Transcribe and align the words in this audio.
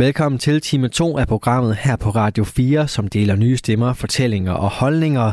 Velkommen 0.00 0.38
til 0.38 0.60
time 0.60 0.88
2 0.88 1.18
af 1.18 1.28
programmet 1.28 1.76
her 1.76 1.96
på 1.96 2.10
Radio 2.10 2.44
4, 2.44 2.88
som 2.88 3.08
deler 3.08 3.36
nye 3.36 3.56
stemmer, 3.56 3.92
fortællinger 3.92 4.52
og 4.52 4.70
holdninger. 4.70 5.32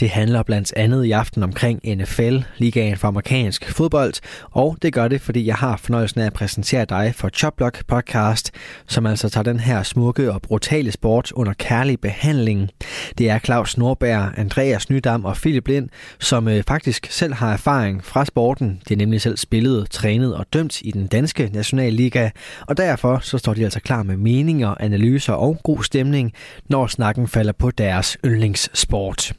Det 0.00 0.10
handler 0.10 0.42
blandt 0.42 0.72
andet 0.76 1.04
i 1.04 1.10
aften 1.10 1.42
omkring 1.42 1.80
NFL, 1.96 2.38
ligaen 2.58 2.96
for 2.96 3.08
amerikansk 3.08 3.70
fodbold, 3.70 4.12
og 4.50 4.76
det 4.82 4.92
gør 4.92 5.08
det, 5.08 5.20
fordi 5.20 5.46
jeg 5.46 5.54
har 5.54 5.76
fornøjelsen 5.76 6.20
af 6.20 6.26
at 6.26 6.32
præsentere 6.32 6.84
dig 6.84 7.12
for 7.16 7.28
Choplock 7.28 7.86
podcast, 7.86 8.50
som 8.86 9.06
altså 9.06 9.28
tager 9.28 9.42
den 9.42 9.60
her 9.60 9.82
smukke 9.82 10.32
og 10.32 10.42
brutale 10.42 10.92
sport 10.92 11.32
under 11.32 11.52
kærlig 11.52 12.00
behandling. 12.00 12.70
Det 13.18 13.30
er 13.30 13.38
Claus 13.38 13.78
Norberg, 13.78 14.32
Andreas 14.36 14.90
Nydam 14.90 15.24
og 15.24 15.36
Philip 15.36 15.68
Lind, 15.68 15.88
som 16.20 16.48
øh, 16.48 16.62
faktisk 16.68 17.06
selv 17.10 17.34
har 17.34 17.52
erfaring 17.52 18.04
fra 18.04 18.24
sporten. 18.24 18.80
De 18.88 18.94
er 18.94 18.98
nemlig 18.98 19.20
selv 19.20 19.36
spillet, 19.36 19.90
trænet 19.90 20.34
og 20.34 20.46
dømt 20.52 20.80
i 20.82 20.90
den 20.90 21.06
danske 21.06 21.50
nationalliga, 21.52 22.30
og 22.60 22.76
derfor 22.76 23.18
så 23.22 23.38
står 23.38 23.54
de 23.54 23.64
altså 23.64 23.80
klar 23.80 24.05
med 24.06 24.16
meninger, 24.16 24.74
analyser 24.80 25.32
og 25.32 25.58
god 25.64 25.84
stemning, 25.84 26.32
når 26.68 26.86
snakken 26.86 27.28
falder 27.28 27.52
på 27.52 27.70
deres 27.70 28.18
yndlingssport. 28.24 29.32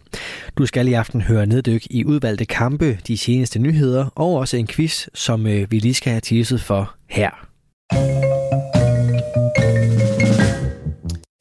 Du 0.58 0.66
skal 0.66 0.88
i 0.88 0.94
aften 0.94 1.22
høre 1.22 1.46
neddyk 1.46 1.88
i 1.90 2.06
udvalgte 2.06 2.46
kampe, 2.46 3.00
de 3.08 3.18
seneste 3.18 3.60
nyheder 3.60 4.06
og 4.16 4.34
også 4.34 4.58
en 4.58 4.68
quiz, 4.68 5.08
som 5.14 5.48
øh, 5.48 5.72
vi 5.72 5.80
lige 5.80 5.94
skal 5.94 6.12
have 6.12 6.22
teaset 6.22 6.62
for 6.62 6.96
her. 7.10 7.32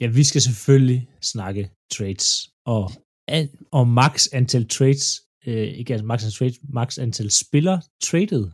Ja, 0.00 0.06
vi 0.06 0.24
skal 0.24 0.40
selvfølgelig 0.40 1.08
snakke 1.22 1.70
trades 1.92 2.50
og, 2.66 2.90
og 3.72 3.88
max 3.88 4.26
antal 4.32 4.68
trades, 4.68 5.20
øh, 5.46 5.68
ikke 5.78 5.92
altså 5.92 6.06
max 6.06 6.22
antal 6.22 6.32
trades, 6.32 6.58
max 6.68 6.98
antal 6.98 7.30
spillere 7.30 7.80
traded. 8.02 8.50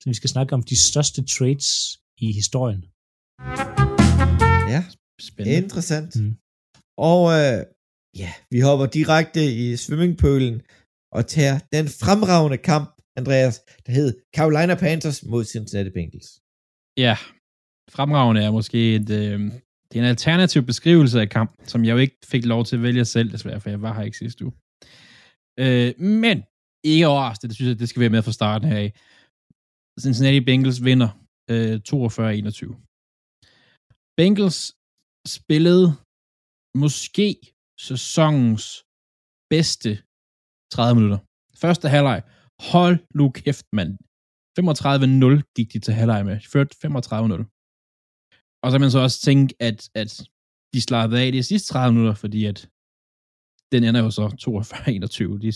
Så 0.00 0.10
vi 0.10 0.14
skal 0.14 0.30
snakke 0.30 0.54
om 0.54 0.62
de 0.62 0.76
største 0.76 1.24
trades 1.24 1.98
i 2.18 2.32
historien. 2.32 2.84
Spændende. 5.30 5.62
interessant. 5.62 6.16
Mm. 6.16 6.34
Og 7.10 7.20
øh, 7.38 7.58
ja, 8.22 8.32
vi 8.50 8.60
hopper 8.60 8.86
direkte 8.86 9.42
i 9.62 9.76
swimmingpølen 9.76 10.62
og 11.12 11.26
tager 11.26 11.58
den 11.72 11.86
fremragende 12.02 12.58
kamp, 12.58 12.88
Andreas, 13.16 13.56
der 13.86 13.92
hed 13.92 14.20
Carolina 14.36 14.74
Panthers 14.74 15.24
mod 15.24 15.44
Cincinnati 15.44 15.90
Bengals. 15.90 16.30
Ja, 16.98 17.16
fremragende 17.90 18.42
er 18.42 18.50
måske 18.50 18.94
et, 18.94 19.10
øh, 19.10 19.40
det 19.88 19.98
er 19.98 20.02
en 20.02 20.08
alternativ 20.14 20.62
beskrivelse 20.62 21.20
af 21.20 21.28
kamp, 21.28 21.50
som 21.66 21.84
jeg 21.84 21.92
jo 21.92 21.98
ikke 21.98 22.16
fik 22.24 22.44
lov 22.44 22.64
til 22.64 22.76
at 22.76 22.82
vælge 22.82 23.04
selv, 23.04 23.32
desværre, 23.32 23.60
for 23.60 23.70
jeg 23.70 23.82
var 23.82 23.94
her 23.94 24.02
ikke 24.02 24.18
sidste 24.18 24.44
uge. 24.44 24.54
Øh, 25.58 26.00
men 26.00 26.42
ikke 26.84 27.06
overraskende, 27.06 27.48
det 27.48 27.56
synes 27.56 27.68
jeg, 27.68 27.78
det 27.78 27.88
skal 27.88 28.00
være 28.00 28.10
med 28.10 28.22
fra 28.22 28.32
starten 28.32 28.68
her 28.68 28.76
af. 28.76 28.92
Cincinnati 30.00 30.40
Bengals 30.40 30.84
vinder 30.84 31.08
øh, 31.50 31.80
42-21. 31.88 32.84
Bengals 34.16 34.73
spillede 35.26 35.88
måske 36.82 37.28
sæsonens 37.88 38.66
bedste 39.50 39.90
30 40.74 40.94
minutter. 40.94 41.18
Første 41.62 41.88
halvleg. 41.88 42.22
Hold 42.72 42.98
nu 43.14 43.30
kæft, 43.30 43.66
mand. 43.78 43.92
35-0 44.58 45.52
gik 45.56 45.72
de 45.72 45.78
til 45.78 45.94
halvleg 45.94 46.24
med. 46.24 46.36
Ført 46.52 46.70
35-0. 46.84 47.50
Og 48.62 48.66
så 48.70 48.74
kan 48.74 48.84
man 48.86 48.90
så 48.90 49.00
også 49.06 49.20
tænke, 49.20 49.54
at, 49.68 49.78
at 49.94 50.10
de 50.74 50.80
slappede 50.80 51.20
af 51.22 51.32
de 51.32 51.42
sidste 51.42 51.68
30 51.72 51.92
minutter, 51.92 52.14
fordi 52.14 52.44
at 52.44 52.68
den 53.72 53.84
ender 53.84 54.02
jo 54.02 54.10
så 54.10 54.24
42-21. 54.26 55.38
De, 55.44 55.52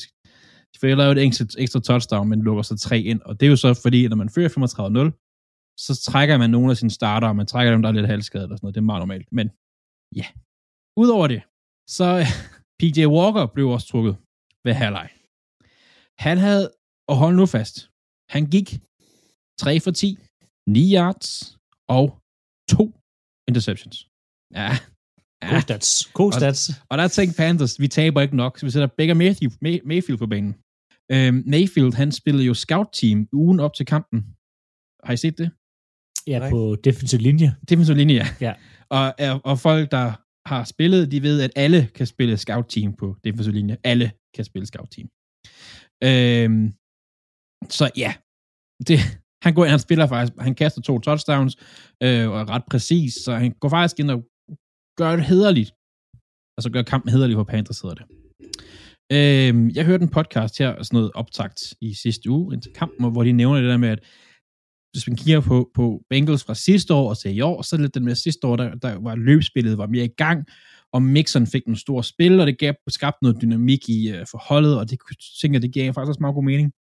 de 0.72 0.78
får 0.80 0.94
lavet 0.94 1.18
et 1.18 1.24
ekstra, 1.26 1.44
ekstra 1.58 1.80
touchdown, 1.80 2.28
men 2.28 2.42
lukker 2.42 2.62
så 2.62 2.76
tre 2.76 3.00
ind. 3.00 3.20
Og 3.20 3.40
det 3.40 3.46
er 3.46 3.50
jo 3.50 3.56
så 3.56 3.74
fordi, 3.74 4.04
at 4.04 4.10
når 4.10 4.16
man 4.16 4.30
fører 4.30 4.48
35-0, 4.48 5.74
så 5.86 5.92
trækker 6.10 6.38
man 6.38 6.50
nogle 6.50 6.70
af 6.70 6.76
sine 6.76 6.90
starter, 6.90 7.28
og 7.28 7.36
man 7.36 7.46
trækker 7.46 7.72
dem, 7.72 7.82
der 7.82 7.88
er 7.88 7.92
lidt 7.92 8.06
halvskadet 8.06 8.52
og 8.52 8.58
sådan 8.58 8.64
noget. 8.66 8.74
Det 8.74 8.80
er 8.80 8.84
meget 8.84 9.00
normalt. 9.00 9.32
Men 9.32 9.50
ja, 10.20 10.26
udover 11.02 11.26
det, 11.34 11.40
så 11.96 12.06
PJ 12.78 12.98
Walker 13.16 13.46
blev 13.54 13.66
også 13.76 13.86
trukket 13.92 14.14
ved 14.64 14.74
halvleg. 14.82 15.08
Han 16.26 16.36
havde, 16.46 16.66
og 17.10 17.16
hold 17.22 17.34
nu 17.40 17.46
fast, 17.56 17.76
han 18.34 18.44
gik 18.54 18.68
3 19.60 19.80
for 19.84 19.90
10, 19.90 20.18
9 20.68 20.94
yards 20.96 21.24
og 21.96 22.04
2 22.70 22.92
interceptions. 23.48 23.96
Ja, 24.60 24.70
Ja. 25.42 25.50
God 25.52 25.60
stats. 25.68 25.90
God 26.20 26.32
stats. 26.32 26.62
Og, 26.68 26.74
og 26.90 26.98
der 26.98 27.08
tænkte 27.08 27.36
Panthers, 27.36 27.80
vi 27.80 27.88
taber 27.88 28.20
ikke 28.20 28.36
nok, 28.36 28.52
så 28.58 28.66
vi 28.66 28.70
sætter 28.70 28.90
Baker 28.98 29.14
Mayfield, 29.14 29.52
May, 29.64 29.80
Mayfield 29.90 30.18
på 30.18 30.26
banen. 30.26 30.52
Øhm, 31.14 31.42
Mayfield, 31.54 31.92
han 32.00 32.12
spillede 32.12 32.44
jo 32.50 32.54
scout-team 32.54 33.28
ugen 33.32 33.60
op 33.60 33.74
til 33.74 33.86
kampen. 33.86 34.18
Har 35.06 35.12
I 35.12 35.16
set 35.24 35.38
det? 35.38 35.48
Ja, 36.32 36.38
på 36.50 36.60
defensiv 36.84 37.18
linje. 37.28 37.48
Defensiv 37.68 37.94
linje, 37.94 38.14
ja. 38.14 38.26
ja. 38.46 38.52
Og, 38.90 39.14
øh, 39.20 39.36
og 39.44 39.58
folk, 39.58 39.90
der 39.90 40.12
har 40.48 40.64
spillet, 40.64 41.10
de 41.12 41.22
ved, 41.22 41.42
at 41.42 41.52
alle 41.56 41.88
kan 41.94 42.06
spille 42.06 42.36
scout-team 42.36 42.92
på 42.96 43.16
defensiv 43.24 43.52
linje. 43.52 43.76
Alle 43.84 44.12
kan 44.34 44.44
spille 44.44 44.66
scout-team. 44.66 45.08
Øhm, 46.08 46.72
så 47.70 47.90
ja, 47.96 48.14
det, 48.88 48.98
han 49.44 49.54
går 49.54 49.64
han 49.64 49.78
spiller 49.78 50.06
faktisk, 50.06 50.32
han 50.40 50.54
kaster 50.54 50.82
to 50.82 50.98
touchdowns, 50.98 51.56
øh, 52.02 52.30
og 52.30 52.40
er 52.40 52.48
ret 52.50 52.62
præcis, 52.70 53.14
så 53.24 53.32
han 53.34 53.52
går 53.60 53.68
faktisk 53.68 53.98
ind 54.00 54.10
og 54.10 54.24
gør 54.98 55.16
det 55.16 55.24
hederligt. 55.24 55.70
Altså 56.56 56.70
gør 56.72 56.82
kampen 56.82 57.12
hederlig 57.12 57.36
for 57.36 57.44
Panthers, 57.44 57.80
hedder 57.80 57.94
det. 57.94 58.06
Øhm, 59.12 59.70
jeg 59.70 59.84
hørte 59.84 60.02
en 60.02 60.10
podcast 60.18 60.58
her, 60.58 60.82
sådan 60.82 60.96
noget 60.96 61.10
optagt 61.14 61.74
i 61.80 61.94
sidste 61.94 62.30
uge, 62.30 62.54
indtil 62.54 62.72
kampen, 62.72 63.12
hvor 63.12 63.24
de 63.24 63.32
nævner 63.32 63.60
det 63.60 63.70
der 63.70 63.76
med, 63.76 63.88
at 63.88 64.02
hvis 64.92 65.08
man 65.08 65.16
kigger 65.16 65.40
på, 65.40 65.70
på 65.74 66.02
Bengals 66.10 66.44
fra 66.44 66.54
sidste 66.54 66.94
år 66.94 67.08
og 67.08 67.18
til 67.18 67.36
i 67.36 67.40
år, 67.40 67.62
så 67.62 67.76
er 67.76 67.80
det 67.80 67.94
den 67.94 68.04
med 68.04 68.14
sidste 68.14 68.46
år, 68.46 68.56
der, 68.56 68.74
der 68.74 68.98
var 68.98 69.14
løbspillet 69.16 69.78
var 69.78 69.86
mere 69.86 70.04
i 70.04 70.14
gang, 70.16 70.46
og 70.92 71.02
Mixon 71.02 71.46
fik 71.46 71.64
en 71.66 71.76
stor 71.76 72.02
spil, 72.02 72.40
og 72.40 72.46
det 72.46 72.58
gav 72.58 72.74
skabt 72.88 73.16
noget 73.22 73.42
dynamik 73.42 73.88
i 73.88 74.10
øh, 74.10 74.20
uh, 74.20 74.26
forholdet, 74.30 74.78
og 74.78 74.90
det 74.90 74.98
tænker 75.40 75.60
det 75.60 75.74
gav 75.74 75.94
faktisk 75.94 76.08
også 76.08 76.20
meget 76.20 76.34
god 76.34 76.44
mening. 76.44 76.72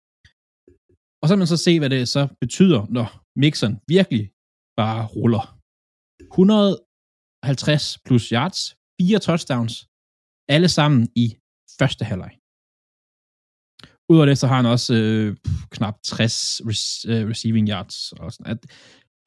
Og 1.22 1.28
så 1.28 1.32
kan 1.32 1.38
man 1.38 1.46
så 1.46 1.56
se, 1.56 1.78
hvad 1.78 1.90
det 1.90 2.08
så 2.08 2.28
betyder, 2.40 2.86
når 2.90 3.22
Mixon 3.36 3.78
virkelig 3.88 4.30
bare 4.76 5.06
ruller. 5.06 5.58
150 6.20 7.98
plus 8.06 8.28
yards, 8.28 8.76
fire 9.00 9.18
touchdowns, 9.18 9.74
alle 10.48 10.68
sammen 10.68 11.08
i 11.16 11.36
første 11.78 12.04
halvleg. 12.04 12.32
Udover 14.10 14.26
det, 14.26 14.38
så 14.38 14.46
har 14.46 14.56
han 14.56 14.66
også 14.66 14.94
øh, 14.94 15.36
knap 15.70 15.96
60 16.04 16.60
øh, 17.08 17.28
receiving 17.30 17.68
yards. 17.68 18.12
Og 18.12 18.32
sådan. 18.32 18.50
At 18.52 18.60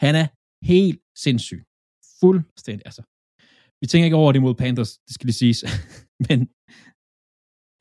han 0.02 0.16
er 0.16 0.28
helt 0.66 1.02
sindssyg. 1.18 1.64
Fuldstændig. 2.22 2.84
Altså, 2.86 3.02
vi 3.82 3.88
tænker 3.88 4.06
ikke 4.06 4.16
over 4.16 4.32
det 4.32 4.42
mod 4.42 4.56
Panthers, 4.56 4.92
det 5.08 5.14
skal 5.14 5.26
lige 5.26 5.42
siges. 5.44 5.60
Men 6.28 6.40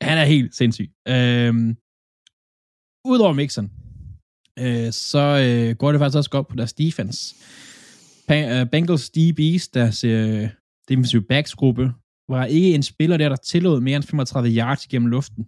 han 0.07 0.17
er 0.17 0.25
helt 0.25 0.55
sindssyg. 0.55 0.89
Øhm, 1.07 1.69
Udover 3.11 3.33
Mixon, 3.33 3.67
øh, 4.59 4.91
så 4.91 5.23
øh, 5.45 5.75
går 5.75 5.91
det 5.91 5.99
faktisk 5.99 6.17
også 6.17 6.29
godt 6.29 6.47
på 6.47 6.55
deres 6.55 6.73
defense. 6.73 7.35
Pa- 8.31 8.61
uh, 8.61 8.69
Bengals 8.69 9.11
DB's, 9.17 9.69
deres 9.73 10.03
øh, 10.03 10.49
defensive 10.89 11.21
backs 11.21 11.55
gruppe, 11.55 11.93
var 12.29 12.45
ikke 12.45 12.75
en 12.75 12.83
spiller 12.83 13.17
der, 13.17 13.29
der 13.29 13.35
tillod 13.35 13.81
mere 13.81 13.95
end 13.95 14.03
35 14.03 14.57
yards 14.57 14.87
gennem 14.87 15.09
luften. 15.09 15.43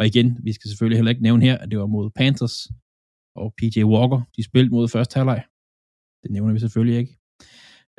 Og 0.00 0.06
igen, 0.06 0.28
vi 0.46 0.52
skal 0.52 0.68
selvfølgelig 0.68 0.98
heller 0.98 1.14
ikke 1.14 1.26
nævne 1.28 1.44
her, 1.48 1.56
at 1.58 1.70
det 1.70 1.78
var 1.78 1.86
mod 1.86 2.10
Panthers 2.10 2.56
og 3.40 3.46
PJ 3.58 3.76
Walker, 3.92 4.20
de 4.36 4.42
spillede 4.48 4.74
mod 4.74 4.88
første 4.88 5.14
halvleg. 5.18 5.40
Det 6.22 6.30
nævner 6.30 6.52
vi 6.52 6.60
selvfølgelig 6.64 6.98
ikke. 7.02 7.12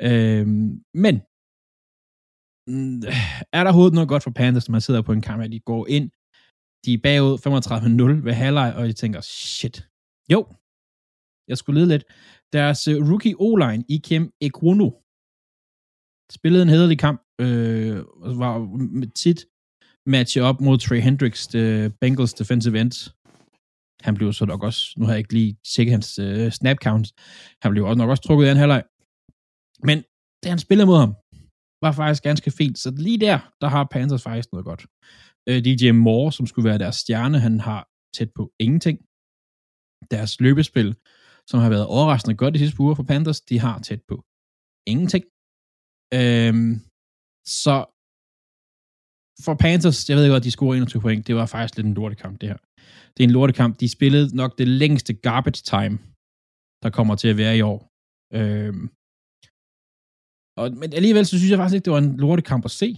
Øhm, 0.08 0.70
men 1.04 1.14
mm, 2.70 2.98
er 3.58 3.62
der 3.64 3.72
hovedet 3.76 3.94
noget 3.94 4.08
godt 4.12 4.22
for 4.22 4.34
Panthers, 4.40 4.68
når 4.68 4.72
man 4.72 4.86
sidder 4.86 5.02
på 5.02 5.12
en 5.12 5.26
kamp, 5.28 5.42
at 5.42 5.52
de 5.52 5.60
går 5.70 5.82
ind, 5.96 6.06
de 6.84 6.90
er 6.94 7.02
bagud 7.06 7.34
35-0 8.18 8.24
ved 8.26 8.34
halvleg, 8.42 8.68
og 8.76 8.82
de 8.88 8.92
tænker, 8.92 9.20
shit. 9.20 9.76
Jo, 10.32 10.40
jeg 11.50 11.56
skulle 11.58 11.78
lede 11.78 11.92
lidt. 11.92 12.04
Deres 12.52 12.80
øh, 12.88 12.96
rookie 13.10 13.36
O-line, 13.46 13.84
Ikem 13.94 14.24
Ekwono, 14.46 14.88
spillede 16.38 16.62
en 16.62 16.72
hederlig 16.74 16.98
kamp, 17.06 17.18
øh, 17.44 17.96
var 18.42 18.54
tit 19.22 19.40
matche 20.06 20.42
op 20.42 20.60
mod 20.60 20.78
Trey 20.78 21.00
Hendricks, 21.00 21.46
the 21.46 21.90
Bengals 22.00 22.34
defensive 22.34 22.80
end. 22.80 22.92
Han 24.06 24.14
blev 24.14 24.32
så 24.32 24.44
nok 24.44 24.62
også, 24.62 24.80
nu 24.96 25.04
har 25.04 25.12
jeg 25.12 25.18
ikke 25.18 25.32
lige 25.32 25.56
tjekket 25.74 25.92
hans 25.92 26.18
uh, 26.18 26.48
snap 26.58 26.76
count, 26.76 27.06
han 27.62 27.70
blev 27.72 27.84
også 27.84 27.98
nok 27.98 28.10
også 28.10 28.22
trukket 28.22 28.46
i 28.46 28.50
en 28.50 28.56
halvleg. 28.56 28.82
Men 29.88 29.98
det 30.42 30.48
han 30.52 30.58
spillede 30.58 30.86
mod 30.86 30.98
ham, 31.04 31.12
var 31.84 31.92
faktisk 31.92 32.22
ganske 32.22 32.50
fint. 32.50 32.78
Så 32.78 32.88
lige 33.06 33.20
der, 33.26 33.38
der 33.60 33.68
har 33.74 33.84
Panthers 33.94 34.22
faktisk 34.22 34.48
noget 34.52 34.64
godt. 34.70 34.82
Øh, 35.48 35.58
DJ 35.66 35.90
Moore, 35.90 36.32
som 36.32 36.46
skulle 36.46 36.68
være 36.70 36.82
deres 36.84 36.96
stjerne, 36.96 37.38
han 37.46 37.60
har 37.60 37.80
tæt 38.16 38.30
på 38.38 38.44
ingenting. 38.64 38.98
Deres 40.14 40.40
løbespil, 40.44 40.88
som 41.50 41.60
har 41.60 41.70
været 41.74 41.86
overraskende 41.86 42.36
godt 42.36 42.54
de 42.54 42.58
sidste 42.58 42.80
uger 42.80 42.94
for 42.94 43.02
Panthers, 43.02 43.40
de 43.40 43.58
har 43.58 43.78
tæt 43.78 44.02
på 44.08 44.16
ingenting. 44.92 45.24
Øhm, 46.18 46.72
så 47.64 47.74
for 49.44 49.54
Panthers, 49.64 50.10
jeg 50.10 50.16
ved 50.16 50.30
godt, 50.30 50.44
de 50.44 50.56
scorede 50.56 50.76
21 50.76 51.02
point. 51.02 51.26
Det 51.26 51.34
var 51.40 51.46
faktisk 51.46 51.76
lidt 51.76 51.86
en 51.86 51.94
lortekamp, 51.94 52.40
det 52.40 52.48
her. 52.48 52.58
Det 53.14 53.20
er 53.22 53.28
en 53.28 53.36
lortekamp. 53.38 53.80
De 53.80 53.88
spillede 53.96 54.36
nok 54.36 54.58
det 54.60 54.68
længste 54.68 55.12
garbage 55.26 55.62
time, 55.74 55.94
der 56.82 56.90
kommer 56.96 57.14
til 57.14 57.28
at 57.32 57.38
være 57.42 57.56
i 57.58 57.62
år. 57.72 57.78
Øhm, 58.38 58.84
og, 60.60 60.66
men 60.80 60.88
alligevel 60.98 61.24
så 61.26 61.34
synes 61.38 61.50
jeg 61.50 61.58
faktisk 61.58 61.76
ikke, 61.76 61.84
det 61.84 61.96
var 61.96 62.02
en 62.06 62.16
lortekamp 62.24 62.64
at 62.64 62.74
se. 62.82 62.88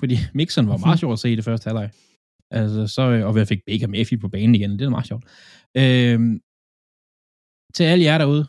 Fordi 0.00 0.16
Mixon 0.38 0.68
var 0.72 0.78
meget 0.86 1.00
sjov 1.02 1.12
at 1.12 1.22
se 1.22 1.28
i 1.32 1.38
det 1.38 1.44
første 1.48 1.66
halvleg. 1.68 1.90
Altså, 2.58 2.80
så, 2.94 3.02
og 3.28 3.32
vi 3.36 3.44
fik 3.52 3.62
Baker 3.68 3.88
Mayfield 3.94 4.22
på 4.22 4.32
banen 4.34 4.54
igen, 4.54 4.72
det 4.78 4.84
er 4.84 4.96
meget 4.96 5.10
sjovt. 5.10 5.24
Øhm, 5.82 6.34
til 7.76 7.84
alle 7.90 8.04
jer 8.08 8.18
derude, 8.22 8.44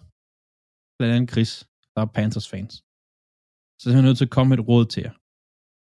blandt 0.98 1.14
andet 1.16 1.32
Chris, 1.34 1.52
der 1.94 2.02
er 2.02 2.10
Panthers 2.18 2.48
fans, 2.54 2.74
så 3.80 3.84
er 3.90 3.94
jeg 3.94 4.08
nødt 4.08 4.18
til 4.18 4.30
at 4.30 4.36
komme 4.38 4.52
et 4.58 4.68
råd 4.70 4.86
til 4.94 5.02
jer. 5.06 5.14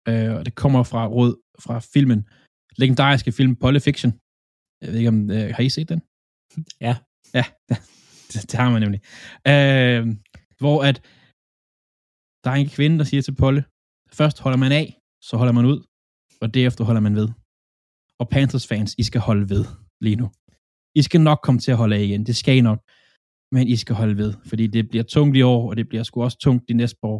Øh, 0.09 0.31
og 0.37 0.45
det 0.45 0.55
kommer 0.55 0.83
fra 0.91 1.07
råd 1.07 1.33
fra 1.65 1.75
filmen, 1.93 2.21
legendariske 2.81 3.31
film 3.31 3.55
Polyfiction. 3.55 4.11
Jeg 4.81 4.87
ved 4.89 4.97
ikke 5.01 5.13
om, 5.15 5.19
øh, 5.31 5.47
har 5.55 5.63
I 5.63 5.69
set 5.69 5.89
den? 5.89 6.01
Ja. 6.87 6.95
Ja, 7.39 7.45
det, 8.31 8.41
det 8.49 8.55
har 8.61 8.69
man 8.73 8.81
nemlig. 8.81 9.01
Øh, 9.51 10.01
hvor 10.61 10.77
at 10.89 10.97
der 12.43 12.49
er 12.51 12.59
en 12.63 12.73
kvinde, 12.77 12.97
der 12.99 13.03
siger 13.03 13.21
til 13.21 13.35
Polle, 13.41 13.61
først 14.19 14.37
holder 14.43 14.57
man 14.57 14.71
af, 14.81 14.87
så 15.27 15.33
holder 15.37 15.53
man 15.53 15.65
ud, 15.71 15.79
og 16.41 16.47
derefter 16.53 16.83
holder 16.83 17.01
man 17.07 17.15
ved. 17.15 17.27
Og 18.21 18.29
Panthers 18.29 18.67
fans, 18.67 18.95
I 19.01 19.03
skal 19.03 19.21
holde 19.21 19.49
ved 19.53 19.63
lige 20.05 20.19
nu. 20.21 20.27
I 20.99 21.01
skal 21.07 21.21
nok 21.21 21.39
komme 21.43 21.59
til 21.61 21.71
at 21.71 21.77
holde 21.77 21.95
af 21.95 22.03
igen, 22.07 22.25
det 22.25 22.35
skal 22.35 22.57
I 22.57 22.61
nok. 22.61 22.79
Men 23.55 23.67
I 23.67 23.75
skal 23.75 23.95
holde 23.95 24.17
ved, 24.17 24.33
fordi 24.49 24.67
det 24.67 24.89
bliver 24.89 25.03
tungt 25.03 25.37
i 25.37 25.41
år, 25.41 25.69
og 25.69 25.77
det 25.77 25.89
bliver 25.89 26.03
sgu 26.03 26.23
også 26.23 26.37
tungt 26.37 26.63
de 26.69 26.73
næste 26.73 26.99
år. 27.03 27.19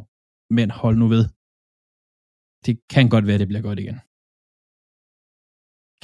Men 0.58 0.72
hold 0.72 0.98
nu 0.98 1.08
ved. 1.08 1.26
Det 2.66 2.74
kan 2.94 3.10
godt 3.14 3.26
være, 3.28 3.38
det 3.42 3.48
bliver 3.48 3.66
godt 3.70 3.80
igen. 3.84 3.98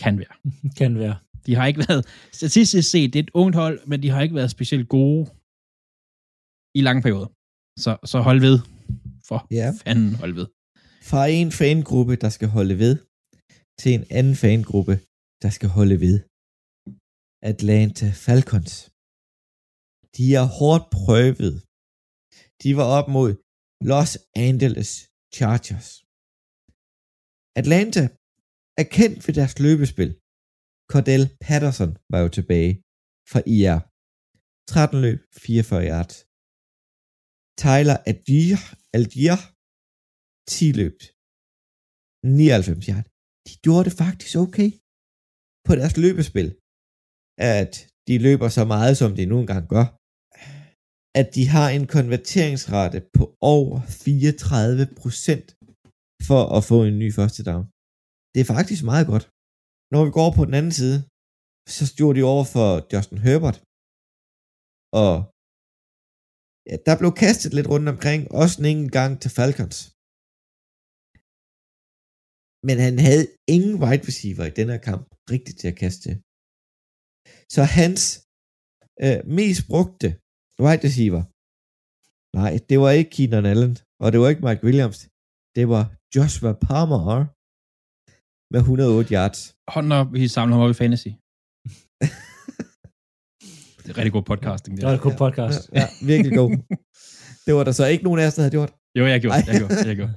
Kan 0.04 0.14
være. 0.22 0.36
kan 0.80 0.92
være. 1.04 1.18
De 1.46 1.56
har 1.56 1.66
ikke 1.70 1.84
været, 1.88 2.04
statistisk 2.40 2.92
set, 2.92 3.14
det 3.14 3.20
er 3.20 3.24
et 3.24 3.36
ungt 3.42 3.56
hold, 3.56 3.78
men 3.90 3.98
de 4.04 4.10
har 4.14 4.22
ikke 4.22 4.36
været 4.40 4.52
specielt 4.58 4.88
gode 4.98 5.24
i 6.80 6.82
lange 6.88 7.02
perioder. 7.06 7.30
Så, 7.84 7.92
så 8.12 8.18
hold 8.28 8.40
ved. 8.48 8.58
For 9.30 9.40
ja. 9.60 9.68
fanden 9.84 10.16
hold 10.22 10.34
ved. 10.40 10.48
Fra 11.12 11.22
en 11.40 11.52
fangruppe, 11.62 12.16
der 12.24 12.30
skal 12.38 12.50
holde 12.58 12.76
ved, 12.84 12.94
til 13.82 13.92
en 13.98 14.06
anden 14.20 14.36
fangruppe, 14.46 14.96
der 15.44 15.50
skal 15.58 15.70
holde 15.78 15.98
ved. 16.06 16.16
Atlanta 17.52 18.08
Falcons. 18.26 18.74
De 20.16 20.26
er 20.40 20.48
hårdt 20.60 20.86
prøvet. 21.00 21.56
De 22.64 22.70
var 22.80 22.88
op 22.98 23.08
mod 23.18 23.30
Los 23.92 24.12
Angeles 24.48 24.92
Chargers. 25.38 26.07
Atlanta 27.62 28.04
er 28.82 28.88
kendt 28.98 29.20
ved 29.26 29.34
deres 29.40 29.56
løbespil. 29.66 30.12
Cordell 30.92 31.26
Patterson 31.46 31.92
var 32.12 32.20
jo 32.24 32.30
tilbage 32.38 32.74
fra 33.32 33.40
IR. 33.58 33.80
13 34.72 35.02
løb, 35.06 35.20
44 35.46 35.84
yards. 35.92 36.16
Tyler 37.64 37.98
Algier, 38.12 38.62
Algier 38.98 39.40
10 40.54 40.72
løb, 40.80 40.98
99 42.24 42.86
yards. 42.92 43.10
De 43.48 43.54
gjorde 43.66 43.86
det 43.88 43.96
faktisk 44.04 44.34
okay 44.46 44.70
på 45.68 45.72
deres 45.80 45.96
løbespil. 46.04 46.50
At 47.60 47.74
de 48.08 48.16
løber 48.28 48.50
så 48.58 48.64
meget, 48.74 48.94
som 49.02 49.12
de 49.18 49.24
nu 49.32 49.36
engang 49.44 49.64
gør. 49.76 49.86
At 51.20 51.28
de 51.36 51.44
har 51.56 51.68
en 51.78 51.86
konverteringsrate 51.98 53.00
på 53.18 53.24
over 53.58 53.78
34 54.06 54.84
procent 55.02 55.48
for 56.30 56.42
at 56.58 56.64
få 56.70 56.78
en 56.90 56.98
ny 57.04 57.08
første 57.18 57.42
down. 57.50 57.66
Det 58.34 58.40
er 58.42 58.52
faktisk 58.56 58.82
meget 58.92 59.08
godt. 59.12 59.26
Når 59.94 60.02
vi 60.06 60.12
går 60.20 60.30
på 60.38 60.44
den 60.48 60.56
anden 60.60 60.76
side, 60.82 60.98
så 61.76 61.84
stod 61.94 62.12
de 62.18 62.24
over 62.34 62.46
for 62.54 62.70
Justin 62.92 63.24
Herbert. 63.26 63.58
Og 65.04 65.14
ja, 66.70 66.76
der 66.88 66.94
blev 67.02 67.12
kastet 67.24 67.52
lidt 67.58 67.72
rundt 67.74 67.88
omkring, 67.94 68.22
også 68.42 68.56
en 68.60 68.68
enkelt 68.72 68.94
gang 69.00 69.12
til 69.24 69.32
Falcons. 69.38 69.78
Men 72.68 72.76
han 72.86 72.96
havde 73.08 73.26
ingen 73.56 73.76
wide 73.84 74.06
receiver 74.10 74.46
i 74.48 74.56
den 74.60 74.68
her 74.72 74.82
kamp 74.90 75.04
rigtigt 75.34 75.58
til 75.62 75.68
at 75.72 75.80
kaste. 75.84 76.10
Så 77.56 77.62
hans 77.78 78.02
øh, 79.06 79.20
mest 79.38 79.62
brugte 79.72 80.08
wide 80.64 80.84
receiver, 80.88 81.24
nej, 82.40 82.52
det 82.70 82.78
var 82.84 82.92
ikke 83.00 83.12
Keenan 83.16 83.46
Allen, 83.54 83.74
og 84.04 84.08
det 84.12 84.18
var 84.22 84.30
ikke 84.32 84.46
Mike 84.48 84.64
Williams, 84.68 85.00
det 85.58 85.66
var 85.74 85.86
Joshua 86.16 86.54
Palmer 86.66 87.20
med 88.54 88.60
108 88.60 89.10
yards. 89.16 89.40
Hånden 89.74 89.92
op, 90.00 90.08
vi 90.14 90.28
samler 90.36 90.54
ham 90.56 90.64
op 90.66 90.72
i 90.76 90.80
fantasy. 90.84 91.12
det 93.84 93.90
er 93.92 93.98
rigtig 94.00 94.16
god 94.18 94.26
podcasting. 94.32 94.72
Det, 94.74 94.82
det 94.82 94.88
var 94.90 94.98
en 95.00 95.06
god 95.08 95.18
podcast. 95.26 95.62
Ja, 95.70 95.76
ja, 95.82 95.88
virkelig 96.12 96.34
god. 96.42 96.52
det 97.46 97.52
var 97.58 97.64
der 97.68 97.74
så 97.80 97.86
ikke 97.94 98.04
nogen 98.08 98.20
af 98.22 98.28
os, 98.28 98.36
der 98.36 98.42
havde 98.44 98.56
gjort. 98.58 98.72
Jo, 98.98 99.04
jeg 99.14 99.20
gjorde, 99.24 99.38
jeg 99.50 99.56
gjorde, 99.62 99.88
jeg 99.92 99.98
gjorde. 100.02 100.16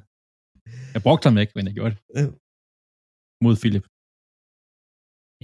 Jeg 0.94 1.02
brugte 1.06 1.24
ham 1.28 1.36
ikke, 1.42 1.52
men 1.56 1.64
jeg 1.68 1.74
gjorde 1.78 1.94
det. 2.16 2.26
Mod 3.44 3.54
Philip. 3.62 3.84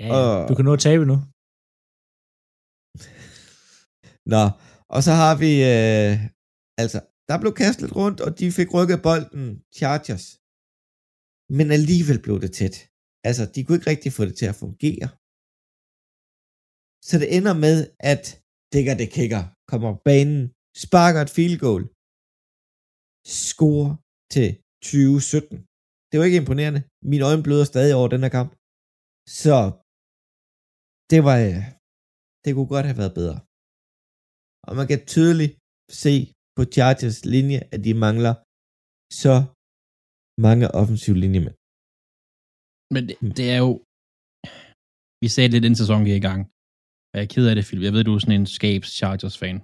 Ja, 0.01 0.09
ja. 0.15 0.47
du 0.49 0.53
kan 0.57 0.65
nå 0.69 0.73
at 0.79 0.83
tabe 0.89 1.05
nu. 1.13 1.17
Nå, 4.35 4.45
og 4.95 5.01
så 5.07 5.13
har 5.23 5.35
vi, 5.43 5.53
øh, 5.75 6.13
altså, 6.83 6.99
der 7.29 7.37
blev 7.43 7.53
kastet 7.63 7.91
rundt, 8.01 8.19
og 8.27 8.31
de 8.39 8.47
fik 8.59 8.71
rykket 8.77 9.01
bolden 9.07 9.47
Chargers. 9.79 10.27
Men 11.59 11.67
alligevel 11.79 12.19
blev 12.25 12.37
det 12.45 12.53
tæt. 12.59 12.77
Altså, 13.29 13.43
de 13.55 13.61
kunne 13.63 13.77
ikke 13.79 13.91
rigtig 13.93 14.11
få 14.17 14.23
det 14.29 14.37
til 14.41 14.49
at 14.53 14.61
fungere. 14.65 15.09
Så 17.09 17.15
det 17.23 17.29
ender 17.37 17.55
med, 17.67 17.77
at 18.13 18.25
Digger 18.73 18.95
det 19.03 19.09
kigger, 19.19 19.43
kommer 19.71 19.89
på 19.95 20.01
banen, 20.11 20.41
sparker 20.85 21.21
et 21.23 21.35
field 21.37 21.59
goal, 21.67 21.83
score 23.49 23.89
til 24.35 24.49
2017. 24.83 25.57
Det 26.09 26.17
var 26.19 26.25
ikke 26.29 26.43
imponerende. 26.43 26.83
Min 27.13 27.23
øjne 27.29 27.45
bløder 27.47 27.67
stadig 27.73 27.93
over 27.99 28.09
den 28.15 28.23
her 28.25 28.33
kamp. 28.39 28.51
Så 29.41 29.57
det 31.11 31.21
var, 31.27 31.37
øh, 31.47 31.63
det 32.45 32.51
kunne 32.55 32.73
godt 32.75 32.89
have 32.91 33.01
været 33.03 33.19
bedre. 33.21 33.39
Og 34.69 34.73
man 34.79 34.87
kan 34.91 35.01
tydeligt 35.15 35.55
se 36.03 36.15
på 36.57 36.63
Chargers 36.75 37.19
linje, 37.35 37.61
at 37.75 37.81
de 37.87 37.93
mangler 38.07 38.35
så 39.23 39.35
mange 40.47 40.67
offensive 40.81 41.19
linjemænd. 41.25 41.57
Men 42.95 43.03
det, 43.09 43.17
det 43.39 43.47
er 43.55 43.61
jo, 43.67 43.73
vi 45.23 45.29
sagde 45.35 45.51
lidt 45.53 45.65
inden 45.65 45.81
sæsonen 45.83 46.07
gik 46.09 46.19
i 46.23 46.27
gang, 46.31 46.41
jeg 47.15 47.23
er 47.25 47.33
ked 47.35 47.45
af 47.51 47.55
det, 47.57 47.65
Philip. 47.67 47.85
Jeg 47.85 47.95
ved, 47.95 48.05
du 48.05 48.15
er 48.15 48.23
sådan 48.23 48.41
en 48.41 48.53
Scapes 48.57 48.91
Chargers-fan. 48.99 49.59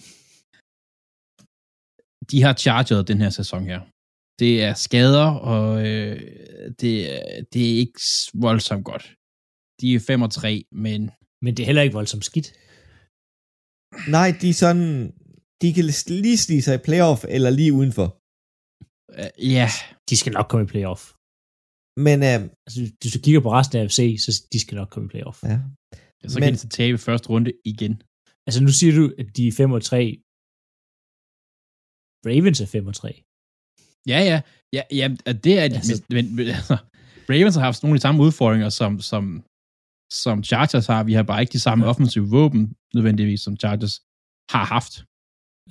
De 2.31 2.38
har 2.45 2.55
chargeret 2.64 3.09
den 3.11 3.19
her 3.25 3.31
sæson 3.40 3.62
her. 3.71 3.81
Det 4.43 4.52
er 4.67 4.75
skader, 4.87 5.28
og 5.52 5.69
øh, 5.88 6.17
det, 6.81 6.93
det 7.52 7.62
er 7.71 7.76
ikke 7.85 8.00
voldsomt 8.47 8.85
godt. 8.90 9.05
De 9.81 9.87
er 9.95 10.00
5 10.00 10.23
og 10.26 10.31
3, 10.33 10.64
men... 10.85 11.00
Men 11.45 11.50
det 11.55 11.61
er 11.62 11.71
heller 11.71 11.87
ikke 11.87 11.99
voldsomt 12.00 12.25
skidt. 12.31 12.49
Nej, 14.17 14.28
de 14.40 14.49
er 14.49 14.59
sådan... 14.64 15.12
De 15.62 15.69
kan 15.75 15.85
lige 16.26 16.38
snige 16.47 16.62
sig 16.66 16.75
i 16.76 16.87
playoff, 16.88 17.21
eller 17.37 17.50
lige 17.50 17.73
udenfor. 17.81 18.09
Uh, 19.19 19.31
ja. 19.57 19.69
De 20.09 20.14
skal 20.21 20.33
nok 20.38 20.49
komme 20.50 20.64
i 20.66 20.73
playoff. 20.75 21.02
Men... 22.07 22.16
Uh, 22.28 22.42
altså, 22.64 22.78
hvis 23.00 23.12
du 23.14 23.21
kigger 23.26 23.40
på 23.47 23.52
resten 23.59 23.76
af 23.78 23.83
AFC, 23.83 23.99
så 24.25 24.31
de 24.52 24.59
skal 24.64 24.76
nok 24.81 24.90
komme 24.95 25.07
i 25.09 25.12
playoff. 25.14 25.38
Ja. 25.50 25.59
Ja, 26.21 26.28
så 26.28 26.37
men, 26.37 26.42
kan 26.42 26.52
de 26.54 26.59
så 26.59 26.69
tabe 26.69 26.99
første 26.99 27.28
runde 27.33 27.52
igen. 27.73 27.95
Altså 28.47 28.61
nu 28.66 28.71
siger 28.78 28.92
du, 28.99 29.04
at 29.21 29.28
de 29.37 29.42
er 29.49 29.52
5 29.52 29.73
og 29.73 29.83
3. 29.83 29.99
Ravens 32.28 32.61
er 32.61 32.66
5 32.66 32.87
og 32.87 32.95
3. 32.95 33.09
Ja, 34.12 34.21
ja. 34.31 34.38
Ja, 34.76 34.83
ja 35.00 35.07
det 35.45 35.52
er 35.59 35.62
altså, 35.62 36.02
men, 36.16 36.37
men, 36.37 36.47
altså, 36.59 36.76
Ravens 37.31 37.54
har 37.54 37.64
haft 37.69 37.83
nogle 37.83 37.95
af 37.95 37.99
de 37.99 38.07
samme 38.07 38.23
udfordringer, 38.26 38.69
som, 38.81 38.92
som, 39.00 39.25
som 40.23 40.37
Chargers 40.50 40.87
har. 40.87 41.00
Vi 41.11 41.14
har 41.19 41.23
bare 41.23 41.40
ikke 41.42 41.52
de 41.59 41.66
samme 41.66 41.85
ja. 41.85 41.90
offensive 41.90 42.28
våben, 42.37 42.62
nødvendigvis, 42.95 43.40
som 43.47 43.57
Chargers 43.62 43.95
har 44.54 44.64
haft. 44.75 44.92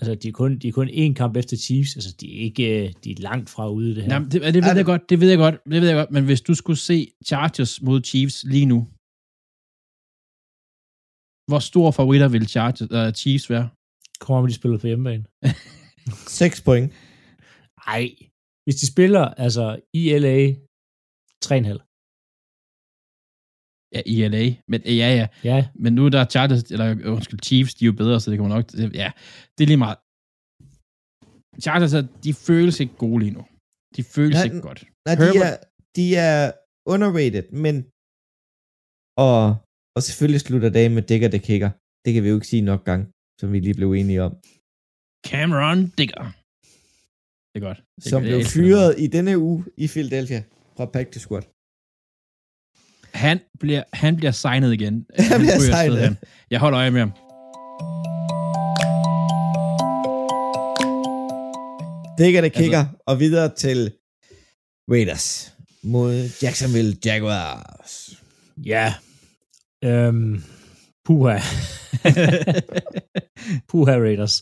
Altså, 0.02 0.16
de 0.16 0.28
er 0.28 0.32
kun, 0.32 0.58
de 0.58 0.68
er 0.68 0.72
kun 0.72 0.90
én 0.90 1.14
kamp 1.14 1.36
efter 1.38 1.58
Chiefs. 1.58 1.96
Altså, 1.96 2.16
de 2.22 2.38
er 2.38 2.42
ikke 2.48 2.94
de 3.04 3.12
er 3.12 3.16
langt 3.30 3.50
fra 3.50 3.70
ude 3.70 3.96
det 3.96 4.04
her. 4.04 4.14
Jamen, 4.14 4.32
det, 4.32 4.54
det, 4.54 4.64
ved 4.64 4.76
jeg 4.76 4.86
godt, 4.86 5.10
det 5.10 5.20
ved 5.20 5.30
jeg 5.30 5.38
godt, 5.38 5.56
det 5.72 5.82
ved 5.82 5.88
jeg 5.88 5.96
godt. 5.96 6.12
Men 6.12 6.26
hvis 6.26 6.42
du 6.42 6.54
skulle 6.56 6.78
se 6.80 7.12
Chargers 7.26 7.82
mod 7.82 8.04
Chiefs 8.04 8.44
lige 8.44 8.66
nu, 8.66 8.80
hvor 11.50 11.60
stor 11.60 11.92
favoritter 11.92 12.28
vil 12.36 12.48
Chargers, 12.48 12.92
uh, 12.98 13.14
Chiefs 13.22 13.50
være? 13.50 13.70
Kommer 14.20 14.42
om, 14.42 14.48
de 14.48 14.54
spiller 14.54 14.78
på 14.78 14.88
hjemmebane. 14.88 15.26
6 16.44 16.62
point. 16.68 16.88
Nej. 17.86 18.04
Hvis 18.64 18.76
de 18.82 18.88
spiller, 18.94 19.26
altså 19.46 19.66
i 19.94 20.04
LA, 20.24 20.38
3,5. 21.46 21.91
Ja, 23.96 24.02
i 24.06 24.28
LA. 24.34 24.46
Men, 24.72 24.80
ja, 25.02 25.10
ja. 25.20 25.28
ja. 25.44 25.58
Men 25.84 25.94
nu 25.94 26.02
er 26.06 26.10
der 26.10 26.26
Chargers, 26.26 26.64
eller 26.74 26.88
undskyld, 27.16 27.40
Chiefs, 27.48 27.74
de 27.76 27.86
er 27.86 27.88
jo 27.92 27.96
bedre, 28.04 28.20
så 28.20 28.32
det 28.32 28.38
kommer 28.40 28.56
nok... 28.56 28.66
Det, 28.72 28.96
ja, 29.04 29.12
det 29.56 29.62
er 29.64 29.70
lige 29.72 29.84
meget. 29.86 29.98
Chargers, 31.66 31.94
de 32.24 32.32
føles 32.48 32.76
ikke 32.84 32.96
gode 33.04 33.20
lige 33.24 33.36
nu. 33.38 33.44
De 33.96 34.04
føles 34.16 34.38
nej, 34.38 34.44
ikke 34.48 34.62
godt. 34.70 34.82
Nej, 35.08 35.16
de 35.16 35.38
er, 35.48 35.54
de 35.98 36.06
er 36.30 36.38
underrated, 36.94 37.46
men 37.66 37.76
og, 39.28 39.42
og 39.96 40.02
selvfølgelig 40.08 40.42
slutter 40.42 40.70
dagen 40.78 40.94
med 40.98 41.04
Digger 41.10 41.30
det 41.36 41.42
kicker. 41.50 41.72
Det 42.04 42.10
kan 42.14 42.24
vi 42.24 42.30
jo 42.30 42.36
ikke 42.36 42.52
sige 42.54 42.62
nok 42.72 42.82
gang, 42.90 43.02
som 43.40 43.48
vi 43.54 43.60
lige 43.60 43.78
blev 43.80 43.90
enige 43.92 44.22
om. 44.28 44.32
Cameron 45.32 45.80
Digger. 45.98 46.24
Det 47.52 47.58
er 47.62 47.66
godt. 47.70 47.80
Det 47.96 48.10
som 48.12 48.22
blev 48.28 48.40
fyret 48.56 48.92
i 49.04 49.08
denne 49.16 49.34
uge 49.48 49.60
i 49.84 49.86
Philadelphia 49.94 50.42
fra 50.78 50.86
Practice 50.94 51.24
Squad. 51.26 51.46
Han 53.14 53.40
bliver, 53.60 53.84
han 53.94 54.16
bliver 54.16 54.32
signet 54.32 54.74
igen. 54.74 55.06
Han, 55.20 55.26
han 55.32 55.40
bliver 55.40 55.60
signet. 55.60 56.18
Jeg 56.52 56.60
holder 56.60 56.80
øje 56.80 56.92
med 56.92 57.00
ham. 57.00 57.12
Digger 62.18 62.42
det 62.42 62.54
kicker, 62.54 62.80
altså, 62.80 63.04
og 63.06 63.20
videre 63.20 63.56
til 63.56 63.92
Raiders 64.92 65.54
mod 65.84 66.30
Jacksonville 66.42 66.98
Jaguars. 67.06 68.20
Ja. 68.66 68.94
Øhm, 69.84 70.44
puha. 71.06 71.40
puha 73.70 73.98
Raiders. 73.98 74.42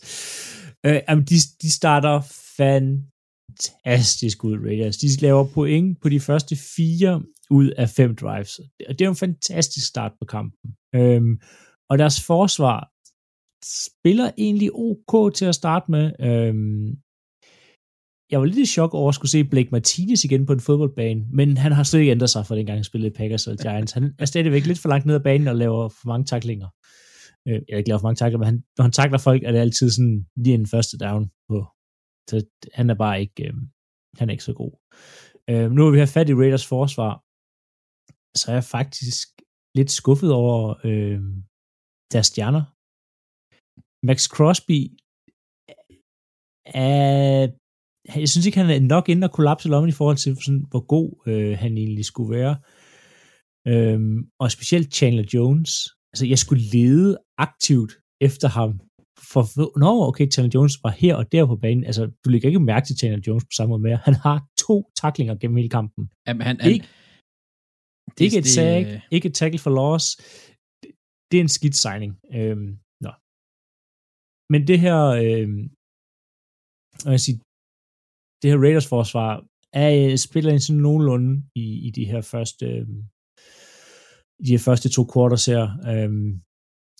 Øh, 0.85 1.01
jamen, 1.09 1.25
de, 1.25 1.35
de 1.61 1.71
starter 1.71 2.21
fantastisk 2.57 4.43
ud, 4.43 4.57
Raiders. 4.65 4.97
De 4.97 5.07
laver 5.21 5.45
point 5.47 6.01
på 6.01 6.09
de 6.09 6.19
første 6.19 6.55
fire 6.55 7.21
ud 7.49 7.67
af 7.69 7.89
fem 7.89 8.15
drives. 8.15 8.59
Og 8.87 8.99
det 8.99 9.05
er 9.05 9.09
en 9.09 9.15
fantastisk 9.15 9.87
start 9.87 10.11
på 10.19 10.25
kampen. 10.25 10.75
Øhm, 10.95 11.41
og 11.89 11.97
deres 11.97 12.25
forsvar 12.25 12.79
spiller 13.65 14.31
egentlig 14.37 14.69
ok 14.73 15.33
til 15.33 15.45
at 15.45 15.55
starte 15.55 15.91
med. 15.91 16.11
Øhm, 16.19 16.87
jeg 18.31 18.39
var 18.39 18.45
lidt 18.45 18.57
i 18.57 18.65
chok 18.65 18.93
over 18.93 19.09
at 19.09 19.15
skulle 19.15 19.31
se 19.31 19.43
Blake 19.43 19.69
Martinez 19.71 20.23
igen 20.23 20.45
på 20.45 20.53
en 20.53 20.59
fodboldbane, 20.59 21.25
men 21.31 21.57
han 21.57 21.71
har 21.71 21.83
slet 21.83 21.99
ikke 21.99 22.11
ændret 22.11 22.29
sig 22.29 22.45
fra 22.45 22.55
dengang 22.55 22.77
han 22.77 22.83
spillede 22.83 23.13
Packers 23.13 23.47
og 23.47 23.57
Giants. 23.57 23.91
Han 23.91 24.13
er 24.19 24.25
stadigvæk 24.25 24.65
lidt 24.65 24.79
for 24.79 24.89
langt 24.89 25.05
ned 25.05 25.15
ad 25.15 25.19
banen 25.19 25.47
og 25.47 25.55
laver 25.55 25.89
for 25.89 26.07
mange 26.07 26.25
taklinger. 26.25 26.67
Øh, 27.47 27.53
jeg 27.53 27.73
er 27.73 27.77
ikke 27.77 27.89
laver 27.89 27.99
for 27.99 28.07
mange 28.07 28.15
taklinger, 28.15 28.37
men 28.37 28.45
han, 28.45 28.63
når 28.77 28.83
han 28.83 28.91
takler 28.91 29.17
folk, 29.17 29.43
er 29.43 29.51
det 29.51 29.59
altid 29.59 29.89
sådan 29.89 30.25
lige 30.35 30.53
en 30.53 30.67
første 30.67 30.97
down 30.97 31.31
på. 31.49 31.67
Så 32.29 32.45
han 32.73 32.89
er 32.89 32.93
bare 32.93 33.21
ikke, 33.21 33.47
øh, 33.47 33.53
han 34.19 34.29
er 34.29 34.31
ikke 34.31 34.43
så 34.43 34.53
god. 34.53 34.73
Øh, 35.49 35.71
nu 35.71 35.83
har 35.83 35.91
vi 35.91 35.97
her 35.97 36.05
fat 36.05 36.29
i 36.29 36.33
Raiders 36.33 36.67
forsvar, 36.67 37.23
så 38.35 38.45
er 38.51 38.55
jeg 38.55 38.63
faktisk 38.63 39.27
lidt 39.77 39.91
skuffet 39.91 40.31
over 40.31 40.75
øh, 40.83 41.21
deres 42.13 42.27
stjerner. 42.27 42.63
Max 44.07 44.19
Crosby 44.35 44.79
er 46.65 47.47
jeg 48.15 48.29
synes 48.29 48.45
ikke, 48.45 48.57
han 48.57 48.69
er 48.69 48.79
nok 48.79 49.09
inde 49.09 49.25
og 49.25 49.31
kollapse 49.31 49.69
lommen 49.69 49.89
i 49.89 49.97
forhold 49.99 50.17
til, 50.17 50.37
sådan, 50.43 50.65
hvor 50.69 50.85
god 50.85 51.09
øh, 51.27 51.57
han 51.57 51.77
egentlig 51.77 52.05
skulle 52.05 52.31
være. 52.37 52.55
Øhm, 53.67 54.17
og 54.39 54.51
specielt 54.51 54.95
Chandler 54.95 55.23
Jones. 55.33 55.71
Altså, 56.13 56.25
jeg 56.25 56.39
skulle 56.39 56.63
lede 56.63 57.17
aktivt 57.37 57.91
efter 58.21 58.47
ham. 58.47 58.79
For, 59.31 59.43
nå, 59.79 60.07
okay, 60.07 60.31
Chandler 60.31 60.51
Jones 60.55 60.73
var 60.83 60.89
her 60.89 61.15
og 61.15 61.31
der 61.31 61.45
på 61.45 61.55
banen. 61.55 61.83
Altså, 61.83 62.11
du 62.25 62.29
lægger 62.29 62.47
ikke 62.47 62.59
mærke 62.59 62.85
til 62.87 62.97
Chandler 62.97 63.21
Jones 63.27 63.43
på 63.43 63.53
samme 63.57 63.69
måde 63.69 63.81
mere. 63.81 63.99
Han 64.03 64.15
har 64.15 64.45
to 64.67 64.89
taklinger 65.01 65.35
gennem 65.35 65.57
hele 65.57 65.69
kampen. 65.69 66.09
Jamen, 66.27 66.41
han, 66.41 66.61
han, 66.61 66.71
ikke, 66.71 66.87
det, 68.19 68.25
ikke 68.25 68.37
et 68.43 68.47
sag, 68.57 68.85
øh... 68.85 69.01
ikke 69.11 69.27
et 69.29 69.35
tackle 69.39 69.59
for 69.65 69.73
loss. 69.79 70.05
Det, 70.81 70.89
det 71.29 71.37
er 71.37 71.43
en 71.47 71.55
skidt 71.57 71.77
signing. 71.85 72.11
Øhm, 72.37 72.69
nå. 73.05 73.11
Men 74.53 74.61
det 74.69 74.79
her, 74.85 74.99
øhm, 75.23 75.63
jeg 77.11 77.19
sige, 77.25 77.37
det 78.39 78.47
her 78.51 78.63
Raiders 78.65 78.89
forsvar 78.95 79.31
er, 79.73 79.89
øh, 80.11 80.17
spiller 80.17 80.51
en 80.53 80.65
sådan 80.65 80.81
nogenlunde 80.81 81.31
i, 81.55 81.65
i 81.87 81.89
de 81.97 82.05
her 82.11 82.21
første 82.21 82.65
øh, 82.65 82.87
de 84.45 84.55
her 84.55 84.63
første 84.67 84.89
to 84.89 85.03
quarters 85.13 85.45
her. 85.51 85.63
Øhm, 85.91 86.31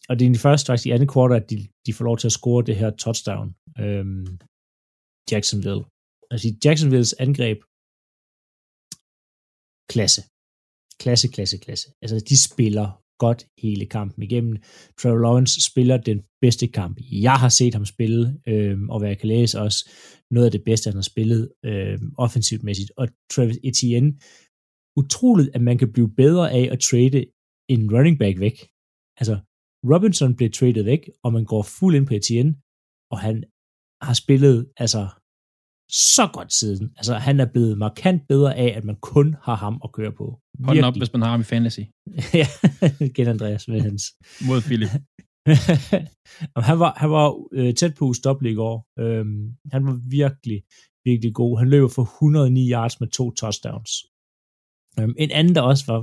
og 0.09 0.13
det 0.19 0.23
er 0.25 0.33
de 0.33 0.45
første, 0.47 0.67
faktisk 0.67 0.87
i 0.87 0.95
andet 0.95 1.11
quarter, 1.13 1.35
at 1.35 1.49
de, 1.51 1.57
de 1.85 1.93
får 1.93 2.05
lov 2.05 2.17
til 2.17 2.27
at 2.27 2.37
score 2.39 2.65
det 2.69 2.75
her 2.81 2.91
touchdown. 3.03 3.47
Øhm, 3.83 4.27
Jacksonville. 5.31 5.83
Altså 6.31 6.47
Jacksonvilles 6.65 7.13
angreb, 7.25 7.59
klasse. 9.93 10.21
Klasse, 10.99 11.27
klasse, 11.27 11.57
klasse. 11.57 11.87
Altså 12.01 12.25
de 12.29 12.37
spiller 12.49 12.87
godt 13.19 13.47
hele 13.63 13.85
kampen 13.85 14.23
igennem. 14.23 14.57
Trevor 14.99 15.17
Lawrence 15.17 15.61
spiller 15.69 15.97
den 15.97 16.21
bedste 16.41 16.67
kamp, 16.67 16.99
jeg 17.11 17.37
har 17.43 17.49
set 17.49 17.73
ham 17.73 17.85
spille, 17.85 18.39
øh, 18.47 18.77
og 18.89 18.99
hvad 18.99 19.09
jeg 19.09 19.19
kan 19.19 19.27
læse 19.27 19.59
også, 19.59 19.79
noget 20.31 20.45
af 20.45 20.51
det 20.51 20.63
bedste, 20.63 20.87
han 20.89 20.97
har 21.01 21.09
spillet 21.13 21.51
øh, 21.65 21.99
offensivt 22.17 22.63
mæssigt. 22.63 22.91
Og 22.97 23.07
Travis 23.33 23.59
Etienne, 23.63 24.11
utroligt, 25.01 25.49
at 25.55 25.61
man 25.61 25.77
kan 25.77 25.91
blive 25.93 26.11
bedre 26.23 26.51
af 26.51 26.69
at 26.71 26.79
trade 26.79 27.25
en 27.73 27.81
running 27.95 28.19
back 28.19 28.39
væk. 28.39 28.57
Altså, 29.19 29.35
Robinson 29.91 30.35
blev 30.35 30.49
traded 30.51 30.83
væk, 30.83 31.09
og 31.23 31.33
man 31.33 31.45
går 31.45 31.63
fuld 31.79 31.95
ind 31.95 32.07
på 32.07 32.13
Etienne, 32.13 32.55
og 33.11 33.19
han 33.19 33.35
har 34.07 34.13
spillet, 34.23 34.57
altså, 34.77 35.01
så 35.91 36.29
godt 36.33 36.53
siden. 36.53 36.93
Altså, 36.97 37.13
han 37.13 37.39
er 37.39 37.45
blevet 37.45 37.77
markant 37.77 38.27
bedre 38.27 38.55
af, 38.55 38.77
at 38.77 38.83
man 38.83 38.95
kun 38.95 39.35
har 39.41 39.55
ham 39.55 39.81
at 39.83 39.91
køre 39.91 40.11
på. 40.11 40.39
Hold 40.63 40.83
op, 40.83 40.97
hvis 40.97 41.13
man 41.13 41.21
har 41.21 41.31
ham 41.31 41.41
i 41.41 41.43
fantasy. 41.43 41.79
ja, 42.41 42.47
igen 42.99 43.27
Andreas 43.27 43.67
med 43.67 43.81
hans. 43.81 44.03
Mod 44.47 44.61
Philip. 44.61 44.89
han 46.69 46.79
var, 46.79 46.93
han 46.97 47.09
var 47.09 47.47
øh, 47.53 47.73
tæt 47.73 47.95
på 47.95 48.05
ustoppelig 48.05 48.51
i 48.51 48.55
går. 48.55 48.87
Øhm, 48.99 49.55
han 49.71 49.85
var 49.85 49.95
virkelig, 50.09 50.63
virkelig 51.05 51.33
god. 51.33 51.59
Han 51.59 51.69
løber 51.69 51.87
for 51.87 52.01
109 52.01 52.71
yards 52.71 52.99
med 52.99 53.07
to 53.07 53.31
touchdowns. 53.31 53.91
Øhm, 54.99 55.15
en 55.17 55.31
anden, 55.31 55.55
der 55.55 55.61
også 55.61 55.83
var 55.87 55.99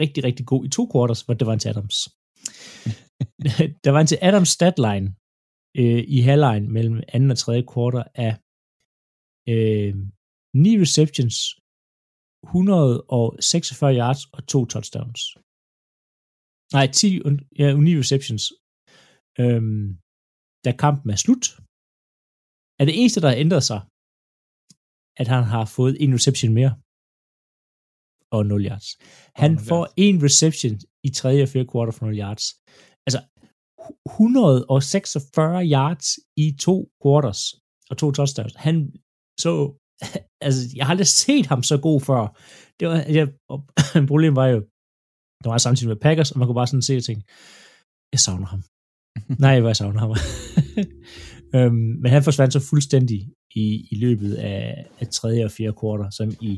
rigtig, 0.00 0.24
rigtig 0.24 0.46
god 0.46 0.64
i 0.64 0.68
to 0.68 0.90
quarters, 0.92 1.28
var 1.28 1.34
det 1.34 1.46
var 1.46 1.56
til 1.56 1.68
Adams. 1.68 1.96
der 3.84 3.90
var 3.90 4.00
en 4.00 4.06
til 4.06 4.18
Adams 4.22 4.48
statline 4.48 5.14
øh, 5.76 6.04
i 6.08 6.20
halvlejen 6.20 6.72
mellem 6.72 7.00
anden 7.08 7.30
og 7.30 7.38
tredje 7.38 7.64
quarter 7.74 8.04
af 8.14 8.36
øh, 9.52 9.92
9 10.54 10.78
receptions, 10.84 11.36
146 12.44 13.94
yards 14.00 14.22
og 14.36 14.40
to 14.52 14.58
touchdowns. 14.72 15.22
Nej, 16.76 16.86
10, 16.86 17.06
ja, 17.60 17.66
9 17.74 17.98
receptions. 18.02 18.42
Øhm, 19.42 19.84
da 20.64 20.70
kampen 20.84 21.08
er 21.14 21.20
slut, 21.24 21.44
er 22.80 22.84
det 22.86 22.94
eneste, 23.00 23.20
der 23.20 23.28
har 23.32 23.42
ændret 23.44 23.64
sig, 23.70 23.80
at 25.20 25.26
han 25.34 25.44
har 25.54 25.64
fået 25.76 25.94
en 26.04 26.14
reception 26.18 26.52
mere 26.58 26.72
og 28.36 28.42
0 28.46 28.66
yards. 28.68 28.88
Han 29.42 29.52
oh, 29.52 29.62
får 29.68 29.82
en 30.06 30.16
reception 30.26 30.74
i 31.08 31.10
tredje 31.18 31.42
og 31.44 31.48
fjerde 31.52 31.68
kvartal 31.72 31.94
for 31.96 32.06
0 32.06 32.18
yards. 32.24 32.44
Altså, 33.06 33.20
146 34.06 35.70
yards 35.76 36.06
i 36.44 36.46
to 36.66 36.74
quarters 37.02 37.42
og 37.90 37.94
to 38.02 38.06
touchdowns. 38.18 38.54
Han 38.66 38.74
så, 39.44 39.52
altså, 40.46 40.60
jeg 40.76 40.84
har 40.86 40.90
aldrig 40.94 41.06
set 41.06 41.46
ham 41.52 41.62
så 41.70 41.76
god 41.88 42.00
før. 42.08 42.22
Det 42.78 42.88
var, 42.88 42.96
jeg, 43.18 43.26
problemet 44.12 44.36
var 44.42 44.48
jo, 44.54 44.58
der 45.42 45.48
var 45.50 45.58
samtidig 45.58 45.88
med 45.88 46.02
Packers, 46.06 46.30
og 46.32 46.38
man 46.38 46.46
kunne 46.46 46.60
bare 46.60 46.72
sådan 46.72 46.88
se 46.88 46.96
og 46.96 47.04
tænke, 47.04 47.24
jeg 48.12 48.20
savner 48.26 48.48
ham. 48.52 48.62
Nej, 49.44 49.60
hvor 49.60 49.68
jeg 49.68 49.80
savner 49.82 50.00
ham. 50.04 50.10
øhm, 51.56 51.92
men 52.02 52.08
han 52.14 52.26
forsvandt 52.28 52.52
så 52.52 52.60
fuldstændig 52.70 53.20
i, 53.54 53.66
i 53.92 53.94
løbet 54.04 54.32
af, 54.34 54.86
af 55.00 55.06
tredje 55.08 55.44
og 55.44 55.50
fjerde 55.50 55.76
kvartal, 55.80 56.12
som 56.18 56.28
i 56.50 56.52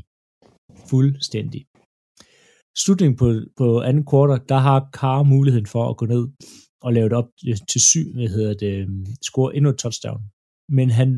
fuldstændig. 0.90 1.62
Slutningen 2.82 3.16
på, 3.16 3.26
på 3.60 3.66
anden 3.88 4.04
kvartal, 4.10 4.48
der 4.48 4.60
har 4.68 4.78
Carr 4.98 5.22
muligheden 5.22 5.66
for 5.74 5.84
at 5.90 5.96
gå 5.96 6.06
ned 6.06 6.24
og 6.82 6.92
lave 6.92 7.08
det 7.08 7.16
op 7.20 7.30
til 7.70 7.80
syv, 7.90 8.06
hvad 8.14 8.28
hedder 8.28 8.54
det, 8.54 8.74
score 9.28 9.56
endnu 9.56 9.70
et 9.70 9.78
touchdown. 9.78 10.22
Men 10.78 10.90
han 10.90 11.08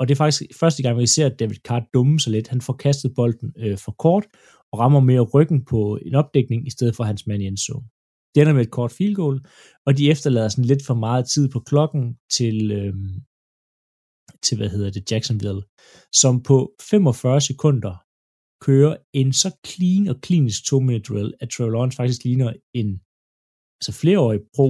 og 0.00 0.08
det 0.08 0.14
er 0.14 0.16
faktisk 0.16 0.42
første 0.60 0.82
gang, 0.82 0.98
vi 0.98 1.06
ser 1.06 1.28
David 1.28 1.56
Carr 1.56 1.86
dumme 1.94 2.20
sig 2.20 2.32
lidt. 2.32 2.48
Han 2.48 2.60
får 2.60 2.72
kastet 2.72 3.14
bolden 3.16 3.52
øh, 3.58 3.78
for 3.78 3.92
kort, 3.92 4.26
og 4.72 4.78
rammer 4.78 5.00
mere 5.00 5.20
ryggen 5.20 5.64
på 5.64 5.98
en 6.06 6.14
opdækning, 6.14 6.66
i 6.66 6.70
stedet 6.70 6.96
for 6.96 7.04
hans 7.04 7.26
mand 7.26 7.42
i 7.42 7.46
endzone. 7.46 7.86
Det 8.34 8.40
ender 8.40 8.52
med 8.52 8.62
et 8.62 8.70
kort 8.70 8.92
field 8.92 9.14
goal, 9.14 9.40
og 9.86 9.98
de 9.98 10.10
efterlader 10.10 10.48
sådan 10.48 10.64
lidt 10.64 10.86
for 10.86 10.94
meget 10.94 11.28
tid 11.28 11.48
på 11.48 11.60
klokken 11.60 12.16
til, 12.36 12.72
øh, 12.72 12.94
til 14.42 14.56
hvad 14.56 14.68
hedder 14.68 14.90
det, 14.90 15.10
Jacksonville, 15.12 15.62
som 16.12 16.42
på 16.42 16.72
45 16.90 17.40
sekunder 17.40 17.94
kører 18.60 18.96
en 19.12 19.32
så 19.32 19.50
clean 19.66 20.08
og 20.08 20.20
klinisk 20.20 20.60
2-minute 20.72 21.12
drill, 21.12 21.34
at 21.40 21.50
Trevor 21.50 21.70
Lawrence 21.70 21.96
faktisk 21.96 22.24
ligner 22.24 22.52
en 22.74 23.00
altså 23.78 23.92
flereårig 24.00 24.40
pro, 24.56 24.68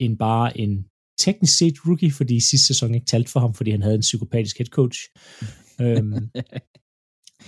end 0.00 0.18
bare 0.18 0.58
en 0.58 0.86
teknisk 1.18 1.58
set 1.58 1.76
rookie, 1.86 2.12
fordi 2.18 2.40
sidste 2.40 2.66
sæson 2.66 2.94
ikke 2.94 3.06
talte 3.06 3.30
for 3.30 3.40
ham, 3.40 3.54
fordi 3.54 3.70
han 3.70 3.82
havde 3.82 3.94
en 3.94 4.08
psykopatisk 4.08 4.58
head 4.58 4.70
coach. 4.78 4.98
øhm, 5.84 6.30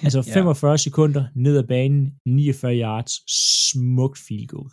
altså 0.04 0.22
45 0.22 0.70
ja. 0.70 0.76
sekunder 0.76 1.24
ned 1.34 1.56
ad 1.58 1.66
banen, 1.66 2.18
49 2.26 2.80
yards, 2.84 3.12
smukt 3.70 4.18
field 4.18 4.46
goal. 4.46 4.70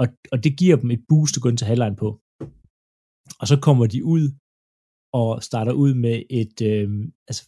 Og, 0.00 0.06
og 0.32 0.44
det 0.44 0.58
giver 0.58 0.76
dem 0.76 0.90
et 0.90 1.04
boost 1.08 1.36
at 1.36 1.42
gå 1.42 1.48
ind 1.48 1.58
til 1.58 1.66
halvlejen 1.66 1.96
på. 1.96 2.08
Og 3.40 3.46
så 3.50 3.56
kommer 3.66 3.86
de 3.86 4.04
ud 4.04 4.24
og 5.12 5.42
starter 5.42 5.72
ud 5.72 5.92
med 5.94 6.16
et 6.30 6.56
øhm, 6.72 7.12
altså 7.28 7.42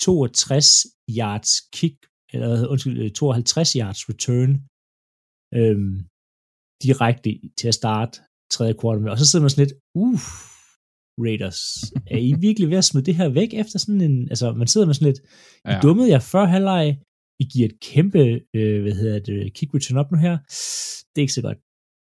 62 0.00 0.66
yards 1.18 1.52
kick 1.76 1.96
eller 2.32 2.68
undskyld, 2.72 3.10
52 3.10 3.72
yards 3.72 4.02
return, 4.10 4.52
øhm, 5.58 5.94
direkte 6.84 7.30
til 7.58 7.68
at 7.68 7.78
starte 7.82 8.14
tredje 8.50 8.74
kvartal 8.80 9.02
med. 9.02 9.10
Og 9.10 9.18
så 9.18 9.26
sidder 9.26 9.42
man 9.42 9.50
sådan 9.50 9.66
lidt, 9.66 9.76
uff, 9.94 10.24
Raiders, 11.26 11.60
er 12.14 12.18
I 12.18 12.32
virkelig 12.46 12.70
ved 12.70 12.78
at 12.78 12.84
smide 12.84 13.06
det 13.06 13.14
her 13.14 13.28
væk 13.28 13.54
efter 13.54 13.78
sådan 13.78 14.00
en, 14.00 14.28
altså 14.28 14.52
man 14.52 14.68
sidder 14.68 14.86
med 14.86 14.94
sådan 14.94 15.06
lidt, 15.10 15.20
I 15.64 15.70
ja. 15.70 15.80
dummede 15.80 16.10
jer 16.10 16.18
før 16.18 16.44
halvleg, 16.44 16.98
I 17.42 17.44
giver 17.52 17.68
et 17.68 17.80
kæmpe, 17.80 18.40
øh, 18.54 18.82
hvad 18.82 18.92
hedder 18.92 19.18
det, 19.18 19.54
kick 19.54 19.74
return 19.74 19.98
op 19.98 20.10
nu 20.12 20.18
her, 20.18 20.38
det 21.10 21.18
er 21.20 21.26
ikke 21.26 21.32
så 21.32 21.42
godt. 21.42 21.58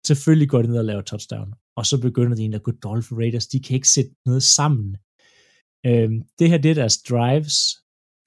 Selvfølgelig 0.07 0.49
går 0.49 0.61
de 0.61 0.67
ned 0.67 0.77
og 0.77 0.85
laver 0.85 1.01
touchdown, 1.01 1.53
og 1.77 1.85
så 1.85 2.01
begynder 2.01 2.35
de 2.35 2.41
egentlig 2.41 2.61
at 2.61 2.63
gå 2.63 2.71
dårligt 2.71 3.07
for 3.07 3.15
Raiders, 3.15 3.47
de 3.47 3.59
kan 3.59 3.75
ikke 3.75 3.89
sætte 3.89 4.11
noget 4.25 4.43
sammen. 4.43 4.97
Øhm, 5.85 6.17
det 6.39 6.49
her, 6.49 6.57
det 6.57 6.71
er 6.71 6.75
deres 6.75 6.97
drives 7.09 7.57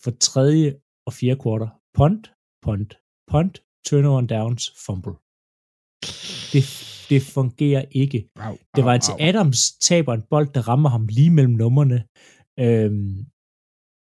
for 0.02 0.10
tredje 0.10 0.68
og 1.06 1.12
fjerde 1.12 1.40
kvartal. 1.42 1.68
Punt, 1.94 2.32
punt, 2.62 2.90
punt, 3.30 3.54
turnover 3.86 4.20
downs, 4.20 4.64
fumble. 4.86 5.16
Det, 6.52 6.62
det 7.10 7.22
fungerer 7.22 7.84
ikke. 7.90 8.28
Wow, 8.38 8.46
wow, 8.46 8.56
det 8.76 8.84
var 8.84 8.98
til 8.98 9.12
wow. 9.12 9.28
Adams 9.28 9.72
taber 9.72 10.14
en 10.14 10.22
bold, 10.30 10.48
der 10.54 10.68
rammer 10.68 10.88
ham 10.88 11.06
lige 11.06 11.30
mellem 11.30 11.54
nummerne. 11.54 12.04
Øhm, 12.58 13.26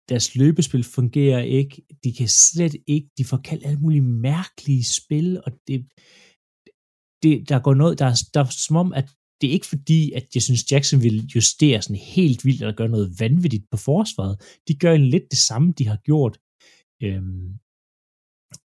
deres 0.08 0.36
løbespil 0.36 0.84
fungerer 0.84 1.42
ikke. 1.42 1.82
De 2.04 2.12
kan 2.12 2.28
slet 2.28 2.76
ikke, 2.86 3.08
de 3.18 3.24
får 3.24 3.36
kaldt 3.36 3.66
alle 3.66 3.80
mulige 3.80 4.02
mærkelige 4.02 4.84
spil, 4.84 5.42
og 5.46 5.52
det, 5.66 5.86
det 7.22 7.48
der 7.48 7.58
går 7.58 7.74
noget, 7.74 7.98
der, 7.98 8.22
der 8.34 8.40
er 8.40 8.50
som 8.50 8.76
om, 8.76 8.92
at 8.92 9.08
det 9.40 9.48
er 9.48 9.52
ikke 9.52 9.66
fordi, 9.66 10.12
at 10.12 10.26
jeg 10.34 10.42
synes, 10.42 10.72
Jackson 10.72 11.02
vil 11.02 11.26
justere 11.34 11.82
sådan 11.82 11.96
helt 11.96 12.44
vildt, 12.44 12.60
eller 12.60 12.74
gøre 12.74 12.88
noget 12.88 13.14
vanvittigt 13.18 13.64
på 13.70 13.76
forsvaret. 13.76 14.40
De 14.68 14.74
gør 14.74 14.92
en 14.92 15.06
lidt 15.06 15.30
det 15.30 15.38
samme, 15.38 15.72
de 15.78 15.86
har 15.86 15.96
gjort 15.96 16.38
øhm, 17.02 17.58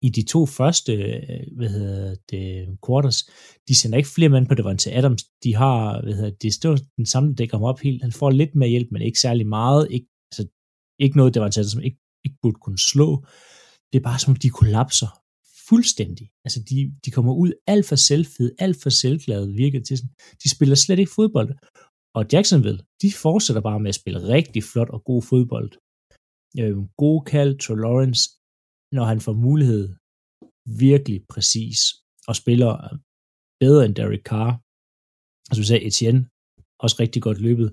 i 0.01 0.09
de 0.09 0.23
to 0.25 0.45
første, 0.45 0.93
øh, 0.93 1.57
hvad 1.57 1.69
hedder 1.69 2.15
det, 2.31 2.77
quarters. 2.85 3.19
De 3.67 3.75
sender 3.75 3.97
ikke 3.97 4.09
flere 4.09 4.29
mænd 4.29 4.47
på 4.47 4.55
Devante 4.55 4.91
Adams. 4.91 5.23
De 5.43 5.55
har, 5.55 6.01
hvad 6.03 6.13
hedder 6.13 6.35
det, 6.41 6.53
står 6.53 6.77
den 6.97 7.05
samme, 7.05 7.35
der 7.35 7.47
kommer 7.47 7.67
op 7.67 7.79
helt. 7.79 8.01
Han 8.01 8.11
får 8.11 8.29
lidt 8.29 8.55
mere 8.55 8.69
hjælp, 8.69 8.87
men 8.91 9.01
ikke 9.01 9.19
særlig 9.19 9.47
meget. 9.47 9.87
Ikke, 9.91 10.07
altså, 10.31 10.43
ikke 10.99 11.17
noget, 11.17 11.33
Devante 11.33 11.59
Adams 11.59 11.71
som 11.71 11.81
ikke, 11.81 11.99
ikke 12.25 12.37
burde 12.41 12.59
kunne 12.61 12.79
slå. 12.79 13.25
Det 13.91 13.99
er 13.99 14.03
bare 14.03 14.19
som, 14.19 14.35
de 14.35 14.49
kollapser 14.49 15.07
fuldstændig. 15.69 16.27
Altså, 16.45 16.59
de, 16.69 16.77
de 17.05 17.11
kommer 17.11 17.33
ud 17.33 17.51
alt 17.67 17.85
for 17.85 17.95
selvfede, 17.95 18.51
alt 18.59 18.77
for 18.83 18.89
selvglade, 18.89 19.53
virker 19.53 19.81
til 19.83 19.97
sådan. 19.97 20.13
De 20.43 20.49
spiller 20.55 20.75
slet 20.75 20.99
ikke 20.99 21.11
fodbold. 21.15 21.49
Og 22.17 22.25
Jacksonville, 22.33 22.79
de 23.01 23.11
fortsætter 23.11 23.61
bare 23.61 23.79
med 23.79 23.89
at 23.89 23.95
spille 23.95 24.27
rigtig 24.27 24.63
flot 24.63 24.89
og 24.89 25.03
god 25.03 25.21
fodbold. 25.23 25.71
Øh, 26.59 26.77
god 26.97 27.19
kald, 27.31 27.59
Trey 27.59 27.75
Lawrence, 27.75 28.23
når 28.95 29.05
han 29.11 29.19
får 29.25 29.33
mulighed, 29.47 29.83
virkelig 30.85 31.17
præcis, 31.33 31.79
og 32.27 32.35
spiller 32.35 32.71
bedre 33.59 33.85
end 33.85 33.95
Derek 33.95 34.23
Carr. 34.29 34.53
Altså, 35.47 35.59
du 35.61 35.67
sagde 35.67 35.85
Etienne, 35.89 36.21
også 36.83 36.95
rigtig 36.99 37.21
godt 37.21 37.39
løbet. 37.47 37.69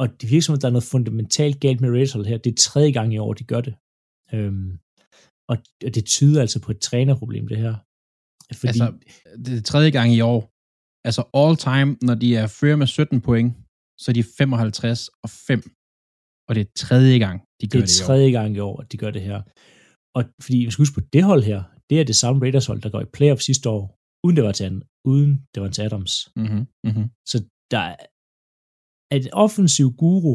Og 0.00 0.06
det 0.20 0.30
virker 0.30 0.46
som, 0.46 0.54
at 0.54 0.62
der 0.62 0.68
er 0.68 0.76
noget 0.76 0.92
fundamentalt 0.94 1.60
galt 1.60 1.80
med 1.80 1.90
Raiders 1.90 2.28
her. 2.30 2.38
Det 2.38 2.50
er 2.52 2.62
tredje 2.68 2.92
gang 2.98 3.08
i 3.14 3.18
år, 3.18 3.32
de 3.34 3.44
gør 3.52 3.60
det. 3.60 3.74
Øhm, 4.34 4.70
og 5.50 5.56
det 5.96 6.04
tyder 6.14 6.40
altså 6.40 6.58
på 6.64 6.70
et 6.72 6.80
trænerproblem, 6.80 7.48
det 7.48 7.58
her. 7.64 7.74
Fordi... 8.60 8.68
Altså, 8.68 8.86
det 9.44 9.52
er 9.58 9.62
tredje 9.62 9.90
gang 9.90 10.08
i 10.12 10.20
år. 10.20 10.40
Altså 11.08 11.22
all 11.40 11.56
time, 11.68 11.90
når 12.08 12.14
de 12.22 12.28
er 12.36 12.46
fører 12.46 12.76
med 12.76 12.86
17 12.86 13.20
point, 13.20 13.50
så 14.00 14.10
er 14.10 14.14
de 14.14 14.24
55 14.38 15.08
og 15.24 15.30
5. 15.30 15.62
Og 16.48 16.54
det 16.54 16.60
er 16.60 16.70
tredje 16.76 17.18
gang, 17.18 17.36
de 17.60 17.68
gør 17.68 17.80
det 17.80 17.88
Det 17.88 18.00
er 18.00 18.04
tredje 18.06 18.30
gang 18.30 18.56
i 18.56 18.58
år, 18.58 18.80
at 18.82 18.92
de 18.92 18.96
gør 18.96 19.10
det 19.10 19.22
her. 19.22 19.42
Og 20.16 20.22
fordi, 20.44 20.58
vi 20.64 20.70
skal 20.70 20.82
huske 20.84 20.98
på, 20.98 21.04
det 21.14 21.22
hold 21.30 21.42
her, 21.50 21.60
det 21.88 21.96
er 22.00 22.04
det 22.10 22.16
samme 22.22 22.38
Raiders 22.42 22.66
hold, 22.70 22.80
der 22.82 22.90
går 22.94 23.02
i 23.04 23.12
playoff 23.16 23.40
sidste 23.48 23.66
år, 23.76 23.82
uden 24.24 24.36
det 24.36 24.44
var 24.48 24.54
til, 24.60 24.82
uden 25.10 25.30
det 25.52 25.58
var 25.62 25.70
til 25.72 25.82
Adams. 25.86 26.12
Mm-hmm. 26.40 26.64
Mm-hmm. 26.86 27.06
Så 27.30 27.36
der 27.74 27.82
er 27.92 27.96
et 29.18 29.26
offensiv 29.44 29.88
guru, 30.02 30.34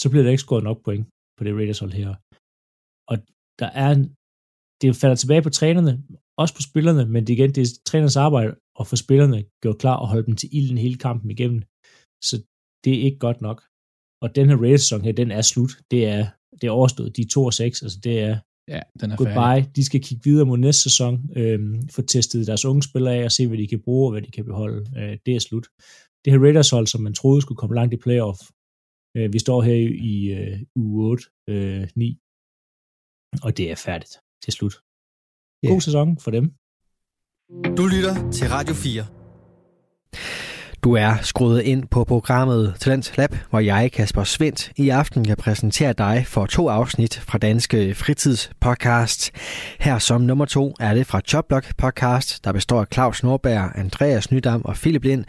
så 0.00 0.06
bliver 0.10 0.24
der 0.24 0.30
ikke 0.34 0.46
scoret 0.46 0.64
nok 0.68 0.78
point 0.86 1.04
på 1.36 1.42
det 1.44 1.54
Raiders 1.58 1.82
hold 1.82 1.94
her. 2.00 2.10
Og 3.10 3.16
der 3.60 3.68
er 3.82 3.88
en, 3.96 4.04
det 4.80 4.88
falder 5.02 5.18
tilbage 5.18 5.42
på 5.46 5.52
trænerne, 5.58 5.92
også 6.42 6.54
på 6.58 6.62
spillerne, 6.68 7.04
men 7.12 7.20
det, 7.26 7.32
igen, 7.34 7.50
det 7.54 7.62
er 7.62 7.70
trænernes 7.88 8.22
arbejde 8.26 8.50
at 8.80 8.84
få 8.90 8.96
spillerne 9.04 9.38
gjort 9.62 9.78
klar 9.82 9.96
og 10.02 10.08
holde 10.12 10.26
dem 10.28 10.36
til 10.40 10.48
ilden 10.58 10.78
hele 10.84 10.98
kampen 11.06 11.28
igennem. 11.30 11.60
Så 12.28 12.34
det 12.84 12.92
er 12.94 13.02
ikke 13.06 13.20
godt 13.26 13.40
nok. 13.46 13.58
Og 14.22 14.28
den 14.36 14.46
her 14.48 14.56
Raiders-sæson 14.62 15.04
her, 15.06 15.12
den 15.12 15.30
er 15.38 15.44
slut. 15.52 15.72
Det 15.92 16.00
er, 16.16 16.22
det 16.58 16.66
er 16.66 16.78
overstået. 16.80 17.16
De 17.16 17.22
er 17.22 17.30
2 17.32 17.44
og 17.44 17.54
6, 17.54 17.82
altså 17.82 18.00
det 18.06 18.16
er, 18.28 18.34
ja, 18.70 18.80
den 19.00 19.10
er 19.10 19.16
goodbye. 19.16 19.34
Færdig. 19.34 19.76
De 19.76 19.84
skal 19.84 20.02
kigge 20.02 20.24
videre 20.24 20.46
mod 20.46 20.58
næste 20.58 20.82
sæson, 20.82 21.30
øhm, 21.36 21.88
få 21.88 22.02
testet 22.02 22.46
deres 22.46 22.64
unge 22.64 22.82
spillere 22.82 23.14
af 23.14 23.24
og 23.24 23.32
se, 23.32 23.46
hvad 23.48 23.58
de 23.58 23.66
kan 23.66 23.80
bruge 23.80 24.06
og 24.06 24.10
hvad 24.12 24.22
de 24.22 24.30
kan 24.30 24.44
beholde. 24.44 24.86
Øh, 24.98 25.18
det 25.26 25.36
er 25.36 25.40
slut. 25.40 25.66
Det 26.24 26.32
her 26.32 26.40
Raiders 26.40 26.70
hold, 26.70 26.86
som 26.86 27.00
man 27.00 27.14
troede 27.14 27.42
skulle 27.42 27.58
komme 27.58 27.74
langt 27.74 27.94
i 27.94 27.96
playoff, 27.96 28.38
øh, 29.16 29.32
vi 29.32 29.38
står 29.38 29.62
her 29.62 29.74
i 30.14 30.26
øh, 30.26 30.60
uge 30.76 31.10
8, 31.10 31.24
øh, 31.48 31.88
9, 31.96 32.18
og 33.42 33.56
det 33.56 33.70
er 33.70 33.74
færdigt 33.74 34.16
til 34.42 34.52
slut. 34.52 34.74
God 35.62 35.72
yeah. 35.72 35.82
sæson 35.82 36.18
for 36.18 36.30
dem. 36.30 36.52
Du 37.76 37.86
lytter 37.86 38.30
til 38.30 38.48
Radio 38.48 38.74
4. 38.74 39.19
Du 40.84 40.92
er 40.94 41.16
skruet 41.22 41.62
ind 41.62 41.86
på 41.90 42.04
programmet 42.04 42.74
Talent 42.80 43.12
Lab, 43.16 43.34
hvor 43.50 43.60
jeg, 43.60 43.92
Kasper 43.92 44.24
Svendt, 44.24 44.72
i 44.76 44.88
aften 44.88 45.24
kan 45.24 45.36
præsentere 45.36 45.92
dig 45.92 46.24
for 46.26 46.46
to 46.46 46.68
afsnit 46.68 47.18
fra 47.18 47.38
Danske 47.38 47.94
Fritidspodcast. 47.94 49.30
Her 49.80 49.98
som 49.98 50.20
nummer 50.20 50.44
to 50.44 50.74
er 50.80 50.94
det 50.94 51.06
fra 51.06 51.20
Jobblock 51.32 51.76
Podcast, 51.76 52.44
der 52.44 52.52
består 52.52 52.80
af 52.80 52.86
Claus 52.92 53.22
Norberg, 53.22 53.70
Andreas 53.74 54.30
Nydam 54.30 54.62
og 54.64 54.74
Philip 54.74 55.04
Lind, 55.04 55.24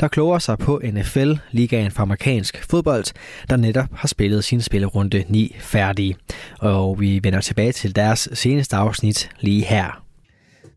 der 0.00 0.08
kloger 0.08 0.38
sig 0.38 0.58
på 0.58 0.80
NFL, 0.84 1.32
ligaen 1.50 1.90
for 1.90 2.02
amerikansk 2.02 2.64
fodbold, 2.70 3.04
der 3.50 3.56
netop 3.56 3.88
har 3.92 4.08
spillet 4.08 4.44
sin 4.44 4.60
spillerunde 4.60 5.24
9 5.28 5.56
færdig. 5.58 6.16
Og 6.58 7.00
vi 7.00 7.20
vender 7.22 7.40
tilbage 7.40 7.72
til 7.72 7.96
deres 7.96 8.28
seneste 8.32 8.76
afsnit 8.76 9.30
lige 9.40 9.64
her. 9.64 10.02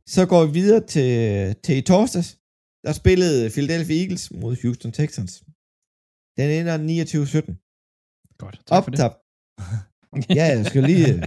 Så 0.07 0.25
går 0.25 0.45
vi 0.45 0.51
videre 0.51 0.81
til, 0.87 1.55
til 1.63 1.77
i 1.77 1.81
torsdags, 1.81 2.38
der 2.85 2.93
spillede 3.01 3.49
Philadelphia 3.55 3.97
Eagles 4.01 4.31
mod 4.41 4.53
Houston 4.61 4.91
Texans. 4.91 5.33
Den 6.37 6.47
ender 6.59 6.75
29-17. 6.77 8.35
Godt, 8.37 8.61
tak 8.67 8.83
for 8.83 8.91
det. 8.91 8.99
ja, 10.37 10.45
jeg 10.55 10.65
skal 10.65 10.83
lige... 10.83 11.23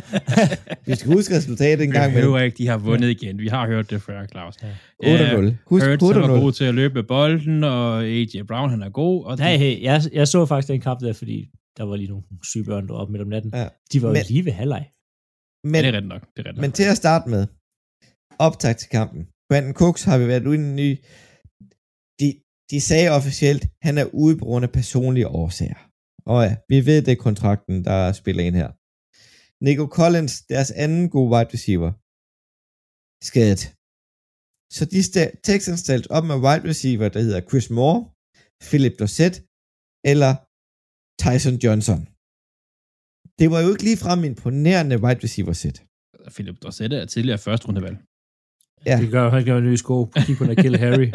vi 0.86 0.94
skal 0.94 1.12
huske 1.12 1.36
resultatet 1.36 1.84
en 1.84 1.90
gang. 1.90 2.12
Vi 2.12 2.16
behøver 2.16 2.38
ikke, 2.38 2.58
de 2.58 2.66
har 2.66 2.78
vundet 2.78 3.08
ja. 3.08 3.12
igen. 3.12 3.38
Vi 3.38 3.48
har 3.48 3.66
hørt 3.66 3.90
det 3.90 4.02
før, 4.02 4.26
Claus. 4.26 4.54
Ja. 4.62 5.40
8-0. 5.40 5.54
Husk 5.66 5.84
Hurts 5.84 6.02
er 6.02 6.40
god 6.40 6.52
til 6.52 6.64
at 6.64 6.74
løbe 6.74 7.02
bolden, 7.02 7.64
og 7.64 8.04
A.J. 8.04 8.42
Brown, 8.48 8.70
han 8.70 8.82
er 8.82 8.90
god. 8.90 9.24
Og 9.24 9.42
hey, 9.42 9.58
hey, 9.58 9.82
jeg, 9.82 10.02
jeg 10.12 10.28
så 10.28 10.46
faktisk 10.46 10.68
den 10.68 10.80
kamp 10.80 11.00
der, 11.00 11.12
fordi 11.12 11.50
der 11.76 11.84
var 11.84 11.96
lige 11.96 12.08
nogle 12.08 12.24
syge 12.44 12.64
børn 12.64 12.88
deroppe 12.88 13.12
midt 13.12 13.22
om 13.22 13.28
natten. 13.28 13.50
Ja. 13.54 13.68
De 13.92 14.02
var 14.02 14.08
men, 14.08 14.16
jo 14.16 14.24
lige 14.28 14.44
ved 14.44 14.52
halvleg. 14.52 14.84
Men, 15.64 15.74
ja, 15.74 15.82
det 15.82 15.94
er 15.94 15.96
ret 15.96 16.08
nok. 16.08 16.22
Det 16.36 16.46
er 16.46 16.48
ret 16.48 16.56
nok. 16.56 16.60
Men 16.60 16.72
til 16.72 16.86
at 16.92 16.96
starte 16.96 17.30
med, 17.30 17.46
optag 18.38 18.76
til 18.76 18.88
kampen. 18.88 19.22
Brandon 19.52 19.78
Cooks 19.80 20.02
har 20.08 20.16
vi 20.18 20.26
været 20.32 20.46
ude 20.50 20.58
i 20.58 20.64
en 20.68 20.76
ny... 20.82 20.90
De, 22.20 22.28
de 22.70 22.78
sagde 22.88 23.08
officielt, 23.18 23.62
han 23.86 23.94
er 24.02 24.06
ude 24.22 24.34
på 24.38 24.44
grund 24.48 24.64
af 24.66 24.72
personlige 24.80 25.28
årsager. 25.42 25.80
Og 26.32 26.38
ja, 26.46 26.52
vi 26.72 26.78
ved, 26.88 26.98
det 27.06 27.12
er 27.12 27.26
kontrakten, 27.28 27.76
der 27.88 27.98
spiller 28.20 28.42
ind 28.48 28.56
her. 28.62 28.70
Nico 29.66 29.84
Collins, 29.98 30.34
deres 30.52 30.70
anden 30.84 31.04
gode 31.14 31.30
wide 31.32 31.50
receiver, 31.56 31.90
skadet. 33.30 33.62
Så 34.76 34.82
de 34.92 35.00
st- 35.08 35.34
Texans 35.48 35.80
stalt 35.86 36.06
op 36.16 36.24
med 36.30 36.36
wide 36.44 36.64
receiver, 36.70 37.08
der 37.14 37.20
hedder 37.26 37.40
Chris 37.48 37.68
Moore, 37.76 38.00
Philip 38.68 38.94
Dorsett 39.00 39.34
eller 40.12 40.32
Tyson 41.22 41.56
Johnson. 41.64 42.00
Det 43.38 43.46
var 43.52 43.60
jo 43.64 43.68
ikke 43.72 43.86
ligefrem 43.88 44.20
imponerende 44.30 44.96
wide 45.04 45.20
receiver 45.26 45.56
set. 45.62 45.78
Philip 46.34 46.56
Dorsett 46.62 46.92
er 46.92 47.04
tidligere 47.14 47.44
første 47.46 47.66
rundevalg. 47.68 47.98
Ja. 48.86 48.96
Det 49.02 49.10
gør, 49.10 49.30
han 49.30 49.44
gør 49.44 49.58
en 49.58 49.64
ny 49.64 49.74
sko. 49.74 50.04
På 50.04 50.44
Kill 50.62 50.78
Harry. 50.84 51.08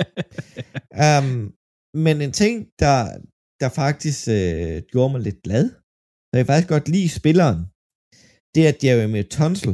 um, 1.06 1.54
men 2.06 2.16
en 2.22 2.32
ting, 2.32 2.54
der, 2.80 2.98
der 3.62 3.70
faktisk 3.82 4.28
øh, 4.38 4.82
gjorde 4.92 5.12
mig 5.14 5.22
lidt 5.22 5.42
glad, 5.46 5.66
så 6.28 6.34
jeg 6.40 6.46
faktisk 6.46 6.70
godt 6.76 6.90
lide 6.90 7.10
spilleren, 7.20 7.60
det 8.56 8.62
er 8.70 8.74
Jeremy 8.84 9.24
Tunsil. 9.36 9.74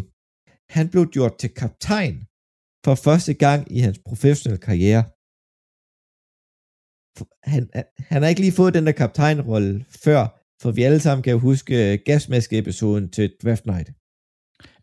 Han 0.76 0.86
blev 0.92 1.04
gjort 1.16 1.36
til 1.38 1.50
kaptajn 1.62 2.18
for 2.86 2.96
første 3.08 3.34
gang 3.34 3.62
i 3.78 3.80
hans 3.86 4.00
professionelle 4.08 4.62
karriere. 4.70 5.04
Han, 7.54 7.64
han 8.12 8.22
har 8.22 8.30
ikke 8.30 8.42
lige 8.42 8.60
fået 8.60 8.74
den 8.74 8.86
der 8.86 8.92
kaptajnrolle 8.92 9.86
før, 10.06 10.22
for 10.62 10.72
vi 10.72 10.82
alle 10.84 11.00
sammen 11.00 11.24
kan 11.24 11.32
jo 11.32 11.40
huske 11.40 11.94
øh, 11.94 12.00
gasmaske-episoden 12.06 13.06
til 13.16 13.36
Draft 13.44 13.66
Night. 13.66 13.90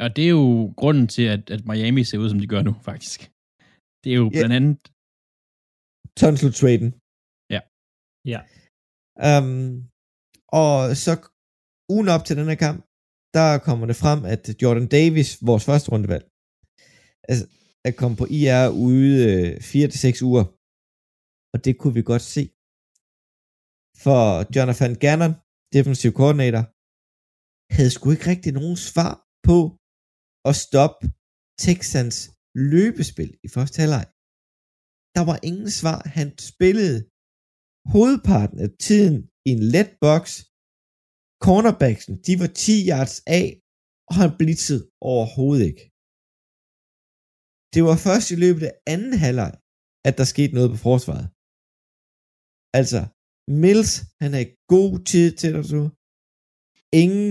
Og 0.05 0.09
det 0.17 0.25
er 0.25 0.35
jo 0.41 0.47
grunden 0.81 1.07
til, 1.15 1.27
at, 1.35 1.43
at 1.55 1.63
Miami 1.71 2.03
ser 2.05 2.19
ud, 2.23 2.29
som 2.31 2.41
de 2.41 2.53
gør 2.55 2.63
nu, 2.69 2.73
faktisk. 2.89 3.21
Det 4.03 4.11
er 4.13 4.19
jo 4.23 4.29
blandt 4.37 4.55
andet... 4.59 4.79
Tonsil-traden. 6.21 6.91
Ja. 7.55 7.61
Ja. 8.33 8.41
Um, 9.29 9.89
og 10.63 10.75
så 11.05 11.13
ugen 11.95 12.09
op 12.15 12.25
til 12.25 12.37
den 12.39 12.49
her 12.51 12.61
kamp, 12.67 12.79
der 13.37 13.49
kommer 13.67 13.85
det 13.91 13.97
frem, 14.05 14.21
at 14.35 14.43
Jordan 14.63 14.89
Davis, 14.97 15.31
vores 15.49 15.65
første 15.69 15.89
rundevalg, 15.93 16.25
altså, 17.31 17.45
er 17.89 17.93
kommet 18.01 18.19
på 18.19 18.27
IR 18.39 18.65
ude 18.87 19.11
øh, 19.31 19.51
4-6 19.57 20.29
uger. 20.31 20.45
Og 21.53 21.59
det 21.65 21.75
kunne 21.81 21.97
vi 21.99 22.03
godt 22.13 22.25
se. 22.35 22.43
For 24.05 24.21
Jonathan 24.57 24.95
Gannon, 25.05 25.35
defensive 25.75 26.15
coordinator, 26.21 26.65
havde 27.77 27.93
sgu 27.97 28.05
ikke 28.11 28.31
rigtig 28.33 28.53
nogen 28.61 28.77
svar 28.91 29.13
på 29.49 29.59
at 30.51 30.55
stoppe 30.67 31.05
Texans 31.67 32.17
løbespil 32.73 33.31
i 33.47 33.49
første 33.55 33.77
halvleg. 33.83 34.07
Der 35.17 35.23
var 35.31 35.39
ingen 35.51 35.71
svar. 35.81 35.99
Han 36.19 36.29
spillede 36.51 36.99
hovedparten 37.95 38.59
af 38.67 38.71
tiden 38.87 39.17
i 39.49 39.51
en 39.57 39.63
let 39.75 39.91
box. 40.05 40.25
Cornerbacksen, 41.47 42.15
de 42.27 42.33
var 42.43 42.51
10 42.65 42.73
yards 42.91 43.17
af, 43.41 43.47
og 44.09 44.15
han 44.21 44.31
blitzede 44.41 44.83
overhovedet 45.11 45.65
ikke. 45.71 45.85
Det 47.75 47.81
var 47.89 47.97
først 48.07 48.27
i 48.35 48.37
løbet 48.45 48.65
af 48.71 48.75
anden 48.95 49.15
halvleg, 49.25 49.53
at 50.09 50.15
der 50.19 50.27
skete 50.33 50.55
noget 50.59 50.71
på 50.75 50.79
forsvaret. 50.89 51.27
Altså, 52.81 53.01
Mills, 53.63 53.93
han 54.23 54.31
havde 54.37 54.55
god 54.75 54.93
tid 55.13 55.29
til 55.41 55.53
at 55.59 55.65
så. 55.73 55.83
Ingen 57.03 57.31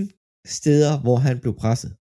steder, 0.57 0.93
hvor 1.03 1.17
han 1.27 1.35
blev 1.43 1.53
presset. 1.63 1.91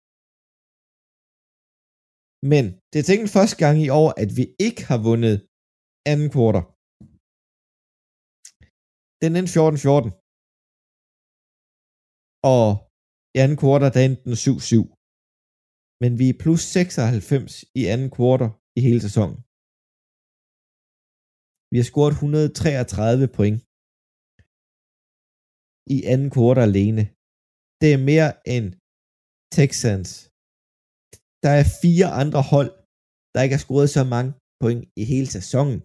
Men 2.53 2.65
det 2.91 2.99
er 3.01 3.09
tænkt 3.11 3.35
første 3.37 3.57
gang 3.63 3.77
i 3.87 3.89
år, 4.01 4.09
at 4.23 4.31
vi 4.39 4.45
ikke 4.67 4.83
har 4.91 5.01
vundet 5.09 5.37
anden 6.13 6.29
kvartal. 6.35 6.67
Den 9.23 9.33
endte 9.39 9.53
14-14. 9.55 10.11
Og 12.57 12.67
i 13.35 13.37
anden 13.43 13.59
kvartal, 13.63 13.91
der 13.95 14.03
endte 14.07 14.23
den 14.27 14.37
7-7. 14.47 14.95
Men 16.03 16.11
vi 16.21 16.27
er 16.29 16.41
plus 16.43 16.63
96 16.79 17.51
i 17.81 17.83
anden 17.93 18.11
kvartal 18.17 18.51
i 18.79 18.81
hele 18.87 19.01
sæsonen. 19.07 19.39
Vi 21.71 21.77
har 21.81 21.87
scoret 21.91 22.15
133 22.15 23.25
point 23.37 23.59
i 25.95 25.99
anden 26.13 26.31
kvartal 26.37 26.63
alene. 26.71 27.03
Det 27.83 27.91
er 27.97 28.01
mere 28.11 28.31
end 28.55 28.67
Texans. 29.57 30.11
Der 31.45 31.53
er 31.61 31.67
fire 31.83 32.09
andre 32.23 32.43
hold, 32.53 32.71
der 33.33 33.41
ikke 33.45 33.57
har 33.57 33.65
scoret 33.67 33.89
så 33.97 34.03
mange 34.15 34.31
point 34.63 34.83
i 35.03 35.05
hele 35.13 35.29
sæsonen. 35.37 35.79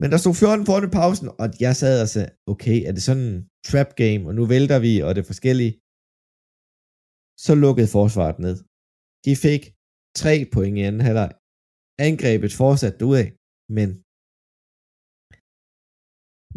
Men 0.00 0.08
der 0.12 0.18
stod 0.20 0.34
14 0.42 0.66
foran 0.68 0.94
pausen, 0.98 1.28
og 1.42 1.48
jeg 1.64 1.72
sad 1.82 1.94
og 2.04 2.08
sagde, 2.14 2.30
okay, 2.52 2.78
er 2.88 2.92
det 2.96 3.02
sådan 3.08 3.26
en 3.32 3.40
trap 3.68 3.90
game, 4.02 4.22
og 4.28 4.32
nu 4.38 4.42
vælter 4.54 4.78
vi, 4.86 4.92
og 5.06 5.10
det 5.14 5.20
er 5.22 5.30
forskellige. 5.32 5.74
Så 7.44 7.52
lukkede 7.64 7.90
forsvaret 7.96 8.38
ned. 8.46 8.56
De 9.26 9.32
fik 9.46 9.62
tre 10.22 10.34
point 10.54 10.76
i 10.78 10.82
anden 10.88 11.04
halvleg. 11.08 11.30
Angrebet 12.08 12.52
fortsatte 12.60 13.04
af, 13.22 13.26
men 13.76 13.88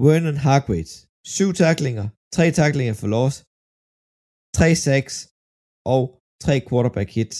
Vernon 0.05 0.39
Hargreaves, 0.45 0.93
syv 1.35 1.49
taklinger, 1.63 2.07
tre 2.35 2.45
taklinger 2.61 2.95
for 3.01 3.07
loss, 3.15 3.35
tre 4.57 4.69
sacks 4.85 5.15
og 5.93 6.01
tre 6.43 6.55
quarterback 6.67 7.09
hits. 7.17 7.37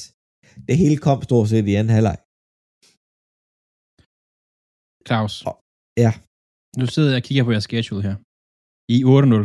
Det 0.67 0.75
hele 0.82 0.97
kom 1.08 1.19
stort 1.30 1.47
set 1.52 1.65
i 1.71 1.75
anden 1.80 1.95
halvleg. 1.97 2.17
Claus. 5.08 5.34
Ja. 6.06 6.12
Nu 6.80 6.86
sidder 6.93 7.10
jeg 7.13 7.21
og 7.21 7.25
kigger 7.28 7.43
på 7.45 7.52
jeres 7.56 7.67
schedule 7.69 8.04
her. 8.08 8.15
I 8.95 8.97
8-0. 9.17 9.41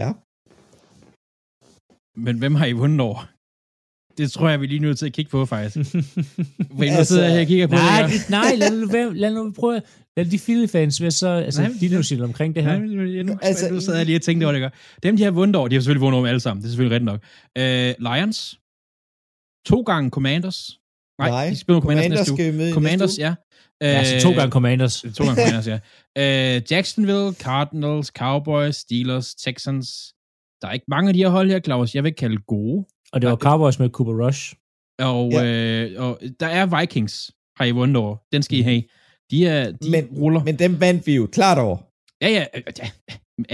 Ja. 0.00 0.08
Men 2.24 2.34
hvem 2.40 2.54
har 2.60 2.66
I 2.72 2.78
vundet 2.82 3.00
over? 3.08 3.20
Det 4.18 4.32
tror 4.32 4.48
jeg, 4.48 4.60
vi 4.60 4.66
lige 4.66 4.78
nødt 4.78 4.98
til 4.98 5.06
at 5.06 5.12
kigge 5.12 5.30
på, 5.30 5.46
faktisk. 5.46 5.94
Men 6.78 6.92
nu 6.98 7.04
sidder 7.04 7.24
jeg 7.24 7.32
her 7.32 7.40
og 7.40 7.46
kigger 7.46 7.66
på 7.66 7.74
nej, 7.74 8.06
det 8.06 8.30
nej, 8.38 8.54
lad 8.56 8.70
nu, 8.70 9.10
lad 9.10 9.34
nu 9.34 9.52
prøve, 9.52 9.82
lad 10.16 10.24
de 10.24 10.38
Philly-fans 10.38 11.02
være 11.02 11.10
så, 11.10 11.28
altså, 11.28 11.62
Nej, 11.62 11.88
nu 11.90 12.02
siger 12.02 12.24
omkring 12.24 12.54
det 12.54 12.62
her. 12.62 12.78
Nej, 12.78 13.22
nu, 13.22 13.32
Altså, 13.32 13.46
altså, 13.48 13.70
nu 13.74 13.80
sidder 13.80 13.98
jeg 13.98 14.06
lige 14.06 14.16
og 14.16 14.22
tænkte 14.22 14.44
over 14.44 14.52
det. 14.52 14.60
gør. 14.60 14.68
Dem, 15.02 15.16
de 15.16 15.22
har 15.22 15.30
vundet 15.30 15.56
over, 15.56 15.68
de 15.68 15.74
har 15.74 15.80
selvfølgelig 15.80 16.00
vundet 16.00 16.18
over 16.18 16.28
alle 16.28 16.40
sammen. 16.40 16.62
Det 16.62 16.68
er 16.68 16.70
selvfølgelig 16.70 16.94
rigtigt 16.94 17.06
nok. 17.06 17.20
Uh, 17.58 18.14
Lions. 18.14 18.58
To 19.66 19.82
gange 19.82 20.10
Commanders. 20.10 20.78
Nej, 21.18 21.28
Nej, 21.28 21.48
de 21.48 21.56
spiller 21.56 21.80
Commanders, 21.80 22.04
Commanders 22.04 22.28
næste 22.28 22.58
uge. 22.58 22.68
i 22.68 22.72
Commanders, 22.72 23.18
ja. 23.18 23.34
Ja, 23.82 23.86
altså 23.86 24.20
to 24.20 24.30
gange 24.34 24.50
Commanders. 24.50 25.00
To 25.16 25.24
gange 25.24 25.42
Commanders, 25.42 25.66
ja. 25.66 25.78
Uh, 26.18 26.62
Jacksonville, 26.70 27.32
Cardinals, 27.32 28.06
Cowboys, 28.06 28.76
Steelers, 28.76 29.34
Texans. 29.34 30.14
Der 30.62 30.68
er 30.68 30.72
ikke 30.72 30.86
mange 30.88 31.08
af 31.08 31.14
de 31.14 31.20
her 31.20 31.28
hold 31.28 31.50
her, 31.50 31.60
Claus. 31.60 31.94
Jeg 31.94 32.04
vil 32.04 32.14
kalde 32.14 32.36
gode. 32.36 32.84
Og 33.14 33.20
det 33.20 33.26
var 33.30 33.36
Cowboys 33.46 33.78
med 33.78 33.90
Cooper 33.96 34.16
Rush. 34.26 34.42
Og, 34.98 35.26
Ja. 35.32 35.42
øh, 35.46 36.02
og 36.04 36.12
der 36.40 36.46
er 36.60 36.64
Vikings, 36.80 37.14
har 37.58 37.64
I 37.64 37.70
vundet 37.70 37.96
over. 38.04 38.16
Den 38.32 38.42
skal 38.42 38.58
I 38.58 38.62
have. 38.70 38.82
De, 39.30 39.38
er, 39.46 39.64
de 39.82 39.90
Men, 39.94 40.04
ruller. 40.20 40.42
men 40.48 40.58
dem 40.58 40.72
vandt 40.80 41.06
vi 41.06 41.14
jo 41.20 41.24
klart 41.38 41.58
over. 41.66 41.76
Ja, 42.22 42.28
ja, 42.36 42.44
øh, 42.56 42.62
ja. 42.80 42.86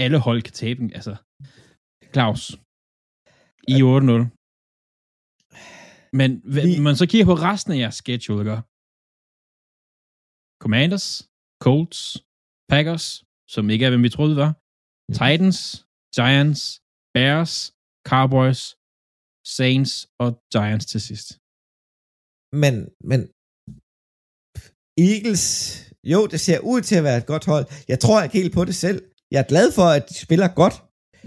Alle 0.03 0.17
hold 0.27 0.41
kan 0.41 0.53
tabe 0.53 0.79
den, 0.81 0.89
altså. 0.97 1.13
Claus. 2.13 2.43
I 3.73 3.75
8-0. 3.83 4.23
Men 6.19 6.29
hvis 6.53 6.65
Vi- 6.77 6.83
man 6.87 6.95
så 7.01 7.05
kigger 7.11 7.25
på 7.31 7.37
resten 7.49 7.71
af 7.73 7.77
jeres 7.83 7.95
schedule, 7.95 8.41
ikke? 8.51 8.63
Commanders, 10.63 11.07
Colts, 11.65 11.99
Packers, 12.71 13.05
som 13.53 13.63
ikke 13.73 13.85
er, 13.85 13.89
hvem 13.93 14.03
vi 14.07 14.09
troede 14.17 14.35
var, 14.43 14.51
Titans, 15.19 15.57
Giants, 16.17 16.61
Bears, 17.15 17.53
Cowboys, 18.11 18.61
Saints 19.47 20.07
og 20.23 20.29
Giants 20.53 20.85
til 20.85 21.01
sidst. 21.01 21.27
Men, 22.61 22.73
men 23.09 23.19
Eagles, 25.09 25.45
jo, 26.13 26.19
det 26.27 26.39
ser 26.39 26.59
ud 26.59 26.81
til 26.81 26.95
at 26.95 27.03
være 27.03 27.17
et 27.17 27.25
godt 27.25 27.45
hold. 27.45 27.65
Jeg 27.87 27.99
tror 27.99 28.21
ikke 28.23 28.37
helt 28.41 28.53
på 28.53 28.65
det 28.65 28.75
selv. 28.75 28.99
Jeg 29.31 29.39
er 29.39 29.47
glad 29.53 29.71
for, 29.71 29.83
at 29.97 30.09
de 30.09 30.13
spiller 30.25 30.47
godt. 30.61 30.73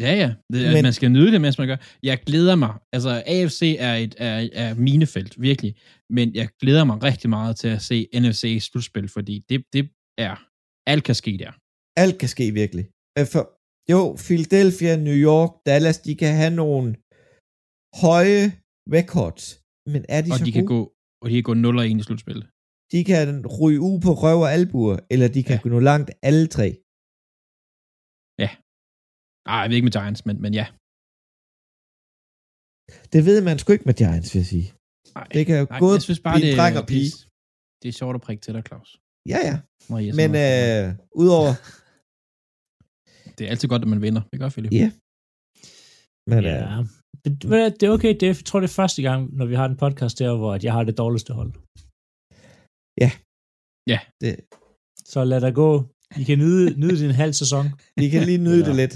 Ja, 0.05 0.13
ja. 0.23 0.29
Det, 0.53 0.73
Men- 0.75 0.83
man 0.83 0.93
skal 0.93 1.11
nyde 1.11 1.33
det, 1.33 1.41
mens 1.41 1.59
man 1.59 1.69
gør. 1.69 1.77
Jeg 2.03 2.19
glæder 2.27 2.55
mig. 2.65 2.73
Altså, 2.93 3.23
AFC 3.27 3.77
er 3.79 3.95
et 3.95 4.15
er, 4.19 4.49
er 4.53 4.75
minefelt, 4.75 5.41
virkelig. 5.41 5.73
Men 6.11 6.35
jeg 6.35 6.49
glæder 6.61 6.85
mig 6.85 7.03
rigtig 7.03 7.31
meget 7.31 7.57
til 7.57 7.69
at 7.69 7.83
se 7.83 8.09
NFC 8.15 8.43
slutspil, 8.69 9.09
fordi 9.09 9.45
det, 9.49 9.65
det 9.73 9.89
er... 10.19 10.35
Alt 10.93 11.05
kan 11.05 11.15
ske 11.15 11.33
der. 11.39 11.53
Alt 12.03 12.19
kan 12.21 12.29
ske 12.29 12.51
virkelig. 12.63 12.85
Øh, 13.19 13.27
For, 13.33 13.43
jo, 13.93 14.01
Philadelphia, 14.27 14.97
New 14.97 15.19
York, 15.31 15.51
Dallas, 15.67 15.99
de 15.99 16.15
kan 16.15 16.35
have 16.35 16.55
nogle 16.65 16.97
høje 18.03 18.43
records. 18.97 19.45
Men 19.93 20.03
er 20.17 20.21
de 20.25 20.31
og 20.33 20.39
så 20.39 20.45
de 20.47 20.51
gode? 20.51 20.57
kan 20.59 20.67
gå 20.75 20.81
og 21.23 21.27
de 21.31 21.35
kan 21.39 21.47
gå 21.51 21.55
0 21.55 21.79
og 21.81 21.85
1 21.91 22.01
i 22.03 22.05
slutspillet. 22.09 22.47
De 22.93 22.99
kan 23.11 23.29
ryge 23.61 23.81
ud 23.89 23.97
på 24.07 24.11
røv 24.23 24.39
og 24.47 24.51
albuer, 24.59 24.97
eller 25.13 25.29
de 25.37 25.41
kan 25.49 25.57
Ja. 25.57 25.61
ja. 25.61 25.63
gå 25.65 25.69
nå 25.77 25.81
langt 25.93 26.09
alle 26.29 26.47
tre. 26.57 26.69
Nej, 29.49 29.59
jeg 29.63 29.69
ved 29.69 29.77
ikke 29.79 29.89
med 29.91 29.97
Giants, 29.99 30.23
men, 30.29 30.37
men 30.45 30.53
ja. 30.61 30.67
Det 33.15 33.21
ved 33.29 33.39
man 33.49 33.57
sgu 33.61 33.69
ikke 33.77 33.89
med 33.91 33.97
Giants, 34.03 34.29
vil 34.35 34.41
jeg 34.43 34.51
sige. 34.55 34.69
Nej, 35.17 35.27
Det 35.37 35.43
kan 35.49 35.55
jo 35.61 35.65
nej, 35.71 35.79
jeg 35.97 36.03
synes 36.09 36.21
bare, 36.27 36.37
blive 36.39 36.51
det, 36.51 36.59
dreng 36.61 36.75
og 36.81 36.85
det, 36.85 36.91
pige. 36.95 37.13
det 37.81 37.87
er 37.93 37.97
sjovt 38.01 38.15
at 38.19 38.23
prikke 38.27 38.43
til 38.45 38.53
dig, 38.57 38.63
Claus. 38.69 38.91
Ja, 39.33 39.39
ja. 39.51 39.57
Jeg 40.07 40.15
Men 40.21 40.31
øh, 40.47 40.85
udover... 41.23 41.53
det 43.37 43.43
er 43.47 43.51
altid 43.53 43.69
godt, 43.73 43.83
at 43.87 43.91
man 43.95 44.01
vinder. 44.07 44.23
Det 44.31 44.37
gør 44.43 44.49
Philip. 44.55 44.73
Ja. 44.83 44.89
Men, 46.31 46.41
Ja. 46.51 46.57
øh, 46.79 46.85
Du, 47.43 47.47
det 47.51 47.83
er 47.83 47.91
okay, 47.97 48.13
det 48.21 48.23
er, 48.23 48.27
jeg 48.27 48.37
tror, 48.49 48.61
det 48.61 48.69
er 48.71 48.75
første 48.83 49.03
gang, 49.09 49.21
når 49.39 49.47
vi 49.47 49.55
har 49.61 49.67
en 49.69 49.77
podcast 49.77 50.19
der, 50.19 50.37
hvor 50.41 50.53
at 50.57 50.65
jeg 50.65 50.73
har 50.77 50.85
det 50.85 50.99
dårligste 51.03 51.33
hold. 51.39 51.53
det, 54.23 54.35
Så 55.13 55.21
lad 55.25 55.41
der 55.47 55.51
gå. 55.63 55.71
I 56.21 56.23
kan 56.29 56.39
nyde, 56.39 56.81
nyde 56.81 56.99
din 57.05 57.11
halv 57.23 57.33
sæson. 57.43 57.65
vi 58.01 58.07
kan 58.13 58.23
lige 58.31 58.39
nyde 58.47 58.55
Eller- 58.55 58.67
det 58.67 58.77
lidt. 58.83 58.95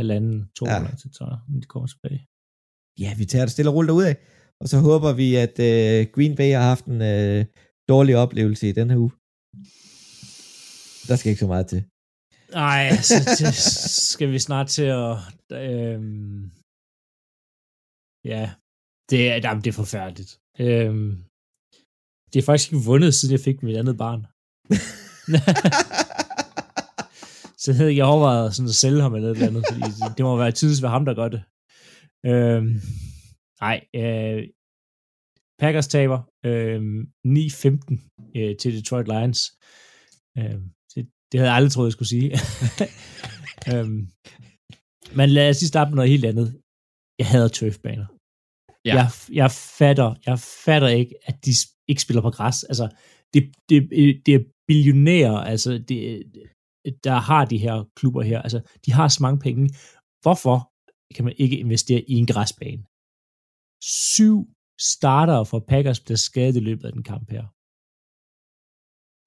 Halvanden, 0.00 0.36
to 0.58 0.64
Ja. 0.66 0.72
ja. 0.74 0.82
år 0.82 0.94
til, 1.00 1.10
så 1.18 1.24
de 1.62 1.66
kommer 1.72 1.86
tilbage. 1.92 2.20
Ja, 3.02 3.10
vi 3.20 3.24
tager 3.30 3.44
det 3.46 3.52
stille 3.52 3.70
og 3.70 3.74
roligt 3.76 4.06
af. 4.10 4.14
Og 4.62 4.66
så 4.72 4.76
håber 4.88 5.10
vi, 5.22 5.28
at 5.44 5.54
øh, 5.70 5.98
Green 6.14 6.34
Bay 6.38 6.50
har 6.58 6.62
haft 6.72 6.84
en 6.94 7.00
øh, 7.14 7.40
dårlig 7.92 8.14
oplevelse 8.24 8.64
i 8.68 8.72
den 8.78 8.90
her 8.90 8.98
uge. 9.04 9.12
Der 11.08 11.16
skal 11.16 11.30
ikke 11.30 11.44
så 11.46 11.50
meget 11.54 11.66
til. 11.72 11.80
Nej, 12.64 12.84
så 13.08 13.14
det 13.38 13.54
skal 14.12 14.28
vi 14.34 14.38
snart 14.48 14.68
til 14.76 14.88
at... 15.02 15.12
Øhm, 15.52 16.50
ja, 18.24 18.50
det 19.10 19.28
er, 19.30 19.34
jamen, 19.44 19.64
det 19.64 19.70
er 19.70 19.80
forfærdeligt. 19.84 20.40
Øhm, 20.60 21.10
det 22.32 22.38
er 22.38 22.42
faktisk 22.46 22.72
ikke 22.72 22.84
vundet, 22.84 23.14
siden 23.14 23.32
jeg 23.32 23.40
fik 23.40 23.62
mit 23.62 23.76
andet 23.76 23.96
barn. 24.04 24.20
så 27.64 27.72
havde 27.72 27.96
jeg 27.96 28.04
overvejet 28.04 28.54
sådan 28.54 28.68
at 28.68 28.74
sælge 28.74 29.02
ham 29.02 29.14
eller 29.14 29.28
et 29.28 29.34
eller 29.36 29.48
andet, 29.48 29.64
fordi 29.70 29.82
det- 30.16 30.24
må 30.24 30.36
være 30.36 30.52
tidligst 30.52 30.82
være 30.82 30.90
ham, 30.96 31.04
der 31.04 31.14
gør 31.20 31.28
det. 31.34 31.42
Øhm, 32.30 32.72
nej, 33.64 33.78
øh, 34.00 34.40
Packers 35.62 35.88
taber 35.88 36.18
øh, 36.48 36.80
9-15 37.26 38.38
øh, 38.38 38.56
til 38.60 38.70
Detroit 38.76 39.08
Lions. 39.08 39.40
Øh, 40.38 40.58
det, 40.94 41.02
det 41.30 41.36
havde 41.40 41.50
jeg 41.50 41.56
aldrig 41.58 41.72
troet, 41.72 41.86
jeg 41.88 41.92
skulle 41.92 42.08
sige. 42.16 42.30
øhm, 43.72 44.00
Men 45.18 45.28
lad 45.36 45.50
os 45.50 45.60
lige 45.60 45.68
starte 45.74 45.90
med 45.90 45.96
noget 45.96 46.10
helt 46.10 46.24
andet. 46.24 46.48
Jeg 47.18 47.26
hader 47.32 47.48
turfbaner. 47.48 48.06
Ja. 48.84 48.94
Jeg, 48.94 49.06
jeg, 49.40 49.50
fatter, 49.78 50.14
jeg 50.26 50.38
fatter 50.64 50.88
ikke, 50.88 51.14
at 51.28 51.36
de 51.44 51.52
ikke 51.88 52.02
spiller 52.02 52.22
på 52.22 52.30
græs. 52.30 52.64
Altså, 52.64 52.86
det, 53.34 53.42
det, 53.68 53.78
det 54.26 54.34
er 54.34 54.44
billionærer, 54.68 55.38
altså, 55.52 55.70
det, 55.88 56.00
der 57.04 57.16
har 57.28 57.44
de 57.52 57.58
her 57.58 57.76
klubber 57.96 58.22
her. 58.22 58.42
Altså, 58.42 58.60
de 58.86 58.92
har 58.92 59.08
så 59.08 59.18
mange 59.22 59.38
penge. 59.46 59.64
Hvorfor 60.24 60.56
kan 61.14 61.24
man 61.24 61.34
ikke 61.44 61.58
investere 61.64 62.02
i 62.12 62.14
en 62.22 62.26
græsbane? 62.32 62.82
Syv 64.14 64.36
starter 64.94 65.44
for 65.50 65.58
Packers 65.70 66.00
bliver 66.04 66.22
skadet 66.28 66.56
i 66.56 66.66
løbet 66.68 66.84
af 66.88 66.92
den 66.92 67.04
kamp 67.12 67.26
her. 67.34 67.44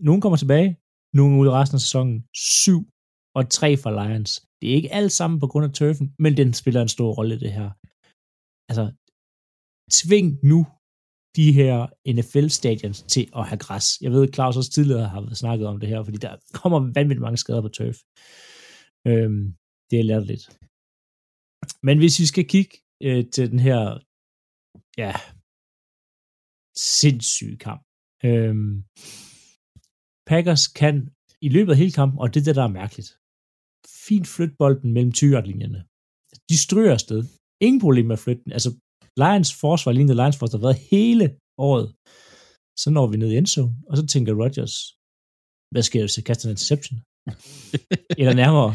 Nogen 0.08 0.22
kommer 0.22 0.38
tilbage, 0.44 0.70
nogen 1.20 1.34
ud 1.42 1.50
resten 1.58 1.76
af 1.80 1.84
sæsonen. 1.86 2.18
Syv 2.62 2.80
og 3.38 3.44
tre 3.58 3.70
for 3.84 3.92
Lions. 4.00 4.32
Det 4.60 4.66
er 4.70 4.76
ikke 4.80 4.94
alt 5.00 5.14
sammen 5.20 5.40
på 5.40 5.48
grund 5.48 5.66
af 5.66 5.74
turfen, 5.74 6.08
men 6.24 6.38
den 6.40 6.50
spiller 6.62 6.82
en 6.82 6.96
stor 6.96 7.10
rolle 7.18 7.36
i 7.36 7.42
det 7.46 7.54
her. 7.60 7.70
Altså, 8.70 8.84
tving 9.92 10.40
nu 10.44 10.60
de 11.36 11.52
her 11.60 11.76
NFL-stadions 12.18 13.04
til 13.14 13.30
at 13.36 13.48
have 13.50 13.60
græs. 13.66 14.02
Jeg 14.02 14.12
ved, 14.12 14.34
Claus 14.34 14.58
også 14.58 14.72
tidligere 14.72 15.08
har 15.08 15.34
snakket 15.34 15.68
om 15.68 15.80
det 15.80 15.90
her, 15.90 16.04
fordi 16.04 16.18
der 16.18 16.36
kommer 16.62 16.80
vanvittigt 16.80 17.26
mange 17.28 17.38
skader 17.38 17.62
på 17.62 17.68
turf. 17.78 17.98
Øhm, 19.10 19.44
det 19.90 20.00
er 20.00 20.10
lært 20.10 20.26
lidt. 20.32 20.46
Men 21.88 21.98
hvis 21.98 22.20
vi 22.20 22.26
skal 22.26 22.46
kigge 22.54 22.74
øh, 23.08 23.22
til 23.34 23.52
den 23.52 23.60
her, 23.68 23.80
ja, 24.98 25.14
sindssyge 26.98 27.58
kamp. 27.68 27.82
Øhm, 28.30 28.74
Packers 30.30 30.66
kan 30.82 30.96
i 31.48 31.50
løbet 31.56 31.72
af 31.72 31.78
hele 31.78 31.98
kampen, 32.00 32.20
og 32.20 32.28
det 32.34 32.40
er 32.40 32.48
det, 32.48 32.56
der 32.60 32.64
er 32.64 32.78
mærkeligt, 32.82 33.10
fint 34.08 34.28
flytte 34.36 34.56
bolden 34.62 34.90
mellem 34.96 35.12
20 35.12 35.42
linjerne 35.50 35.80
De 36.50 36.58
stryger 36.66 36.94
afsted. 36.98 37.22
Ingen 37.68 37.82
problem 37.86 38.06
med 38.06 38.18
at 38.18 38.24
flytte 38.26 38.44
den. 38.44 38.52
Altså, 38.58 38.70
Lions 39.24 39.52
forsvar, 39.64 39.92
lignende 39.92 40.20
Lions 40.20 40.38
forsvar, 40.38 40.58
har 40.60 40.68
været 40.68 40.86
hele 40.92 41.26
året. 41.68 41.88
Så 42.82 42.88
når 42.96 43.06
vi 43.08 43.18
ned 43.18 43.32
i 43.32 43.38
endzone, 43.38 43.74
og 43.90 43.94
så 43.98 44.04
tænker 44.14 44.40
Rodgers, 44.44 44.76
hvad 45.74 45.84
sker 45.88 46.00
der, 46.00 46.08
hvis 46.08 46.18
jeg 46.18 46.26
kaster 46.30 46.46
en 46.48 46.54
interception? 46.56 46.98
Eller 48.20 48.34
nærmere, 48.44 48.72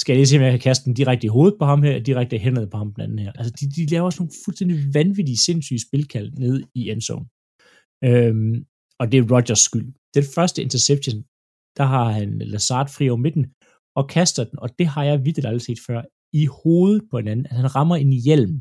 skal 0.00 0.12
jeg 0.12 0.18
lige 0.18 0.30
se, 0.30 0.36
om 0.36 0.42
jeg 0.42 0.54
kan 0.56 0.66
kaste 0.68 0.84
den 0.86 0.94
direkte 1.00 1.24
i 1.26 1.34
hovedet 1.36 1.56
på 1.58 1.64
ham 1.70 1.82
her, 1.86 1.94
og 1.98 2.06
direkte 2.10 2.36
i 2.36 2.44
hænderne 2.46 2.70
på 2.70 2.76
ham 2.82 2.90
den 2.94 3.02
anden 3.04 3.18
her. 3.24 3.32
Altså, 3.38 3.52
de, 3.58 3.64
de 3.76 3.86
laver 3.92 4.06
også 4.08 4.20
nogle 4.20 4.38
fuldstændig 4.44 4.76
vanvittige, 4.98 5.44
sindssyge 5.46 5.84
spilkald 5.88 6.28
ned 6.44 6.56
i 6.80 6.82
endzone. 6.92 7.26
Øhm, 8.08 8.54
og 9.00 9.04
det 9.10 9.16
er 9.18 9.30
Rodgers 9.34 9.62
skyld. 9.68 9.88
Den 10.16 10.24
første 10.34 10.62
interception, 10.66 11.18
der 11.78 11.86
har 11.94 12.06
han 12.18 12.30
Lazard 12.52 12.88
fri 12.96 13.04
over 13.10 13.20
midten, 13.26 13.44
og 13.98 14.04
kaster 14.16 14.44
den, 14.44 14.58
og 14.58 14.68
det 14.78 14.86
har 14.86 15.04
jeg 15.04 15.24
vidt 15.24 15.46
aldrig 15.50 15.66
set 15.68 15.80
før, 15.86 16.00
i 16.42 16.44
hovedet 16.58 17.02
på 17.10 17.18
en 17.18 17.28
anden. 17.28 17.46
Altså, 17.46 17.60
han 17.62 17.74
rammer 17.76 17.96
en 17.96 18.12
hjelm. 18.26 18.54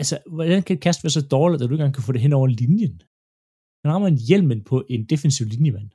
Altså, 0.00 0.18
hvordan 0.36 0.62
kan 0.62 0.76
et 0.76 0.82
kast 0.82 1.04
være 1.04 1.16
så 1.18 1.24
dårligt, 1.36 1.62
at 1.62 1.68
du 1.68 1.74
ikke 1.74 1.82
engang 1.82 1.94
kan 1.96 2.06
få 2.06 2.12
det 2.12 2.24
hen 2.24 2.32
over 2.38 2.48
linjen? 2.60 2.96
Han 3.82 3.92
rammer 3.92 4.08
en 4.08 4.24
hjelmen 4.28 4.60
på 4.70 4.76
en 4.94 5.02
defensiv 5.12 5.46
linjemand. 5.54 5.88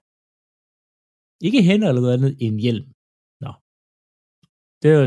Ikke 1.47 1.65
hænder 1.67 1.87
eller 1.87 2.01
noget 2.01 2.17
andet, 2.17 2.31
en 2.45 2.57
hjelm. 2.65 2.87
Nå. 3.43 3.51
Det 4.81 4.89
var, 4.95 5.03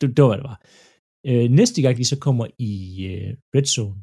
det, 0.00 0.16
det 0.16 0.22
var, 0.22 0.30
hvad 0.30 0.40
det 0.40 0.48
var. 0.52 0.58
Øh, 1.28 1.46
næste 1.60 1.78
gang 1.82 1.94
de 2.00 2.10
så 2.12 2.16
kommer 2.26 2.46
i 2.70 2.72
øh, 3.12 3.30
red 3.54 3.66
zone, 3.76 4.00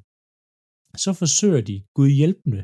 så 1.03 1.11
forsøger 1.21 1.61
de, 1.69 1.75
Gud 1.95 2.09
hjælpende, 2.19 2.61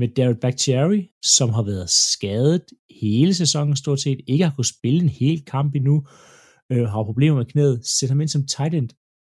med 0.00 0.08
David 0.18 0.38
Bakhtiari, 0.44 1.00
som 1.36 1.48
har 1.56 1.64
været 1.70 1.90
skadet 1.90 2.66
hele 3.02 3.34
sæsonen 3.34 3.76
stort 3.76 4.00
set, 4.00 4.20
ikke 4.26 4.44
har 4.44 4.54
kunnet 4.54 4.74
spille 4.76 5.00
en 5.02 5.08
hel 5.08 5.44
kamp 5.44 5.74
endnu, 5.74 5.96
øh, 6.72 6.84
har 6.92 7.08
problemer 7.10 7.36
med 7.36 7.50
knæet, 7.52 7.86
sætter 7.86 8.14
ham 8.14 8.20
ind 8.20 8.28
som 8.28 8.46
tight 8.46 8.74
end, 8.74 8.90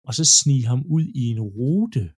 og 0.07 0.13
så 0.13 0.25
snige 0.25 0.65
ham 0.65 0.83
ud 0.89 1.03
i 1.03 1.23
en 1.33 1.41
rute. 1.41 2.09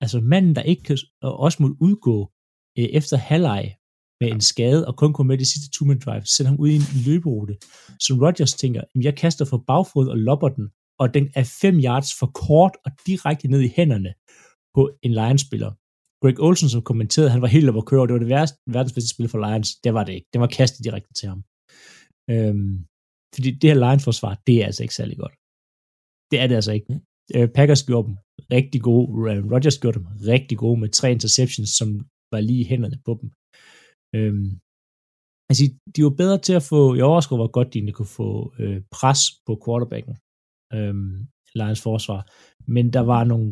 Altså 0.00 0.20
manden, 0.20 0.54
der 0.54 0.62
ikke 0.62 0.82
kan, 0.82 0.98
også 1.22 1.62
måtte 1.62 1.76
udgå 1.80 2.32
øh, 2.78 2.84
efter 2.84 3.16
halvleg 3.16 3.74
med 4.20 4.28
en 4.30 4.40
skade, 4.40 4.86
og 4.88 4.96
kun 4.96 5.12
komme 5.12 5.28
med 5.28 5.38
det 5.38 5.46
sidste 5.46 5.70
two 5.70 5.94
drive, 5.94 6.24
sende 6.24 6.48
ham 6.50 6.58
ud 6.60 6.68
i 6.68 6.76
en 6.76 6.88
løberute. 7.06 7.54
Så 8.04 8.10
Rodgers 8.22 8.54
tænker, 8.54 8.82
jeg 8.94 9.16
kaster 9.16 9.44
for 9.44 9.64
bagfod 9.66 10.08
og 10.08 10.18
lopper 10.18 10.48
den, 10.48 10.70
og 10.98 11.14
den 11.14 11.24
er 11.34 11.44
5 11.62 11.80
yards 11.86 12.10
for 12.18 12.26
kort 12.26 12.74
og 12.84 12.90
direkte 13.06 13.48
ned 13.48 13.60
i 13.60 13.72
hænderne 13.76 14.12
på 14.74 14.82
en 15.02 15.12
Lions-spiller. 15.12 15.72
Greg 16.22 16.40
Olsen, 16.40 16.68
som 16.68 16.82
kommenterede, 16.82 17.30
han 17.30 17.42
var 17.42 17.48
helt 17.56 17.68
oppe 17.68 17.78
at 17.78 17.86
køre, 17.86 18.02
og 18.02 18.08
det 18.08 18.14
var 18.14 18.18
det 18.18 18.28
værste, 18.28 18.58
verdens 18.66 18.92
bedste 18.92 19.14
spil 19.14 19.28
for 19.28 19.40
Lions. 19.46 19.68
Det 19.84 19.94
var 19.94 20.04
det 20.04 20.12
ikke. 20.12 20.28
Det 20.32 20.40
var 20.40 20.46
kastet 20.46 20.84
direkte 20.84 21.12
til 21.18 21.28
ham. 21.28 21.40
Øhm, 22.32 22.74
fordi 23.34 23.50
det 23.60 23.70
her 23.70 23.78
Lions-forsvar, 23.84 24.34
det 24.46 24.54
er 24.60 24.66
altså 24.66 24.82
ikke 24.82 24.94
særlig 24.94 25.16
godt. 25.18 25.34
Det 26.30 26.36
er 26.40 26.46
det 26.46 26.54
altså 26.54 26.72
ikke. 26.72 26.86
Mm. 26.90 27.00
Øh, 27.36 27.48
Packers 27.56 27.82
gjorde 27.88 28.06
dem 28.08 28.16
rigtig 28.56 28.80
gode. 28.88 29.06
Rodgers 29.52 29.78
gjorde 29.82 29.98
dem 29.98 30.06
rigtig 30.32 30.56
gode 30.58 30.78
med 30.80 30.88
tre 30.88 31.06
interceptions, 31.16 31.70
som 31.78 31.88
var 32.32 32.40
lige 32.40 32.60
i 32.60 32.68
hænderne 32.72 32.98
på 33.06 33.12
dem. 33.20 33.28
Øhm, 34.16 34.50
altså, 35.50 35.64
de 35.94 35.98
var 36.06 36.14
bedre 36.22 36.38
til 36.46 36.54
at 36.60 36.66
få, 36.72 36.80
jeg 36.96 37.04
overrasker, 37.04 37.36
hvor 37.36 37.50
godt 37.56 37.74
de 37.74 37.92
kunne 37.92 38.16
få 38.20 38.30
øh, 38.62 38.80
pres 38.96 39.20
på 39.46 39.52
quarterbacken. 39.64 40.14
Øhm, 40.76 41.14
Lions 41.58 41.82
forsvar. 41.88 42.20
Men 42.74 42.92
der 42.96 43.04
var 43.12 43.22
nogle 43.24 43.48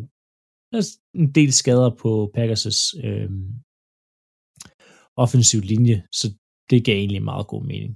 altså, 0.76 0.92
en 1.14 1.28
del 1.38 1.52
skader 1.52 1.90
på 2.02 2.10
Packers' 2.36 3.06
øh, 3.06 3.30
offensiv 5.24 5.60
linje, 5.72 5.98
så 6.18 6.26
det 6.70 6.84
gav 6.84 6.96
egentlig 6.96 7.22
meget 7.22 7.46
god 7.52 7.64
mening. 7.72 7.92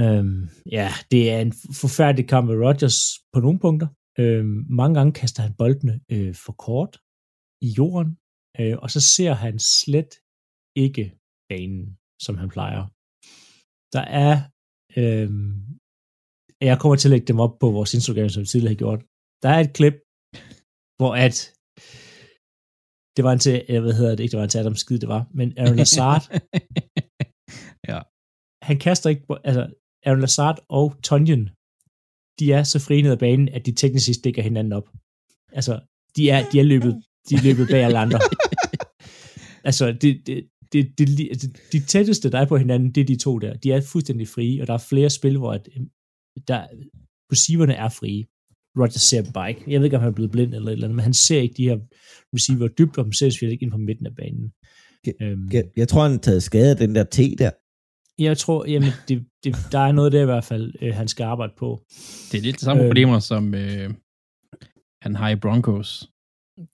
Øhm, 0.00 0.40
ja, 0.78 0.88
det 1.12 1.22
er 1.32 1.40
en 1.46 1.52
forfærdelig 1.82 2.28
kamp 2.28 2.44
med 2.46 2.56
Rodgers 2.66 2.98
på 3.32 3.38
nogle 3.44 3.58
punkter. 3.64 3.88
Øhm, 4.22 4.58
mange 4.80 4.94
gange 4.98 5.12
kaster 5.20 5.42
han 5.46 5.54
boldene 5.60 5.94
øh, 6.14 6.34
for 6.44 6.54
kort 6.66 6.92
i 7.66 7.68
jorden, 7.78 8.10
øh, 8.60 8.76
og 8.82 8.88
så 8.94 9.00
ser 9.14 9.32
han 9.44 9.58
slet 9.82 10.12
ikke 10.84 11.04
banen, 11.50 11.84
som 12.24 12.34
han 12.42 12.50
plejer. 12.56 12.82
Der 13.96 14.04
er, 14.24 14.34
øh, 15.00 15.30
jeg 16.68 16.76
kommer 16.80 16.96
til 16.96 17.08
at 17.08 17.14
lægge 17.14 17.30
dem 17.32 17.40
op 17.44 17.54
på 17.62 17.66
vores 17.76 17.94
Instagram, 17.94 18.28
som 18.28 18.40
vi 18.42 18.46
tidligere 18.46 18.74
har 18.74 18.82
gjort, 18.84 19.00
der 19.42 19.48
er 19.54 19.60
et 19.66 19.76
klip, 19.78 19.96
hvor 20.98 21.12
at 21.26 21.36
det 23.16 23.22
var 23.26 23.32
en 23.32 23.42
til, 23.46 23.56
hvad 23.84 23.94
hedder 23.98 24.14
det, 24.14 24.22
ikke 24.22 24.32
det 24.32 24.40
var 24.40 24.46
en 24.48 24.54
til 24.54 24.62
Adam 24.62 24.78
Skid, 24.82 24.98
det 25.04 25.08
var, 25.14 25.22
men 25.38 25.48
Aaron 25.58 25.76
Lazard, 25.80 26.24
ja. 27.90 27.98
han 28.68 28.76
kaster 28.86 29.08
ikke, 29.10 29.24
altså 29.50 29.64
Aaron 30.06 30.20
Lazard 30.20 30.58
og 30.68 30.94
Tonjen, 31.02 31.48
de 32.38 32.52
er 32.52 32.62
så 32.62 32.78
frie 32.78 33.02
ned 33.02 33.12
ad 33.12 33.16
banen, 33.16 33.48
at 33.48 33.66
de 33.66 33.72
teknisk 33.72 34.06
set 34.06 34.14
stikker 34.14 34.42
hinanden 34.42 34.72
op. 34.72 34.88
Altså, 35.52 35.80
de 36.16 36.30
er, 36.30 36.50
de 36.52 36.60
er 36.60 36.64
løbet, 36.64 37.02
de 37.28 37.34
er 37.34 37.42
løbet 37.42 37.68
bag 37.70 37.84
alle 37.84 37.98
andre. 37.98 38.20
altså, 39.68 39.92
det, 39.92 40.26
det, 40.26 40.48
det, 40.72 40.98
det, 40.98 41.08
det, 41.08 41.56
de 41.72 41.80
tætteste, 41.80 42.30
der 42.30 42.38
er 42.38 42.46
på 42.46 42.56
hinanden, 42.56 42.92
det 42.94 43.00
er 43.00 43.04
de 43.04 43.16
to 43.16 43.38
der. 43.38 43.54
De 43.54 43.72
er 43.72 43.80
fuldstændig 43.80 44.28
frie, 44.28 44.62
og 44.62 44.66
der 44.66 44.74
er 44.74 44.84
flere 44.88 45.10
spil, 45.10 45.38
hvor 45.38 45.52
at, 45.52 45.68
der, 46.48 46.66
receiverne 47.32 47.74
er 47.74 47.88
frie. 47.88 48.24
Roger 48.78 48.98
ser 49.10 49.32
bare 49.34 49.48
ikke. 49.50 49.62
Jeg 49.68 49.80
ved 49.80 49.84
ikke, 49.84 49.96
om 49.96 50.02
han 50.02 50.10
er 50.10 50.14
blevet 50.14 50.30
blind 50.30 50.54
eller 50.54 50.68
et 50.68 50.72
eller 50.72 50.86
andet, 50.86 50.96
men 50.96 51.02
han 51.02 51.14
ser 51.14 51.40
ikke 51.40 51.54
de 51.56 51.68
her 51.68 51.78
receiver 52.34 52.68
dybt, 52.68 52.98
og 52.98 53.04
han 53.04 53.12
ser 53.12 53.48
ikke 53.48 53.62
ind 53.64 53.70
på 53.70 53.76
midten 53.76 54.06
af 54.06 54.14
banen. 54.16 54.52
Jeg, 55.06 55.14
øhm, 55.22 55.48
jeg, 55.52 55.64
jeg 55.76 55.88
tror, 55.88 56.02
han 56.02 56.10
har 56.10 56.18
taget 56.18 56.42
skade 56.42 56.70
af 56.70 56.76
den 56.76 56.94
der 56.94 57.04
T 57.04 57.18
der. 57.38 57.50
Jeg 58.18 58.38
tror, 58.38 58.66
jamen, 58.66 58.92
det, 59.08 59.26
det, 59.44 59.54
der 59.72 59.78
er 59.78 59.92
noget 59.92 60.12
der 60.12 60.22
i 60.22 60.24
hvert 60.24 60.44
fald, 60.44 60.74
øh, 60.82 60.94
han 60.94 61.08
skal 61.08 61.24
arbejde 61.24 61.52
på. 61.58 61.82
Det 62.30 62.38
er 62.38 62.42
lidt 62.42 62.60
de 62.60 62.64
samme 62.64 62.82
øhm, 62.82 62.88
problemer, 62.88 63.18
som 63.18 63.54
øh, 63.54 63.94
han 65.02 65.14
har 65.14 65.28
i 65.28 65.36
Broncos. 65.36 66.08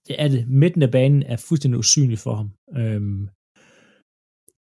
Det 0.08 0.16
er 0.18 0.28
det. 0.28 0.48
Midten 0.48 0.82
af 0.82 0.90
banen 0.90 1.22
er 1.22 1.36
fuldstændig 1.36 1.78
usynlig 1.78 2.18
for 2.18 2.34
ham. 2.34 2.48
Øhm, 2.80 3.28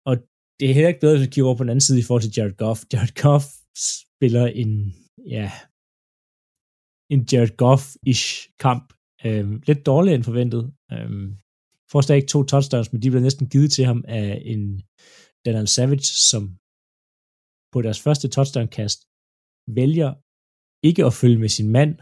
og 0.10 0.16
det 0.60 0.70
er 0.70 0.74
heller 0.74 0.88
ikke 0.88 1.00
bedre, 1.00 1.16
hvis 1.16 1.26
vi 1.26 1.32
kigger 1.32 1.48
over 1.48 1.58
på 1.58 1.64
den 1.64 1.70
anden 1.70 1.88
side 1.88 2.00
i 2.00 2.08
forhold 2.08 2.24
til 2.24 2.34
Jared 2.38 2.58
Goff. 2.64 2.80
Jared 2.94 3.16
Goff 3.24 3.46
spiller 3.94 4.46
en, 4.48 4.72
ja, 5.36 5.52
en 7.14 7.22
Jared 7.32 7.56
Goff-ish 7.62 8.56
kamp. 8.60 8.94
Øhm, 9.26 9.64
lidt 9.68 9.86
dårligere 9.86 10.16
end 10.16 10.24
forventet. 10.24 10.74
Øhm, 10.92 11.28
får 11.92 12.02
stadig 12.02 12.28
to 12.28 12.44
touchdowns, 12.44 12.94
men 12.94 13.02
de 13.02 13.10
bliver 13.10 13.28
næsten 13.28 13.50
givet 13.50 13.72
til 13.72 13.86
ham 13.86 14.06
af 14.08 14.42
en 14.46 14.82
Daniel 15.46 15.68
Savage, 15.68 16.10
som 16.32 16.58
på 17.74 17.78
deres 17.86 18.00
første 18.06 18.28
touchdown-kast 18.36 19.00
vælger 19.80 20.12
ikke 20.90 21.04
at 21.06 21.14
følge 21.22 21.40
med 21.44 21.52
sin 21.58 21.70
mand, 21.78 21.94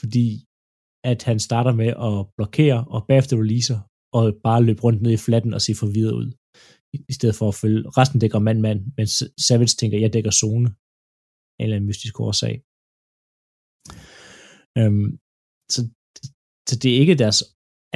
fordi 0.00 0.28
at 1.10 1.20
han 1.28 1.38
starter 1.48 1.72
med 1.82 1.90
at 2.08 2.16
blokere 2.36 2.78
og 2.94 3.00
bagefter 3.08 3.36
releaser 3.42 3.78
og 4.16 4.22
bare 4.46 4.64
løbe 4.68 4.82
rundt 4.84 5.02
ned 5.02 5.12
i 5.12 5.24
flatten 5.26 5.52
og 5.56 5.62
se 5.66 5.72
forvirret 5.82 6.14
ud. 6.20 6.28
I 7.10 7.12
stedet 7.18 7.36
for 7.40 7.48
at 7.48 7.58
følge. 7.62 7.80
Resten 7.98 8.20
dækker 8.20 8.38
mand-mand, 8.38 8.80
men 8.96 9.06
Savage 9.46 9.74
tænker, 9.80 9.98
jeg 9.98 10.12
dækker 10.12 10.30
zone. 10.42 10.68
En 11.58 11.64
eller 11.64 11.76
anden 11.76 11.90
mystisk 11.90 12.14
årsag. 12.26 12.54
Øhm, 14.78 15.10
så, 15.74 15.80
så 16.68 16.74
det 16.82 16.88
er 16.90 17.00
ikke 17.02 17.20
deres 17.24 17.38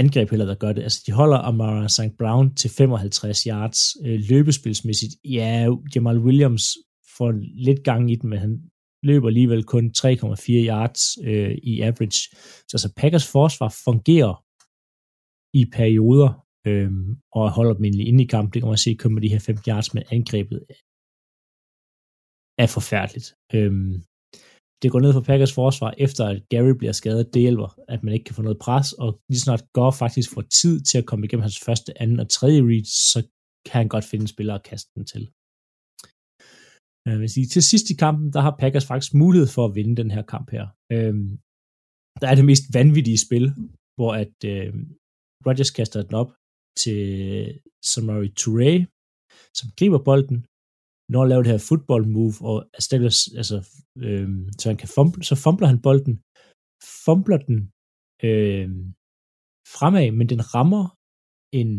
angreb 0.02 0.28
heller, 0.30 0.46
der 0.46 0.62
gør 0.62 0.72
det. 0.72 0.82
Altså, 0.82 1.00
de 1.06 1.12
holder 1.20 1.38
Amara 1.48 1.88
St. 1.96 2.16
Brown 2.20 2.46
til 2.60 2.70
55 2.70 3.42
yards 3.52 3.80
øh, 4.06 4.20
løbespilsmæssigt. 4.30 5.14
Ja, 5.24 5.50
Jamal 5.94 6.18
Williams 6.26 6.66
får 7.18 7.30
lidt 7.66 7.84
gang 7.84 8.10
i 8.10 8.14
den, 8.14 8.30
men 8.30 8.38
han 8.38 8.70
løber 9.02 9.28
alligevel 9.28 9.64
kun 9.64 9.92
3,4 9.98 10.52
yards 10.70 11.02
øh, 11.24 11.54
i 11.62 11.80
average. 11.80 12.20
Så 12.68 12.72
altså 12.74 12.92
Packers 12.96 13.32
forsvar 13.32 13.68
fungerer 13.84 14.44
i 15.60 15.64
perioder, 15.78 16.30
øh, 16.66 16.90
og 17.32 17.50
holder 17.50 17.74
dem 17.74 17.84
egentlig 17.84 18.06
inde 18.08 18.24
i 18.24 18.26
kampen. 18.26 18.52
Det 18.52 18.62
kan 18.62 18.68
man 18.68 18.78
se, 18.78 18.94
kommer 18.94 19.20
de 19.20 19.28
her 19.28 19.38
5 19.38 19.56
yards, 19.68 19.94
men 19.94 20.02
angrebet 20.10 20.60
er 22.58 22.66
forfærdeligt. 22.76 23.28
Øh, 23.54 23.72
det 24.82 24.90
går 24.92 25.00
ned 25.00 25.12
for 25.12 25.20
Packers 25.20 25.54
forsvar, 25.54 25.94
efter 25.98 26.24
at 26.26 26.42
Gary 26.48 26.74
bliver 26.78 26.92
skadet. 26.92 27.34
Det 27.34 27.42
hjælper, 27.42 27.68
at 27.88 28.02
man 28.02 28.14
ikke 28.14 28.24
kan 28.24 28.34
få 28.34 28.42
noget 28.42 28.58
pres, 28.58 28.92
og 28.92 29.20
lige 29.28 29.40
snart 29.40 29.64
går 29.72 29.90
faktisk 29.90 30.34
får 30.34 30.44
tid 30.60 30.80
til 30.80 30.98
at 30.98 31.06
komme 31.06 31.24
igennem 31.24 31.42
hans 31.42 31.60
første, 31.66 32.02
anden 32.02 32.20
og 32.20 32.28
tredje 32.28 32.60
read, 32.62 32.84
så 32.84 33.18
kan 33.66 33.78
han 33.82 33.88
godt 33.88 34.04
finde 34.04 34.22
en 34.22 34.34
spiller 34.34 34.54
at 34.54 34.62
kaste 34.70 34.90
den 34.94 35.04
til. 35.04 35.30
Øh, 37.08 37.20
vil 37.20 37.34
sige, 37.34 37.46
til 37.46 37.62
sidst 37.62 37.90
i 37.90 37.96
kampen, 38.04 38.32
der 38.32 38.40
har 38.40 38.56
Packers 38.60 38.86
faktisk 38.86 39.14
mulighed 39.14 39.48
for 39.54 39.64
at 39.64 39.74
vinde 39.74 39.96
den 39.96 40.10
her 40.10 40.22
kamp 40.22 40.50
her. 40.50 40.66
Øh, 40.92 41.14
der 42.20 42.26
er 42.28 42.34
det 42.36 42.44
mest 42.50 42.64
vanvittige 42.78 43.24
spil, 43.26 43.46
hvor 43.96 44.12
at 44.22 44.36
øh, 44.52 44.70
Rodgers 45.46 45.70
kaster 45.70 46.02
den 46.02 46.14
op 46.22 46.30
til 46.82 47.00
Samari 47.90 48.30
Touré, 48.40 48.72
som 49.58 49.66
griber 49.78 50.00
bolden, 50.08 50.38
når 51.10 51.20
han 51.20 51.28
laver 51.30 51.42
det 51.44 51.54
her 51.54 51.66
football 51.70 52.02
move, 52.16 52.36
og 52.50 52.56
erstatter, 52.78 53.10
altså, 53.40 53.56
øh, 54.06 54.28
så 54.58 54.64
han 54.70 54.80
kan 54.82 54.90
fumble, 54.96 55.22
så 55.30 55.34
fumbler 55.44 55.68
han 55.72 55.82
bolden, 55.86 56.14
fumbler 57.04 57.38
den 57.48 57.58
øh, 58.28 58.68
fremad, 59.74 60.06
men 60.18 60.26
den 60.32 60.42
rammer 60.54 60.84
en, 61.60 61.70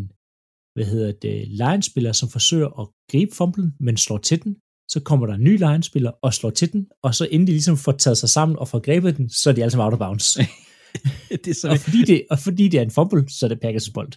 hvad 0.75 0.87
hedder 0.93 1.11
det, 1.25 1.37
line-spiller, 1.61 2.13
som 2.21 2.29
forsøger 2.37 2.69
at 2.81 2.85
gribe 3.11 3.33
fumblen, 3.39 3.69
men 3.85 3.95
slår 4.05 4.21
til 4.29 4.39
den, 4.43 4.53
så 4.91 4.99
kommer 5.05 5.25
der 5.27 5.33
en 5.33 5.43
ny 5.43 5.57
line-spiller 5.57 6.11
og 6.11 6.33
slår 6.33 6.49
til 6.49 6.73
den, 6.73 6.87
og 7.03 7.15
så 7.15 7.25
inden 7.25 7.47
de 7.47 7.51
ligesom 7.51 7.77
får 7.77 7.91
taget 7.91 8.17
sig 8.17 8.29
sammen 8.29 8.59
og 8.59 8.67
får 8.67 8.79
grebet 8.79 9.17
den, 9.17 9.29
så 9.29 9.49
er 9.49 9.53
de 9.53 9.61
alle 9.61 9.71
sammen 9.71 9.85
out 9.85 9.93
of 9.93 9.99
bounds. 9.99 10.37
det 11.43 11.47
er 11.47 11.53
så... 11.53 11.69
og, 11.69 11.77
fordi 11.77 12.03
det, 12.03 12.25
og 12.31 12.39
fordi 12.39 12.67
det 12.67 12.77
er 12.77 12.81
en 12.81 12.91
fumble, 12.91 13.29
så 13.29 13.45
er 13.45 13.49
det 13.49 13.59
Packers 13.59 13.89
bold. 13.89 14.13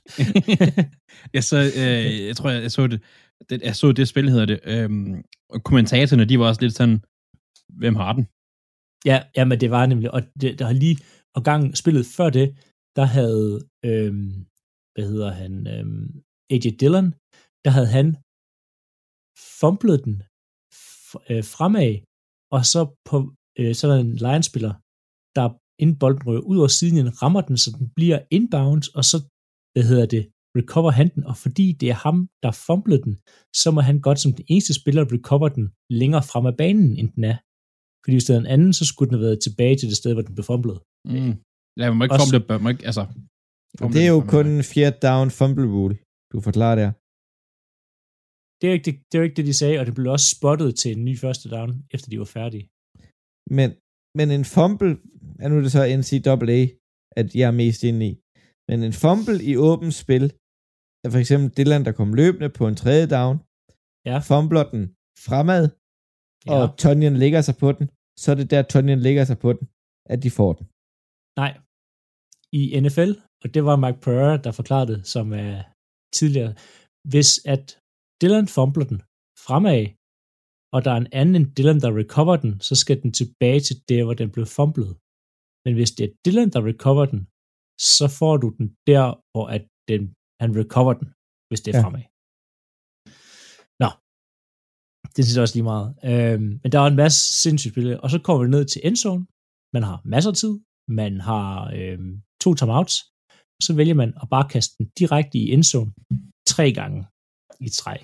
jeg, 1.37 1.45
så, 1.45 1.57
øh, 1.81 2.27
jeg 2.29 2.37
tror, 2.37 2.51
jeg, 2.51 2.63
jeg 2.63 2.73
så 2.73 2.87
det, 2.87 3.01
det, 3.49 3.63
jeg 3.63 3.77
så 3.77 3.93
det 3.93 4.09
spil, 4.09 4.31
hedder 4.31 4.47
det, 4.47 4.61
øhm, 4.65 5.23
og 5.51 5.65
kommentatorerne, 5.65 6.25
de 6.25 6.39
var 6.39 6.49
også 6.49 6.63
lidt 6.63 6.75
sådan, 6.75 6.99
hvem 7.83 7.97
har 7.97 8.13
den? 8.13 8.25
Ja, 9.11 9.19
ja 9.37 9.45
men 9.45 9.61
det 9.61 9.71
var 9.71 9.87
nemlig, 9.87 10.11
og 10.15 10.23
det, 10.41 10.59
der 10.59 10.65
har 10.65 10.73
lige, 10.73 10.99
og 11.37 11.43
gang 11.45 11.77
spillet 11.77 12.07
før 12.17 12.31
det, 12.31 12.49
der 12.97 13.05
havde, 13.05 13.61
øhm, 13.85 14.33
hvad 14.95 15.05
hedder 15.11 15.31
han, 15.33 15.67
øhm, 15.75 16.23
AJ 16.51 16.67
Dillon, 16.81 17.09
der 17.65 17.71
havde 17.77 17.91
han 17.99 18.07
fumblet 19.61 20.05
den 20.05 20.23
øh, 21.31 21.45
fremad, 21.55 21.93
og 22.57 22.63
så 22.73 22.81
på 23.09 23.17
øh, 23.59 23.75
så 23.77 23.83
er 23.87 23.91
der 23.93 24.01
en 24.01 24.17
line-spiller, 24.27 24.73
der 25.37 25.47
inden 25.83 25.99
bolden 26.03 26.27
rører 26.27 26.49
ud 26.51 26.59
over 26.63 26.73
siden, 26.81 27.23
rammer 27.23 27.43
den, 27.49 27.57
så 27.65 27.69
den 27.79 27.87
bliver 27.97 28.19
inbounds, 28.37 28.89
og 28.99 29.05
så, 29.11 29.17
hvad 29.73 29.85
hedder 29.91 30.07
det, 30.15 30.23
recover 30.59 30.91
han 30.99 31.09
den, 31.15 31.23
og 31.31 31.37
fordi 31.45 31.67
det 31.81 31.89
er 31.95 31.99
ham, 32.07 32.17
der 32.43 32.51
fumblede 32.67 33.03
den, 33.07 33.15
så 33.63 33.69
må 33.75 33.81
han 33.89 34.01
godt 34.07 34.19
som 34.21 34.33
den 34.39 34.45
eneste 34.53 34.75
spiller 34.81 35.13
recover 35.17 35.49
den 35.49 35.67
længere 36.01 36.25
frem 36.31 36.47
af 36.47 36.57
banen, 36.63 36.91
end 37.01 37.09
den 37.17 37.25
er. 37.33 37.37
Fordi 38.03 38.15
hvis 38.15 38.25
det 38.25 38.37
en 38.37 38.53
anden, 38.55 38.73
så 38.73 38.85
skulle 38.87 39.09
den 39.09 39.19
have 39.19 39.27
været 39.29 39.41
tilbage 39.47 39.77
til 39.77 39.89
det 39.91 39.97
sted, 39.97 40.13
hvor 40.15 40.23
den 40.23 40.35
blev 40.35 40.45
fumblet. 40.53 40.79
Mm. 41.13 41.35
Ja, 41.81 41.85
man 41.91 41.97
må 41.97 42.05
ikke 42.05 42.21
fumble, 42.23 42.41
man 42.49 42.63
må 42.63 42.69
ikke, 42.75 42.87
altså... 42.91 43.05
Det 43.95 44.03
er 44.07 44.11
jo 44.17 44.21
kun 44.35 44.47
en 44.47 44.65
fjerde 44.73 44.99
down 45.09 45.31
fumble 45.39 45.69
rule, 45.75 45.97
du 46.33 46.41
forklarer 46.49 46.77
der. 46.83 46.91
Det 48.63 48.69
er, 48.71 48.75
ikke 48.77 48.85
det, 48.91 48.95
det 49.09 49.15
er 49.15 49.23
jo 49.23 49.29
ikke 49.29 49.39
det, 49.41 49.47
de 49.47 49.61
sagde, 49.63 49.79
og 49.81 49.87
det 49.87 49.95
blev 49.95 50.13
også 50.13 50.29
spottet 50.37 50.71
til 50.81 50.91
en 50.97 51.05
ny 51.09 51.15
første 51.25 51.47
down, 51.55 51.71
efter 51.95 52.09
de 52.11 52.19
var 52.19 52.31
færdige. 52.39 52.65
Men, 53.59 53.69
men 54.19 54.27
en 54.39 54.47
fumble, 54.57 54.93
er 55.43 55.49
nu 55.49 55.57
det 55.65 55.73
så 55.73 55.83
NCAA, 56.01 56.61
at 57.21 57.27
jeg 57.39 57.47
er 57.53 57.61
mest 57.63 57.81
inde 57.91 58.03
i, 58.11 58.13
men 58.69 58.79
en 58.89 58.97
fumble 59.05 59.39
i 59.51 59.53
åbent 59.71 59.95
spil, 60.03 60.25
er 61.05 61.09
for 61.15 61.21
eksempel 61.25 61.49
Dylan, 61.57 61.85
der 61.87 61.93
kom 62.01 62.11
løbende 62.21 62.51
på 62.59 62.65
en 62.71 62.77
tredje 62.83 63.07
down, 63.17 63.37
ja. 64.11 64.19
fumbler 64.31 64.65
den 64.73 64.83
fremad, 65.27 65.65
ja. 66.47 66.53
og 66.57 66.65
Tonyan 66.83 67.17
lægger 67.23 67.41
sig 67.49 67.57
på 67.63 67.69
den, 67.77 67.87
så 68.23 68.27
er 68.33 68.37
det 68.41 68.51
der, 68.53 68.63
Tonyan 68.63 69.01
lægger 69.07 69.25
sig 69.31 69.39
på 69.45 69.51
den, 69.57 69.65
at 70.13 70.19
de 70.25 70.31
får 70.39 70.53
den. 70.59 70.65
Nej. 71.43 71.53
I 72.61 72.63
NFL, 72.85 73.13
og 73.43 73.49
det 73.55 73.63
var 73.69 73.77
Mike 73.85 74.01
Pereira, 74.05 74.37
der 74.45 74.53
forklarede 74.61 74.89
det, 74.93 75.01
som 75.15 75.27
er 75.33 75.55
tidligere, 76.19 76.53
hvis 77.13 77.31
at 77.55 77.65
Dylan 78.23 78.49
fumbler 78.57 78.87
den 78.93 79.01
fremad, 79.47 79.83
og 80.75 80.79
der 80.85 80.93
er 80.93 81.01
en 81.05 81.13
anden 81.21 81.35
end 81.39 81.49
Dylan, 81.57 81.81
der 81.85 81.99
recover 82.03 82.37
den, 82.45 82.53
så 82.69 82.75
skal 82.83 82.97
den 83.03 83.13
tilbage 83.21 83.61
til 83.67 83.77
der, 83.89 84.05
hvor 84.05 84.17
den 84.21 84.31
blev 84.35 84.47
fumblet. 84.59 84.93
Men 85.65 85.73
hvis 85.79 85.91
det 85.97 86.05
er 86.05 86.13
Dylan, 86.25 86.51
der 86.55 86.63
recover 86.71 87.05
den, 87.13 87.21
så 87.97 88.07
får 88.19 88.35
du 88.43 88.49
den 88.59 88.69
der, 88.91 89.05
hvor 89.33 89.47
at 89.57 89.65
den, 89.91 90.03
han 90.43 90.51
recover 90.63 90.93
den, 91.01 91.09
hvis 91.49 91.61
det 91.65 91.71
er 91.71 91.79
ja. 91.79 91.85
fremad. 91.85 92.05
Nå, 93.83 93.89
det 95.15 95.21
synes 95.23 95.37
jeg 95.37 95.45
også 95.47 95.57
lige 95.57 95.71
meget. 95.75 95.89
Øhm, 96.11 96.51
men 96.63 96.69
der 96.73 96.79
er 96.81 96.89
en 96.93 97.03
masse 97.05 97.21
sindssygt 97.43 97.73
spil, 97.75 98.01
og 98.05 98.09
så 98.15 98.19
kommer 98.25 98.41
vi 98.43 98.49
ned 98.51 98.65
til 98.73 98.81
endzone. 98.89 99.25
Man 99.75 99.85
har 99.89 99.97
masser 100.15 100.31
af 100.31 100.37
tid, 100.43 100.55
man 101.01 101.13
har 101.31 101.49
øhm, 101.79 102.13
to 102.45 102.51
timeouts, 102.55 102.97
så 103.67 103.71
vælger 103.79 103.97
man 104.03 104.11
at 104.23 104.27
bare 104.35 104.47
kaste 104.55 104.73
den 104.79 104.87
direkte 105.01 105.35
i 105.39 105.45
endzone 105.55 105.91
tre 106.53 106.67
gange 106.81 107.01
i 107.63 107.69
træ. 107.69 107.97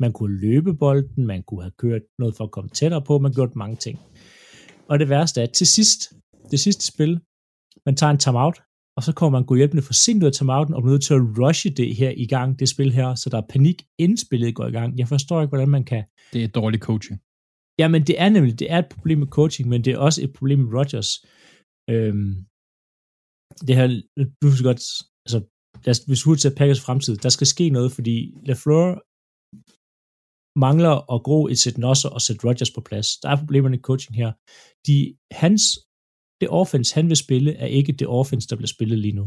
Man 0.00 0.12
kunne 0.12 0.40
løbe 0.40 0.74
bolden, 0.74 1.26
man 1.26 1.42
kunne 1.42 1.62
have 1.62 1.78
kørt 1.78 2.02
noget 2.18 2.36
for 2.36 2.44
at 2.44 2.50
komme 2.50 2.70
tættere 2.70 3.02
på, 3.02 3.18
man 3.18 3.32
gjort 3.32 3.56
mange 3.56 3.76
ting. 3.76 3.98
Og 4.88 4.98
det 4.98 5.08
værste 5.08 5.40
er, 5.40 5.44
at 5.44 5.52
til 5.52 5.66
sidst, 5.66 6.12
det 6.50 6.60
sidste 6.60 6.86
spil, 6.86 7.20
man 7.86 7.96
tager 7.96 8.10
en 8.10 8.18
timeout, 8.18 8.58
og 8.96 9.02
så 9.02 9.12
kommer 9.12 9.38
man 9.38 9.46
gå 9.46 9.54
hjælpende 9.54 9.82
for 9.82 9.92
sent 9.92 10.22
ud 10.22 10.26
af 10.26 10.32
timeouten, 10.32 10.74
og 10.74 10.82
bliver 10.82 10.94
nødt 10.94 11.04
til 11.04 11.14
at 11.14 11.26
rushe 11.38 11.70
det 11.70 11.96
her 11.96 12.12
i 12.24 12.26
gang, 12.26 12.58
det 12.58 12.68
spil 12.68 12.92
her, 12.92 13.14
så 13.14 13.30
der 13.30 13.38
er 13.38 13.46
panik, 13.48 13.78
inden 13.98 14.16
spillet 14.16 14.54
går 14.54 14.66
i 14.66 14.70
gang. 14.78 14.98
Jeg 14.98 15.08
forstår 15.08 15.40
ikke, 15.40 15.48
hvordan 15.48 15.68
man 15.68 15.84
kan... 15.84 16.04
Det 16.32 16.44
er 16.44 16.48
dårlig 16.48 16.80
coaching. 16.80 17.20
Ja, 17.78 17.88
men 17.88 18.02
det 18.08 18.20
er 18.20 18.28
nemlig, 18.28 18.58
det 18.58 18.72
er 18.72 18.78
et 18.78 18.88
problem 18.94 19.18
med 19.18 19.26
coaching, 19.26 19.68
men 19.68 19.84
det 19.84 19.92
er 19.92 19.98
også 19.98 20.22
et 20.22 20.32
problem 20.32 20.58
med 20.58 20.72
Rodgers. 20.78 21.10
Øhm, 21.90 22.32
det 23.66 23.74
her, 23.78 23.86
du 24.42 24.46
skal 24.52 24.64
godt, 24.70 24.82
altså, 25.24 25.38
lad 25.84 25.92
os, 25.94 25.98
hvis 26.08 26.26
vi 26.26 26.36
til 26.36 26.56
Packers 26.58 26.84
fremtid, 26.86 27.16
der 27.24 27.28
skal 27.36 27.46
ske 27.54 27.66
noget, 27.76 27.92
fordi 27.96 28.16
LaFleur 28.48 28.88
mangler 30.66 30.94
at 31.14 31.22
gro 31.26 31.40
et 31.52 31.58
sæt 31.58 31.78
Nosser 31.78 32.10
og 32.16 32.20
sæt 32.20 32.44
Rodgers 32.44 32.72
på 32.76 32.80
plads. 32.88 33.08
Der 33.22 33.28
er 33.28 33.36
problemer 33.42 33.70
i 33.74 33.86
coaching 33.88 34.16
her. 34.22 34.30
De, 34.86 34.96
hans, 35.42 35.62
det 36.40 36.48
offense, 36.60 36.94
han 36.98 37.06
vil 37.08 37.16
spille, 37.16 37.50
er 37.64 37.66
ikke 37.78 37.92
det 37.92 38.08
offense, 38.20 38.48
der 38.48 38.56
bliver 38.56 38.74
spillet 38.76 38.98
lige 38.98 39.18
nu. 39.20 39.26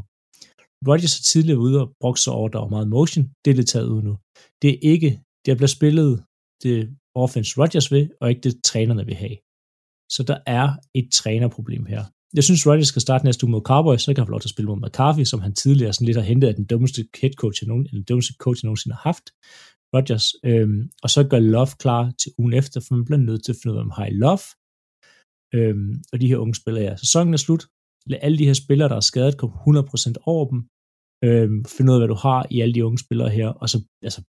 Rodgers 0.88 1.16
har 1.18 1.26
tidligere 1.34 1.64
ude 1.66 1.78
og 1.82 1.88
brugt 2.02 2.20
sig 2.20 2.34
over, 2.34 2.50
der 2.50 2.60
var 2.60 2.68
meget 2.76 2.90
motion. 2.98 3.26
Det 3.46 3.52
er 3.52 3.56
lidt 3.56 3.70
taget 3.74 3.90
ud 3.96 4.02
nu. 4.10 4.14
Det 4.62 4.70
er 4.74 4.80
ikke, 4.94 5.10
det 5.46 5.58
bliver 5.58 5.74
spillet 5.78 6.26
det 6.64 6.78
offense 7.24 7.52
Rodgers 7.62 7.92
vil, 7.92 8.06
og 8.22 8.30
ikke 8.30 8.44
det 8.48 8.64
trænerne 8.70 9.06
vil 9.10 9.22
have. 9.24 9.38
Så 10.16 10.22
der 10.30 10.40
er 10.58 10.68
et 11.00 11.08
trænerproblem 11.20 11.86
her. 11.94 12.04
Jeg 12.36 12.44
synes, 12.44 12.68
Rodgers 12.68 12.88
skal 12.88 13.02
starte 13.02 13.26
næste 13.26 13.44
uge 13.44 13.52
mod 13.52 13.62
Cowboys, 13.62 14.02
så 14.02 14.14
kan 14.14 14.22
han 14.22 14.28
få 14.28 14.36
lov 14.36 14.42
til 14.42 14.52
at 14.52 14.56
spille 14.56 14.70
mod 14.72 14.82
McCarthy, 14.86 15.24
som 15.24 15.40
han 15.46 15.54
tidligere 15.54 15.94
sådan 15.94 16.06
lidt 16.06 16.18
har 16.18 16.30
hentet 16.32 16.48
af 16.48 16.56
den 16.56 16.66
dummeste 16.66 17.02
head 17.22 17.34
coach, 17.42 17.58
jeg 17.62 17.68
nogen, 17.68 17.86
den 17.86 18.04
dummeste 18.04 18.34
coach, 18.44 18.64
jeg 18.64 18.68
nogensinde 18.68 18.96
har 18.96 19.06
haft. 19.12 19.26
Rodgers, 19.94 20.28
øhm, 20.50 20.82
og 21.04 21.10
så 21.16 21.20
gør 21.32 21.40
Love 21.40 21.74
klar 21.84 22.04
til 22.22 22.32
ugen 22.40 22.54
efter, 22.62 22.78
for 22.82 22.96
man 22.96 23.06
bliver 23.06 23.24
nødt 23.30 23.44
til 23.44 23.52
at 23.54 23.58
finde 23.60 23.74
ud 23.74 23.80
af, 23.80 23.84
om 23.88 23.98
har 23.98 24.10
Love, 24.24 24.46
øhm, 25.58 25.92
og 26.12 26.16
de 26.22 26.30
her 26.32 26.38
unge 26.44 26.56
spillere, 26.62 26.84
ja. 26.90 26.94
Sæsonen 27.06 27.34
er 27.34 27.42
slut, 27.46 27.64
lad 28.12 28.20
alle 28.26 28.38
de 28.38 28.50
her 28.50 28.58
spillere, 28.64 28.90
der 28.90 28.98
er 29.00 29.10
skadet, 29.12 29.40
komme 29.40 29.56
100% 29.56 30.14
over 30.32 30.46
dem, 30.52 30.60
øhm, 31.28 31.60
finde 31.76 31.90
ud 31.90 31.98
af, 31.98 32.02
hvad 32.02 32.12
du 32.14 32.20
har 32.28 32.40
i 32.56 32.58
alle 32.64 32.76
de 32.76 32.86
unge 32.88 33.00
spillere 33.06 33.30
her, 33.38 33.50
og 33.62 33.68
så, 33.74 33.78
altså, 34.08 34.22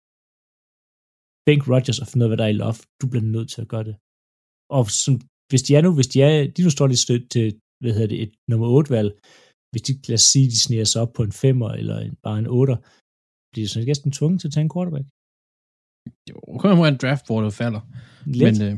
bænk 1.46 1.62
Rodgers 1.72 2.00
og 2.02 2.06
finde 2.08 2.22
ud 2.22 2.26
af, 2.26 2.30
hvad 2.30 2.40
der 2.40 2.46
er 2.48 2.54
i 2.54 2.60
Love, 2.62 2.78
du 3.00 3.06
bliver 3.10 3.26
nødt 3.34 3.48
til 3.50 3.60
at 3.64 3.70
gøre 3.72 3.86
det. 3.88 3.96
Og 4.76 4.82
som, 5.04 5.14
hvis 5.50 5.62
de 5.66 5.72
er 5.76 5.82
nu, 5.86 5.90
hvis 5.98 6.10
de 6.12 6.18
er, 6.26 6.32
de 6.56 6.60
nu 6.66 6.70
står 6.76 6.86
lidt 6.86 7.30
til, 7.34 7.48
hvad 7.80 7.92
hedder 7.94 8.10
det, 8.12 8.22
et 8.24 8.32
nummer 8.50 8.68
8 8.68 8.90
valg, 8.96 9.10
hvis 9.70 9.82
de, 9.86 9.92
lad 10.10 10.18
os 10.20 10.26
sige, 10.32 10.46
de 10.54 10.58
sniger 10.64 10.86
sig 10.88 11.00
op 11.04 11.12
på 11.16 11.22
en 11.28 11.34
5'er 11.42 11.72
eller 11.80 11.96
en, 12.06 12.14
bare 12.26 12.38
en 12.42 12.52
8'er, 12.58 12.78
bliver 13.50 13.64
de 13.66 13.72
sådan 13.72 13.86
næsten 13.92 14.10
tvunget 14.18 14.38
til 14.40 14.48
at 14.48 14.52
tage 14.54 14.66
en 14.68 14.74
quarterback. 14.74 15.06
Jo, 16.30 16.38
kommer 16.64 16.84
en 16.86 17.00
draft, 17.02 17.24
hvor 17.26 17.40
det 17.44 17.54
falder. 17.62 17.82
Lidt. 18.40 18.58
Men, 18.58 18.62
øh... 18.66 18.74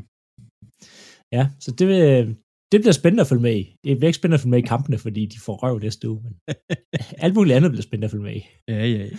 Ja, 1.36 1.44
så 1.64 1.70
det, 1.78 1.86
vil, 1.90 2.00
det 2.72 2.78
bliver 2.80 2.96
spændende 3.00 3.24
at 3.24 3.30
følge 3.30 3.46
med 3.48 3.54
i. 3.62 3.64
Det 3.84 3.96
bliver 3.96 4.10
ikke 4.10 4.20
spændende 4.20 4.38
at 4.38 4.42
følge 4.42 4.54
med 4.54 4.62
i 4.62 4.70
kampene, 4.74 4.98
fordi 5.04 5.22
de 5.32 5.38
får 5.46 5.56
røv 5.62 5.74
næste 5.78 6.04
uge, 6.10 6.20
men 6.24 6.32
alt 7.24 7.34
muligt 7.36 7.56
andet 7.56 7.70
bliver 7.70 7.86
spændende 7.88 8.08
at 8.08 8.14
følge 8.14 8.26
med 8.28 8.36
i. 8.40 8.42
Ja, 8.72 8.78
ja, 8.94 9.02
ja. 9.04 9.16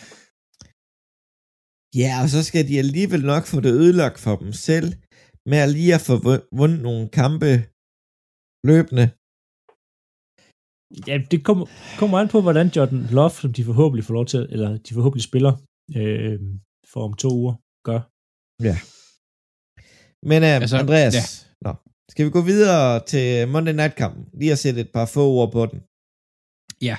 Ja, 2.01 2.13
og 2.23 2.27
så 2.33 2.39
skal 2.49 2.63
de 2.69 2.81
alligevel 2.83 3.23
nok 3.33 3.43
få 3.51 3.57
det 3.65 3.71
ødelagt 3.81 4.19
for 4.25 4.35
dem 4.43 4.51
selv, 4.69 4.89
med 5.49 5.59
at 5.65 5.69
lige 5.75 5.93
at 5.97 6.03
få 6.09 6.15
vundet 6.59 6.81
nogle 6.87 7.03
kampe 7.19 7.49
løbende. 8.69 9.05
Ja, 11.07 11.15
det 11.31 11.39
kommer, 11.47 11.65
kommer 11.99 12.17
an 12.19 12.27
på, 12.33 12.41
hvordan 12.41 12.67
Jordan 12.75 13.01
Love, 13.17 13.35
som 13.43 13.53
de 13.53 13.63
forhåbentlig 13.69 14.03
får 14.05 14.13
lov 14.13 14.25
til, 14.33 14.41
eller 14.53 14.69
de 14.85 14.93
forhåbentlig 14.97 15.23
spiller 15.31 15.53
øh, 15.99 16.39
for 16.91 17.01
om 17.07 17.13
to 17.23 17.29
uger, 17.41 17.55
gør. 17.87 18.01
Ja. 18.67 18.77
Men 20.29 20.39
uh, 20.47 20.53
altså, 20.61 20.77
Andreas, 20.83 21.15
ja. 21.19 21.23
nå, 21.65 21.71
skal 22.11 22.25
vi 22.25 22.31
gå 22.37 22.41
videre 22.51 22.85
til 23.11 23.25
Monday 23.53 23.75
Night-kampen? 23.79 24.23
Lige 24.39 24.51
at 24.55 24.61
sætte 24.63 24.81
et 24.85 24.91
par 24.95 25.07
få 25.15 25.23
ord 25.37 25.51
på 25.57 25.61
den. 25.71 25.79
Ja, 26.87 26.95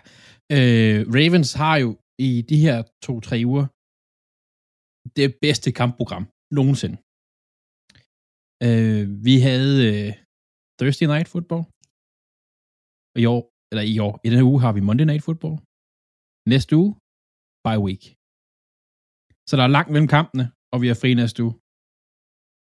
øh, 0.56 0.98
Ravens 1.16 1.52
har 1.62 1.76
jo 1.84 1.90
i 2.28 2.30
de 2.50 2.58
her 2.66 2.76
to-tre 3.06 3.36
uger 3.52 3.66
det 5.18 5.28
bedste 5.44 5.68
kampprogram 5.80 6.24
nogensinde. 6.58 6.96
Øh, 8.66 9.04
vi 9.26 9.34
havde 9.48 9.74
øh, 9.90 10.10
Thursday 10.78 11.06
Night 11.12 11.28
Football. 11.32 11.62
Og 13.14 13.18
i 13.24 13.26
år, 13.34 13.42
eller 13.72 13.84
i 13.92 13.94
år, 14.06 14.14
i 14.24 14.28
denne 14.32 14.44
uge 14.50 14.60
har 14.64 14.72
vi 14.76 14.80
Monday 14.88 15.06
Night 15.10 15.24
Football. 15.26 15.54
Næste 16.52 16.72
uge, 16.80 16.90
bye 17.66 17.82
week. 17.86 18.02
Så 19.48 19.52
der 19.58 19.64
er 19.64 19.76
langt 19.76 19.90
mellem 19.92 20.10
kampene, 20.16 20.44
og 20.72 20.76
vi 20.82 20.86
er 20.92 20.96
fri 21.02 21.10
næste 21.22 21.38
uge. 21.46 21.54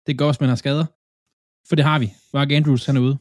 Det 0.07 0.12
går 0.18 0.26
også, 0.30 0.40
man 0.44 0.53
har 0.53 0.61
skader. 0.64 0.86
For 1.68 1.74
det 1.78 1.84
har 1.90 1.98
vi. 2.03 2.09
Mark 2.36 2.50
Andrews, 2.59 2.84
han 2.88 2.96
er 2.98 3.05
ude. 3.07 3.16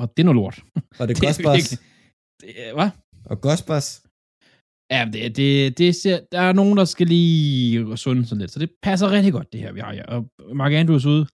Og 0.00 0.04
det 0.12 0.20
er 0.22 0.28
noget 0.28 0.40
lort. 0.42 0.58
Og 1.00 1.04
det 1.06 1.12
er 1.14 1.20
Gospers. 1.26 1.68
Hvad? 2.76 2.90
Og 3.30 3.36
Gospers. 3.48 3.88
Ja, 4.94 5.00
det, 5.12 5.36
det, 5.38 5.78
det 5.78 5.90
ser, 6.02 6.16
der 6.32 6.40
er 6.48 6.52
nogen, 6.60 6.76
der 6.80 6.86
skal 6.94 7.06
lige 7.06 7.96
sunde 7.96 8.26
sådan 8.26 8.40
lidt. 8.42 8.52
Så 8.54 8.58
det 8.62 8.70
passer 8.86 9.10
rigtig 9.10 9.32
godt, 9.32 9.52
det 9.52 9.60
her, 9.60 9.72
vi 9.72 9.80
har 9.80 9.92
her. 9.98 10.06
Og 10.14 10.20
Mark 10.60 10.72
Andrews 10.72 11.06
ude. 11.14 11.24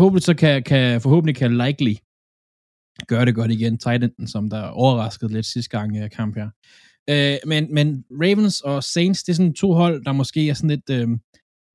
Håbentlig 0.00 0.22
så 0.22 0.34
kan, 0.42 0.62
kan, 0.70 1.00
forhåbentlig 1.00 1.36
kan 1.36 1.50
Likely 1.62 1.94
gøre 3.06 3.24
det 3.24 3.34
godt 3.34 3.50
igen. 3.50 3.78
Titan, 3.78 4.26
som 4.26 4.50
der 4.50 4.62
overraskede 4.62 5.32
lidt 5.32 5.46
sidste 5.46 5.78
gang 5.78 5.96
i 5.96 6.02
uh, 6.02 6.10
kamp 6.10 6.36
her. 6.36 6.48
Uh, 7.12 7.48
men, 7.48 7.74
men 7.74 8.04
Ravens 8.10 8.60
og 8.60 8.84
Saints, 8.84 9.22
det 9.22 9.32
er 9.32 9.36
sådan 9.36 9.54
to 9.54 9.72
hold, 9.72 10.04
der 10.04 10.12
måske 10.12 10.48
er 10.48 10.54
sådan 10.54 10.70
lidt... 10.70 10.90
Uh, 10.90 11.18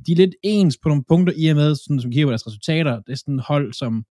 de 0.05 0.11
er 0.11 0.15
lidt 0.15 0.36
ens 0.43 0.78
på 0.78 0.89
nogle 0.89 1.03
punkter 1.07 1.34
i 1.38 1.47
og 1.47 1.55
med, 1.55 1.76
sådan, 1.76 2.01
som 2.01 2.11
kigger 2.11 2.28
på 2.28 2.32
deres 2.32 2.47
resultater. 2.47 3.01
Det 3.01 3.11
er 3.11 3.15
sådan 3.15 3.39
et 3.39 3.45
hold, 3.47 3.74
som 3.74 4.05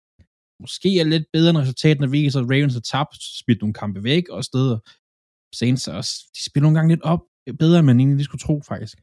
måske 0.61 1.01
er 1.01 1.05
lidt 1.05 1.27
bedre 1.33 1.51
end 1.51 1.59
resultaterne 1.59 2.11
viser, 2.11 2.41
at 2.41 2.51
Ravens 2.51 2.75
har 2.75 2.81
tabt, 2.81 3.17
smidt 3.41 3.61
nogle 3.61 3.75
kampe 3.75 4.05
væk 4.05 4.29
og 4.29 4.45
steder. 4.45 4.79
Saints 5.59 5.89
også, 5.89 6.13
de 6.37 6.45
spiller 6.45 6.65
nogle 6.65 6.79
gange 6.79 6.93
lidt 6.95 7.03
op 7.03 7.23
bedre, 7.59 7.79
end 7.79 7.87
man 7.87 8.01
egentlig 8.01 8.17
lige 8.17 8.25
skulle 8.25 8.47
tro, 8.47 8.61
faktisk. 8.73 8.99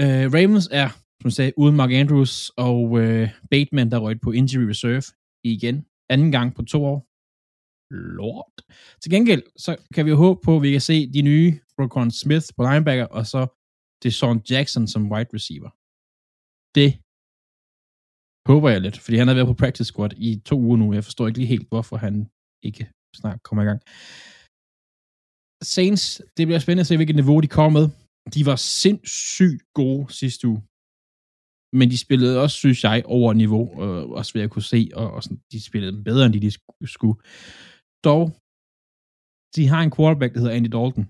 Uh, 0.00 0.26
Ravens 0.36 0.68
er, 0.80 0.88
som 1.20 1.28
jeg 1.28 1.32
sagde, 1.32 1.52
uden 1.56 1.76
Mark 1.76 1.92
Andrews 1.92 2.34
og 2.56 2.82
uh, 2.82 3.28
Bateman, 3.50 3.90
der 3.90 3.98
røg 3.98 4.20
på 4.20 4.30
injury 4.32 4.66
reserve 4.72 5.06
igen. 5.44 5.76
Anden 6.12 6.30
gang 6.36 6.48
på 6.56 6.62
to 6.72 6.78
år. 6.92 6.98
Lord. 8.20 8.52
Til 9.02 9.10
gengæld, 9.14 9.42
så 9.64 9.70
kan 9.94 10.04
vi 10.04 10.10
jo 10.10 10.18
håbe 10.24 10.40
på, 10.46 10.52
at 10.56 10.62
vi 10.66 10.70
kan 10.70 10.84
se 10.90 10.96
de 11.16 11.22
nye 11.30 11.50
Rokon 11.78 12.10
Smith 12.22 12.46
på 12.56 12.62
linebacker, 12.68 13.06
og 13.18 13.22
så 13.32 13.40
det 14.02 14.10
Sean 14.18 14.38
Jackson 14.50 14.84
som 14.92 15.02
wide 15.12 15.30
receiver. 15.36 15.70
Det 16.78 16.90
håber 18.50 18.68
jeg 18.74 18.80
lidt, 18.86 18.98
fordi 19.04 19.16
han 19.20 19.28
har 19.28 19.36
været 19.38 19.50
på 19.52 19.60
practice 19.62 19.90
squad 19.92 20.12
i 20.28 20.30
to 20.50 20.56
uger 20.66 20.78
nu. 20.82 20.86
Jeg 20.98 21.04
forstår 21.04 21.26
ikke 21.26 21.40
lige 21.40 21.54
helt, 21.54 21.68
hvorfor 21.72 21.96
han 22.04 22.14
ikke 22.68 22.84
snart 23.20 23.38
kommer 23.46 23.62
i 23.62 23.68
gang. 23.70 23.80
Saints, 25.74 26.04
det 26.36 26.46
bliver 26.46 26.62
spændende 26.62 26.84
at 26.84 26.90
se, 26.90 26.96
hvilket 26.96 27.16
niveau 27.20 27.38
de 27.40 27.54
kommer 27.58 27.72
med. 27.78 27.86
De 28.36 28.42
var 28.50 28.58
sindssygt 28.80 29.62
gode 29.80 30.04
sidste 30.20 30.42
uge. 30.50 30.60
Men 31.72 31.90
de 31.90 31.98
spillede 31.98 32.42
også, 32.42 32.56
synes 32.56 32.84
jeg, 32.84 33.02
over 33.06 33.32
niveau, 33.32 33.64
øh, 33.84 34.02
også 34.18 34.32
ved 34.34 34.42
at 34.42 34.50
kunne 34.50 34.70
se, 34.74 34.90
og, 34.94 35.10
og 35.14 35.22
sådan, 35.22 35.40
de 35.52 35.60
spillede 35.68 36.04
bedre, 36.08 36.26
end 36.26 36.34
de, 36.34 36.40
de 36.40 36.52
skulle. 36.96 37.18
Dog, 38.08 38.24
de 39.56 39.62
har 39.72 39.80
en 39.82 39.94
quarterback, 39.96 40.32
der 40.34 40.40
hedder 40.40 40.56
Andy 40.58 40.70
Dalton, 40.76 41.06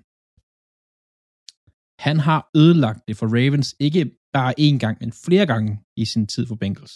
han 2.06 2.16
har 2.28 2.40
ødelagt 2.62 3.02
det 3.08 3.14
for 3.20 3.26
Ravens, 3.36 3.68
ikke 3.86 4.02
bare 4.36 4.52
én 4.66 4.76
gang, 4.84 4.96
men 5.02 5.12
flere 5.26 5.46
gange 5.52 5.72
i 6.02 6.04
sin 6.12 6.26
tid 6.32 6.44
for 6.46 6.56
Bengals. 6.62 6.94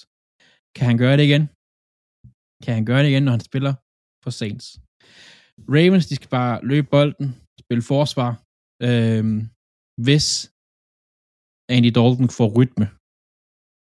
Kan 0.77 0.87
han 0.91 0.99
gøre 1.03 1.17
det 1.17 1.25
igen? 1.29 1.45
Kan 2.65 2.73
han 2.79 2.87
gøre 2.91 3.03
det 3.03 3.11
igen, 3.11 3.25
når 3.27 3.35
han 3.37 3.49
spiller 3.51 3.73
for 4.25 4.33
Saints? 4.41 4.67
Ravens, 5.77 6.07
de 6.11 6.15
skal 6.17 6.31
bare 6.39 6.55
løbe 6.71 6.89
bolden, 6.95 7.29
spille 7.65 7.85
forsvar. 7.93 8.31
Øhm, 8.87 9.39
hvis 10.07 10.27
Andy 11.75 11.91
Dalton 11.97 12.31
får 12.39 12.49
rytme, 12.59 12.87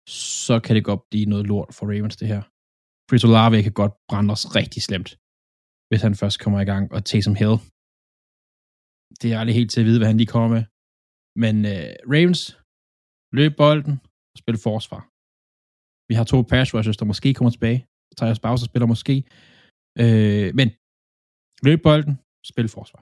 så 0.07 0.59
kan 0.63 0.75
det 0.75 0.83
godt 0.83 1.01
blive 1.09 1.25
noget 1.25 1.47
lort 1.47 1.73
for 1.77 1.85
Ravens, 1.91 2.17
det 2.17 2.27
her. 2.27 2.41
Chris 3.09 3.23
Olave 3.23 3.63
kan 3.63 3.75
godt 3.81 3.93
brænde 4.09 4.31
os 4.31 4.45
rigtig 4.59 4.81
slemt, 4.83 5.09
hvis 5.89 6.01
han 6.01 6.15
først 6.15 6.39
kommer 6.43 6.59
i 6.61 6.69
gang, 6.71 6.91
og 6.95 7.05
Taysom 7.05 7.35
Hill. 7.41 7.57
Det 9.21 9.27
er 9.33 9.39
aldrig 9.39 9.55
helt 9.55 9.71
til 9.71 9.81
at 9.81 9.85
vide, 9.85 9.99
hvad 9.99 10.07
han 10.07 10.17
lige 10.17 10.33
kommer 10.35 10.49
med. 10.55 10.63
Men 11.43 11.55
øh, 11.73 11.91
Ravens, 12.13 12.41
løb 13.37 13.51
bolden, 13.57 13.95
og 14.33 14.37
spil 14.43 14.57
forsvar. 14.67 15.01
Vi 16.09 16.13
har 16.17 16.23
to 16.23 16.41
pass 16.51 16.73
rushers, 16.73 16.97
der 16.97 17.05
måske 17.05 17.33
kommer 17.33 17.51
tilbage. 17.51 17.79
Thijs 18.17 18.39
Bowser 18.39 18.65
spiller 18.65 18.87
måske. 18.93 19.15
Øh, 20.01 20.49
men 20.59 20.67
løb 21.67 21.79
bolden, 21.87 22.13
spil 22.51 22.69
forsvar. 22.69 23.01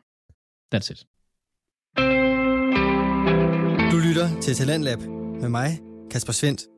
That's 0.72 0.90
it. 0.94 1.00
Du 3.92 3.98
lytter 4.08 4.28
til 4.44 4.54
Talentlab 4.56 5.00
med 5.44 5.50
mig, 5.50 5.70
Kasper 6.12 6.34
Svendt. 6.34 6.75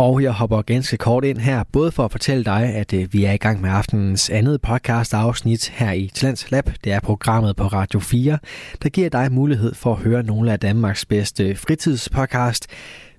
Og 0.00 0.22
jeg 0.22 0.32
hopper 0.32 0.62
ganske 0.62 0.96
kort 0.96 1.24
ind 1.24 1.38
her, 1.38 1.64
både 1.72 1.92
for 1.92 2.04
at 2.04 2.10
fortælle 2.10 2.44
dig, 2.44 2.62
at 2.74 2.92
øh, 2.92 3.12
vi 3.12 3.24
er 3.24 3.32
i 3.32 3.36
gang 3.36 3.60
med 3.60 3.70
aftenens 3.70 4.30
andet 4.30 4.60
podcast 4.60 5.14
afsnit 5.14 5.68
her 5.68 5.92
i 5.92 6.10
Talents 6.14 6.50
Lab. 6.50 6.70
Det 6.84 6.92
er 6.92 7.00
programmet 7.00 7.56
på 7.56 7.66
Radio 7.66 8.00
4, 8.00 8.38
der 8.82 8.88
giver 8.88 9.08
dig 9.10 9.32
mulighed 9.32 9.74
for 9.74 9.92
at 9.92 9.98
høre 9.98 10.22
nogle 10.22 10.52
af 10.52 10.60
Danmarks 10.60 11.04
bedste 11.04 11.56
fritidspodcast 11.56 12.66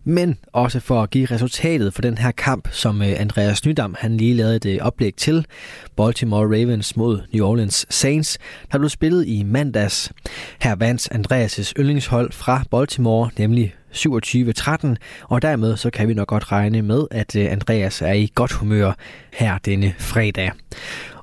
men 0.03 0.37
også 0.53 0.79
for 0.79 1.01
at 1.01 1.09
give 1.09 1.25
resultatet 1.25 1.93
for 1.93 2.01
den 2.01 2.17
her 2.17 2.31
kamp, 2.31 2.67
som 2.71 3.01
øh, 3.01 3.13
Andreas 3.17 3.65
Nydam 3.65 3.95
han 3.99 4.17
lige 4.17 4.33
lavede 4.33 4.55
et 4.55 4.65
øh, 4.65 4.77
oplæg 4.81 5.13
til. 5.15 5.45
Baltimore 5.97 6.45
Ravens 6.45 6.97
mod 6.97 7.21
New 7.33 7.45
Orleans 7.45 7.85
Saints, 7.89 8.37
der 8.71 8.77
blev 8.77 8.89
spillet 8.89 9.27
i 9.27 9.43
mandags. 9.43 10.11
Her 10.61 10.75
vandt 10.75 11.09
Andreas' 11.13 11.73
yndlingshold 11.79 12.31
fra 12.31 12.63
Baltimore, 12.71 13.29
nemlig 13.37 13.73
27-13, 13.95 14.95
og 15.23 15.41
dermed 15.41 15.77
så 15.77 15.89
kan 15.89 16.07
vi 16.07 16.13
nok 16.13 16.27
godt 16.27 16.51
regne 16.51 16.81
med, 16.81 17.07
at 17.11 17.35
øh, 17.35 17.51
Andreas 17.51 18.01
er 18.01 18.13
i 18.13 18.31
godt 18.35 18.51
humør 18.51 18.93
her 19.33 19.57
denne 19.57 19.93
fredag. 19.97 20.51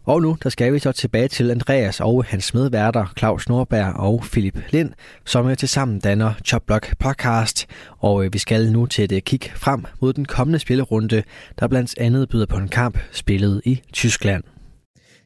Og 0.09 0.23
nu 0.23 0.37
der 0.43 0.49
skal 0.51 0.73
vi 0.73 0.79
så 0.79 0.93
tilbage 0.93 1.29
til 1.29 1.51
Andreas 1.51 2.01
og 2.01 2.25
hans 2.25 2.55
medværter 2.55 3.13
Claus 3.19 3.49
Norberg 3.49 3.95
og 3.95 4.23
Philip 4.33 4.59
Lind, 4.71 4.91
som 5.27 5.49
øh, 5.49 5.57
til 5.57 5.69
sammen 5.69 6.01
danner 6.01 6.33
Chopblock 6.45 6.99
podcast. 6.99 7.67
Og 7.99 8.25
øh, 8.25 8.33
vi 8.33 8.39
skal 8.39 8.73
nu 8.73 8.87
til 8.87 9.13
et 9.13 9.25
kig 9.25 9.41
frem 9.57 9.85
mod 10.01 10.13
den 10.13 10.25
kommende 10.25 10.59
spillerunde, 10.59 11.23
der 11.59 11.69
blandt 11.69 11.99
andet 11.99 12.29
byder 12.29 12.47
på 12.47 12.57
en 12.57 12.69
kamp 12.69 12.99
spillet 13.13 13.63
i 13.65 13.83
Tyskland. 13.93 14.45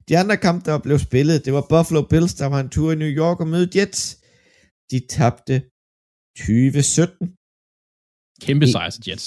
De 0.08 0.18
andre 0.18 0.36
kampe, 0.36 0.70
der 0.70 0.78
blev 0.78 0.98
spillet, 0.98 1.44
det 1.44 1.52
var 1.52 1.66
Buffalo 1.68 2.02
Bills, 2.02 2.34
der 2.34 2.46
var 2.46 2.60
en 2.60 2.68
tur 2.68 2.92
i 2.92 2.94
New 2.94 3.08
York 3.08 3.40
og 3.40 3.48
mødte 3.48 3.78
Jets. 3.78 4.16
De 4.90 5.00
tabte 5.10 5.62
2017. 6.38 7.36
Kæmpe 8.46 8.66
sejr 8.74 8.90
til 8.90 9.02
Jets. 9.06 9.26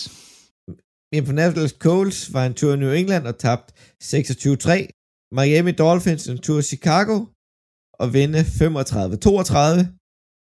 Indianapolis 1.18 1.76
Colts 1.86 2.20
var 2.34 2.46
en 2.46 2.56
tur 2.60 2.72
i 2.74 2.78
New 2.84 2.94
England 3.02 3.26
og 3.32 3.36
tabt 3.46 3.68
26-3. 4.04 4.72
Miami 5.38 5.72
Dolphins 5.84 6.26
en 6.32 6.40
tur 6.46 6.60
Chicago 6.72 7.16
og 8.02 8.08
vinde 8.18 8.42
35-32. 8.42 9.82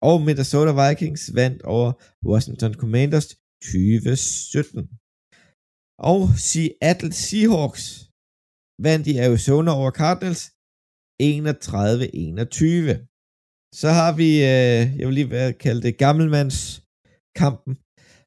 Og 0.08 0.16
Minnesota 0.26 0.72
Vikings 0.82 1.22
vandt 1.40 1.60
over 1.74 1.90
Washington 2.30 2.74
Commanders 2.82 3.28
2017. 3.28 4.88
Og 6.12 6.20
Seattle 6.48 7.12
Seahawks 7.24 7.84
vandt 8.86 9.06
i 9.12 9.14
Arizona 9.26 9.70
over 9.80 9.90
Cardinals 10.00 10.42
31-21. 11.22 13.11
Så 13.80 13.88
har 13.98 14.10
vi, 14.20 14.30
øh, 14.52 14.82
jeg 14.98 15.04
vil 15.06 15.14
lige 15.14 15.52
kalde 15.64 15.82
det 15.86 15.98
gammelmands 16.04 16.58
kampen. 17.40 17.72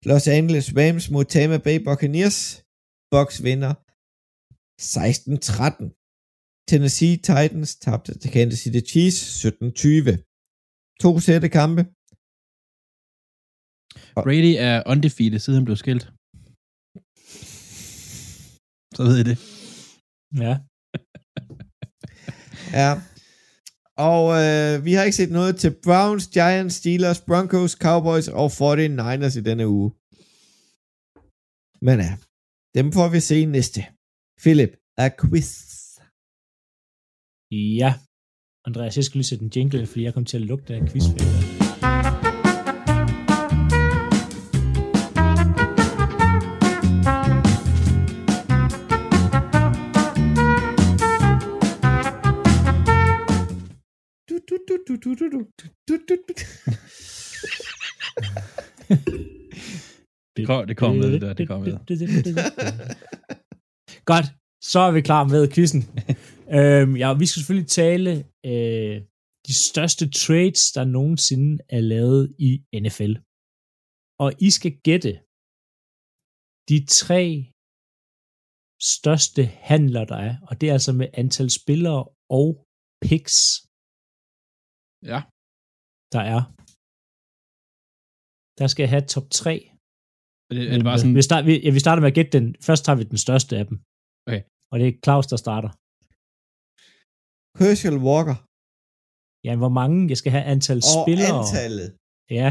Los 0.10 0.28
Angeles 0.38 0.68
Rams 0.80 1.06
mod 1.14 1.26
Tampa 1.26 1.58
Bay 1.66 1.78
Buccaneers. 1.88 2.40
Bucks 3.14 3.38
vinder 3.48 3.74
16-13. 4.82 5.92
Tennessee 6.70 7.16
Titans 7.30 7.72
tabte 7.86 8.12
til 8.22 8.32
Kansas 8.36 8.60
City 8.64 8.82
Chiefs 8.92 9.20
17-20. 9.46 10.12
To 11.04 11.12
sætte 11.28 11.50
kampe. 11.60 11.82
Brady 14.26 14.54
er 14.68 14.78
undefeated, 14.92 15.40
siden 15.40 15.58
han 15.60 15.66
blev 15.66 15.78
skilt. 15.84 16.06
Så 18.96 19.02
ved 19.08 19.16
I 19.22 19.26
det. 19.30 19.38
Ja. 20.46 20.54
ja. 22.82 22.90
Og 23.98 24.24
øh, 24.44 24.86
vi 24.86 24.94
har 24.94 25.04
ikke 25.04 25.18
set 25.22 25.32
noget 25.32 25.54
til 25.58 25.76
Browns, 25.84 26.28
Giants, 26.28 26.76
Steelers, 26.76 27.22
Broncos, 27.22 27.72
Cowboys 27.72 28.28
og 28.28 28.48
49ers 28.60 29.38
i 29.40 29.44
denne 29.50 29.68
uge. 29.68 29.92
Men 31.88 32.00
ja, 32.06 32.14
dem 32.78 32.92
får 32.92 33.08
vi 33.10 33.20
se 33.20 33.46
næste. 33.46 33.82
Philip, 34.44 34.74
a 34.98 35.10
quiz. 35.20 35.50
Ja. 37.52 37.94
Andreas, 38.68 38.98
jeg 38.98 39.04
skal 39.06 39.18
lige 39.18 39.30
sætte 39.32 39.46
en 39.46 39.52
jingle, 39.56 39.86
fordi 39.86 40.04
jeg 40.04 40.14
kom 40.14 40.26
til 40.26 40.38
at 40.38 40.44
lugte 40.44 40.76
af 40.76 40.82
quizfælder. 40.90 41.55
du, 55.06 55.10
du, 55.20 55.26
du, 55.34 55.40
du, 55.88 55.94
du, 56.10 56.16
du. 56.28 56.34
det, 60.38 60.44
kom, 60.48 60.68
det 60.68 60.78
kom 60.78 60.96
med, 60.96 61.12
det 61.12 61.22
der. 61.22 61.34
Det 61.34 61.48
kom 61.48 61.62
med. 61.62 61.72
Godt, 64.12 64.28
så 64.72 64.80
er 64.88 64.92
vi 64.92 65.02
klar 65.02 65.24
med 65.34 65.52
quizzen. 65.54 65.84
øhm, 66.58 66.96
ja, 67.02 67.08
vi 67.22 67.26
skal 67.26 67.40
selvfølgelig 67.40 67.70
tale 67.70 68.12
øh, 68.52 68.96
de 69.48 69.54
største 69.70 70.06
trades, 70.10 70.64
der 70.76 70.86
nogensinde 70.98 71.64
er 71.70 71.82
lavet 71.94 72.24
i 72.40 72.52
NFL. 72.84 73.14
Og 74.24 74.30
I 74.48 74.50
skal 74.58 74.74
gætte 74.88 75.14
de 76.72 76.80
tre 77.02 77.22
største 78.96 79.44
handler, 79.46 80.06
der 80.06 80.20
er, 80.28 80.36
og 80.50 80.62
det 80.62 80.70
er 80.70 80.74
altså 80.74 80.94
med 80.94 81.08
antal 81.14 81.50
spillere 81.50 82.02
og 82.30 82.48
picks 83.06 83.65
Ja. 85.12 85.20
der 86.16 86.24
er. 86.36 86.42
Der 88.60 88.68
skal 88.72 88.82
jeg 88.86 88.92
have 88.96 89.06
top 89.16 89.28
3. 89.44 89.54
Er 90.50 90.54
det, 90.58 90.64
er 90.72 90.76
det 90.80 90.86
bare 90.90 91.00
sådan, 91.02 91.16
Vi, 91.20 91.24
start, 91.30 91.44
vi, 91.50 91.54
ja, 91.66 91.72
vi 91.78 91.82
starter 91.86 92.02
med 92.04 92.12
at 92.14 92.18
gætte 92.20 92.34
den. 92.38 92.46
Først 92.68 92.82
tager 92.86 92.98
vi 93.00 93.04
den 93.14 93.20
største 93.26 93.54
af 93.62 93.66
dem. 93.70 93.76
Okay. 94.28 94.42
Og 94.72 94.76
det 94.80 94.86
er 94.88 94.94
Claus, 95.06 95.26
der 95.34 95.38
starter. 95.46 95.72
Herschel 97.60 97.98
Walker. 98.10 98.38
Ja, 99.48 99.54
hvor 99.62 99.74
mange? 99.82 99.98
Jeg 100.12 100.18
skal 100.22 100.32
have 100.36 100.46
antal 100.56 100.80
Og 100.90 100.94
spillere. 101.00 101.34
antallet. 101.42 101.90
Ja. 102.40 102.50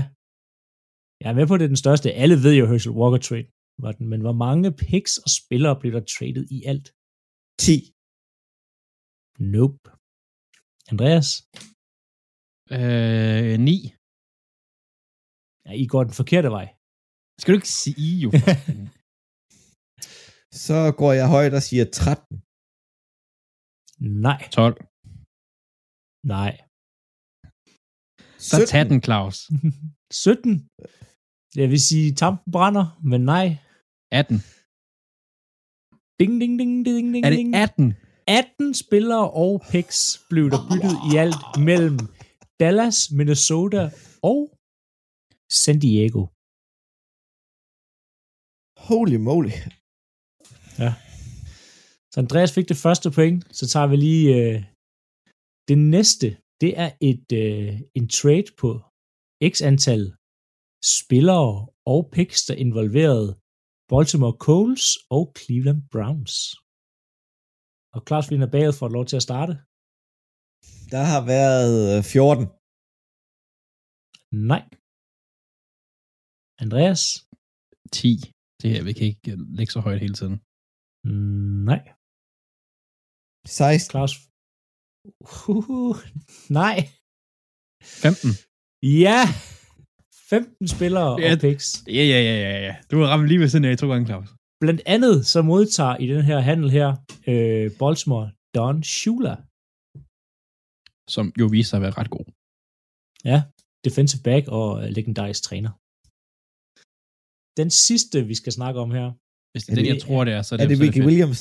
Jeg 1.22 1.28
er 1.32 1.36
med 1.38 1.47
på, 1.49 1.55
at 1.55 1.61
det 1.61 1.66
er 1.68 1.74
den 1.76 1.84
største. 1.86 2.07
Alle 2.22 2.36
ved 2.45 2.55
jo, 2.61 2.64
Herschel 2.70 2.95
Walker 3.01 3.20
trade 3.28 3.49
var 3.84 3.92
den. 3.99 4.05
Men 4.12 4.20
hvor 4.26 4.36
mange 4.47 4.66
picks 4.86 5.12
og 5.24 5.30
spillere 5.40 5.74
blev 5.80 5.90
der 5.97 6.05
traded 6.14 6.45
i 6.57 6.59
alt? 6.72 6.86
10. 7.66 7.76
Nope. 9.55 9.86
Andreas? 10.92 11.28
Øh, 12.78 13.54
9. 13.58 13.74
Ja, 15.66 15.72
I 15.82 15.86
går 15.92 16.02
den 16.08 16.14
forkerte 16.20 16.50
vej. 16.58 16.66
Skal 17.40 17.50
du 17.52 17.58
ikke 17.60 17.74
sige 17.84 18.16
jo? 18.24 18.30
Så 20.64 20.78
går 21.00 21.12
jeg 21.20 21.28
højt 21.36 21.54
og 21.58 21.62
siger 21.68 21.84
13. 21.84 22.36
Nej. 24.26 24.40
12. 24.60 24.76
Nej. 26.34 26.52
Så 28.48 28.56
tag 28.72 28.82
den, 28.90 29.00
Claus. 29.06 29.36
17. 30.26 30.50
Jeg 31.60 31.68
vil 31.72 31.80
sige, 31.88 32.06
tampen 32.20 32.48
brænder, 32.56 32.86
men 33.10 33.20
nej. 33.34 33.46
18. 34.20 34.36
Ding, 36.20 36.34
ding, 36.40 36.54
ding, 36.60 36.72
ding, 36.86 37.06
ding, 37.14 37.24
Er 37.26 37.30
det 37.30 37.38
ding. 37.42 37.54
18? 37.54 37.94
18 38.26 38.74
spillere 38.84 39.26
og 39.44 39.52
picks 39.72 39.98
blev 40.30 40.46
der 40.54 40.60
byttet 40.70 40.96
i 41.10 41.12
alt 41.24 41.44
mellem 41.68 41.98
Dallas, 42.62 42.98
Minnesota 43.18 43.82
og 44.30 44.40
San 45.61 45.78
Diego. 45.84 46.22
Holy 48.88 49.18
moly. 49.28 49.55
Så 52.12 52.16
Andreas 52.24 52.52
fik 52.57 52.68
det 52.68 52.82
første 52.84 53.09
point, 53.16 53.38
så 53.59 53.64
tager 53.72 53.88
vi 53.92 53.96
lige 53.96 54.26
øh, 54.38 54.59
det 55.68 55.78
næste. 55.96 56.28
Det 56.62 56.72
er 56.84 56.90
et 57.11 57.26
øh, 57.42 57.72
en 57.98 58.07
trade 58.18 58.50
på 58.61 58.68
x 59.52 59.55
antal 59.70 60.02
spillere 60.98 61.50
og 61.92 62.00
picks, 62.16 62.40
der 62.48 62.55
involverede 62.64 63.30
Baltimore 63.90 64.36
Coles 64.46 64.86
og 65.16 65.24
Cleveland 65.38 65.80
Browns. 65.92 66.34
Og 67.94 68.00
Claus 68.07 68.26
Wiener 68.30 68.50
bagud 68.55 68.76
får 68.80 68.88
lov 68.96 69.05
til 69.07 69.16
at 69.20 69.26
starte. 69.28 69.55
Der 70.93 71.03
har 71.12 71.22
været 71.35 71.74
øh, 71.97 72.03
14. 72.05 72.47
Nej. 74.53 74.62
Andreas? 76.64 77.03
10. 77.93 78.09
Det 78.61 78.68
her, 78.72 78.82
vi 78.89 78.93
kan 78.93 79.07
ikke 79.07 79.30
lægge 79.59 79.72
så 79.72 79.80
højt 79.87 80.01
hele 80.05 80.14
tiden. 80.20 80.37
Nej. 81.70 81.82
16. 83.47 83.91
Claus? 83.93 84.12
Uh, 85.49 85.97
nej. 86.61 86.76
15. 88.03 88.30
Ja! 89.05 89.20
15 90.28 90.68
spillere 90.76 91.11
Ja. 91.22 91.32
og 91.35 91.39
picks. 91.47 91.66
Ja, 91.99 92.05
ja, 92.12 92.20
ja, 92.28 92.37
ja, 92.47 92.55
ja. 92.68 92.74
Du 92.91 92.95
har 93.01 93.07
ramt 93.12 93.28
lige 93.28 93.41
ved 93.41 93.49
siden 93.49 93.64
af 93.64 93.78
to 93.78 93.87
gange, 93.93 94.07
Claus. 94.07 94.28
Blandt 94.62 94.82
andet 94.95 95.16
så 95.32 95.43
modtager 95.43 95.97
i 96.05 96.07
den 96.14 96.22
her 96.30 96.39
handel 96.49 96.70
her 96.78 96.89
øh, 97.32 97.66
Baltimore 97.80 98.26
Don 98.57 98.76
Shula. 98.82 99.35
Som 101.09 101.32
jo 101.40 101.46
viser 101.46 101.68
sig 101.70 101.76
at 101.76 101.82
være 101.86 101.96
ret 102.00 102.11
god. 102.16 102.26
Ja, 103.30 103.38
defensive 103.86 104.22
back 104.28 104.44
og 104.59 104.68
øh, 104.82 104.88
legendarisk 104.98 105.42
træner. 105.48 105.72
Den 107.61 107.70
sidste, 107.86 108.16
vi 108.30 108.34
skal 108.40 108.52
snakke 108.52 108.78
om 108.84 108.90
her, 108.98 109.07
Hvis 109.52 109.62
det 109.64 109.70
Er 109.70 109.72
er 109.72 109.76
den, 109.76 109.84
det- 109.84 109.92
jeg 109.94 110.02
tror, 110.07 110.20
det 110.24 110.32
er, 110.38 110.42
så 110.42 110.50
er 110.55 110.59
Er 110.59 110.66
det 110.68 110.76
så 110.78 110.82
Ricky 110.84 110.98
fedt. 111.00 111.07
Williams? 111.09 111.40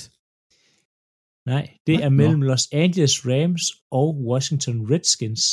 nej, 1.53 1.64
det 1.88 1.95
Hvad? 1.97 2.05
er 2.07 2.11
mellem 2.22 2.41
Los 2.51 2.66
Angeles 2.84 3.16
Rams 3.32 3.64
og 3.99 4.07
Washington 4.30 4.78
Redskins. 4.91 5.43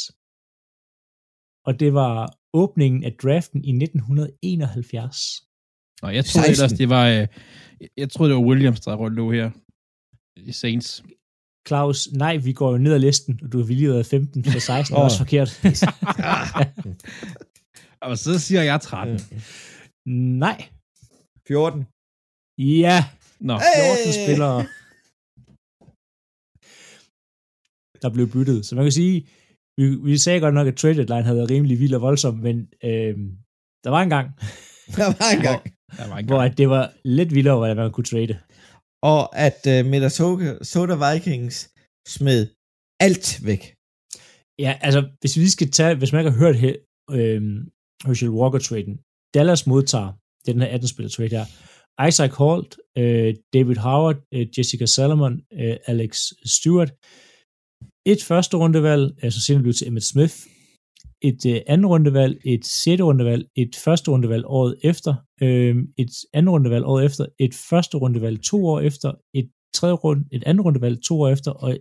Og 1.66 1.72
det 1.82 1.90
var 2.00 2.14
åbningen 2.62 3.00
af 3.08 3.12
draften 3.22 3.60
i 3.70 3.72
1971. 3.72 5.16
Nå, 6.02 6.08
jeg 6.18 6.24
troede 6.24 6.46
16. 6.46 6.52
ellers, 6.54 6.72
det 6.80 6.88
var... 6.96 7.04
øh, 7.14 7.24
Jeg 8.02 8.08
troede, 8.10 8.28
det 8.30 8.36
var 8.40 8.46
Williams, 8.50 8.80
der 8.80 9.08
lå 9.18 9.26
her. 9.38 9.48
I 10.50 10.52
Saints. 10.62 10.88
Claus, 11.68 12.08
nej, 12.12 12.36
vi 12.36 12.52
går 12.52 12.70
jo 12.72 12.78
ned 12.78 12.92
ad 12.94 12.98
listen, 12.98 13.40
og 13.42 13.52
du 13.52 13.58
har 13.58 13.64
vildt 13.66 13.94
af 13.96 14.06
15, 14.06 14.44
så 14.44 14.60
16 14.60 14.96
er 14.96 15.00
også 15.00 15.18
forkert. 15.18 15.60
Og 18.02 18.18
så 18.18 18.38
siger 18.38 18.62
jeg 18.62 18.80
13. 18.80 19.18
nej, 20.38 20.68
14. 21.48 21.86
ja, 22.58 23.04
Nå, 23.40 23.58
14 23.58 24.12
spillere, 24.24 24.58
der 28.02 28.10
blev 28.14 28.26
byttet. 28.34 28.66
Så 28.66 28.74
man 28.74 28.84
kan 28.84 28.92
sige, 28.92 29.26
vi, 29.78 29.84
vi 30.10 30.18
sagde 30.18 30.40
godt 30.40 30.54
nok, 30.54 30.66
at 30.66 30.76
trade 30.76 30.94
deadline 30.96 31.22
havde 31.22 31.36
været 31.36 31.50
rimelig 31.50 31.78
vild 31.78 31.94
og 31.94 32.00
voldsom, 32.00 32.34
men 32.34 32.56
øh, 32.84 33.14
der 33.84 33.90
var 33.90 34.02
en 34.02 34.10
gang, 34.16 34.26
Der 34.98 35.06
var 35.18 35.30
en 35.36 35.42
gang. 35.42 35.62
der 35.98 36.08
var 36.08 36.18
en 36.18 36.26
hvor 36.26 36.36
gang. 36.38 36.50
at 36.52 36.58
det 36.58 36.68
var 36.70 36.92
lidt 37.04 37.34
vildere, 37.34 37.56
hvordan 37.56 37.76
man 37.76 37.92
kunne 37.92 38.04
trade. 38.04 38.38
Og 39.02 39.20
at 39.46 39.60
uh, 39.72 39.86
Minnesota 39.92 40.48
Soda 40.62 40.96
Vikings 41.04 41.56
smed 42.08 42.46
alt 43.00 43.40
væk. 43.48 43.62
Ja, 44.58 44.72
altså, 44.86 45.00
hvis 45.20 45.36
vi 45.36 45.48
skal 45.48 45.70
tage, 45.70 45.94
hvis 45.94 46.12
man 46.12 46.20
ikke 46.20 46.30
har 46.30 46.38
hørt 46.44 46.56
her, 46.56 46.74
øh, 47.10 47.40
Herschel 48.06 48.30
Walker-traden, 48.30 48.96
Dallas 49.34 49.66
modtager, 49.66 50.12
det 50.42 50.48
er 50.48 50.52
den 50.52 50.62
her 50.62 50.78
18-spiller 50.78 51.10
trade 51.10 51.36
her, 51.38 51.46
Isaac 52.08 52.32
Holt, 52.40 52.72
øh, 52.98 53.34
David 53.54 53.76
Howard, 53.76 54.18
øh, 54.34 54.46
Jessica 54.58 54.86
Salomon, 54.86 55.34
øh, 55.52 55.76
Alex 55.86 56.12
Stewart, 56.56 56.90
et 58.06 58.22
første 58.30 58.56
rundevalg, 58.56 59.04
øh, 59.16 59.24
altså 59.24 59.40
senere 59.40 59.62
blev 59.62 59.74
til 59.74 59.86
Emmett 59.88 60.06
Smith, 60.06 60.36
et 61.22 61.46
øh, 61.46 61.60
anden 61.66 61.86
rundevalg, 61.86 62.40
et 62.44 62.66
sjette 62.66 63.04
rundevalg, 63.04 63.48
et 63.56 63.76
første 63.76 64.10
rundevalg 64.10 64.44
året 64.46 64.78
efter, 64.82 65.14
øh, 65.42 65.76
et 65.98 66.10
andet 66.32 66.52
rundevalg 66.52 66.84
året 66.84 67.04
efter, 67.04 67.26
et 67.38 67.54
første 67.54 67.96
rundevalg 67.96 68.42
to 68.42 68.66
år 68.66 68.80
efter, 68.80 69.12
et 69.34 69.50
tredje 69.74 69.94
rund, 69.94 70.24
et 70.32 70.44
andet 70.44 70.64
rundevalg 70.64 71.02
to 71.02 71.20
år 71.20 71.28
efter, 71.28 71.50
og 71.50 71.78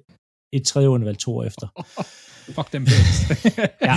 et 0.53 0.63
tredje 0.65 0.87
rundevalg 0.87 1.17
to 1.17 1.37
år 1.37 1.43
efter. 1.43 1.67
Fuck 2.55 2.73
dem 2.73 2.85
picks. 2.85 3.17
Ja. 3.89 3.95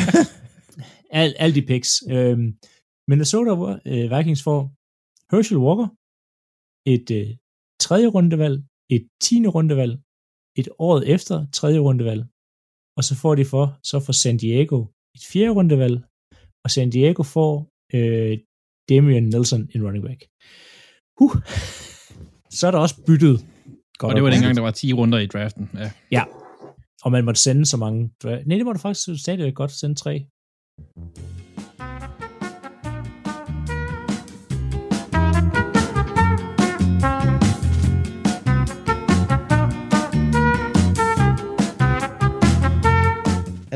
Al, 1.10 1.34
alle 1.38 1.54
de 1.54 1.62
picks. 1.62 2.02
Øhm, 2.10 2.46
Minnesota 3.08 3.52
øh, 3.90 4.06
Vikings 4.12 4.42
får 4.42 4.60
Herschel 5.30 5.58
Walker, 5.66 5.88
et 6.94 7.08
øh, 7.18 7.28
tredje 7.80 8.06
rundevalg, 8.06 8.56
et 8.90 9.04
tiende 9.20 9.48
rundevalg, 9.48 9.94
et 10.60 10.68
år 10.78 11.00
efter 11.14 11.36
tredje 11.58 11.78
rundevalg, 11.78 12.22
og 12.96 13.02
så 13.08 13.14
får 13.22 13.34
de 13.34 13.44
for, 13.44 13.64
så 13.90 13.96
får 14.04 14.12
San 14.12 14.36
Diego 14.36 14.78
et 15.14 15.24
fjerde 15.32 15.50
rundevalg, 15.50 16.02
og 16.64 16.70
San 16.70 16.90
Diego 16.90 17.22
får 17.22 17.68
øh, 17.94 18.38
Damian 18.88 19.22
Nelson 19.22 19.68
en 19.74 19.84
running 19.86 20.04
back. 20.04 20.20
Huh. 21.18 21.34
Så 22.56 22.66
er 22.66 22.70
der 22.70 22.78
også 22.78 22.96
byttet. 23.06 23.46
Godt 23.98 24.10
og 24.10 24.16
det 24.16 24.22
var 24.24 24.30
dengang, 24.30 24.56
der 24.56 24.62
var 24.62 24.70
10 24.70 24.92
runder 24.92 25.18
i 25.18 25.26
draften. 25.26 25.70
Ja. 26.10 26.24
og 27.02 27.12
man 27.12 27.24
måtte 27.24 27.40
sende 27.40 27.66
så 27.66 27.76
mange. 27.76 28.10
Nej, 28.24 28.42
det 28.58 28.64
må 28.64 28.72
du 28.72 28.78
faktisk 28.78 29.22
stadigvæk 29.22 29.54
godt 29.54 29.70
sende 29.70 29.94
tre. 29.94 30.26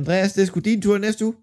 Andreas, 0.06 0.32
det 0.32 0.42
er 0.42 0.46
sgu 0.46 0.60
din 0.60 0.82
tur 0.82 0.98
næste 1.06 1.22
uge. 1.26 1.34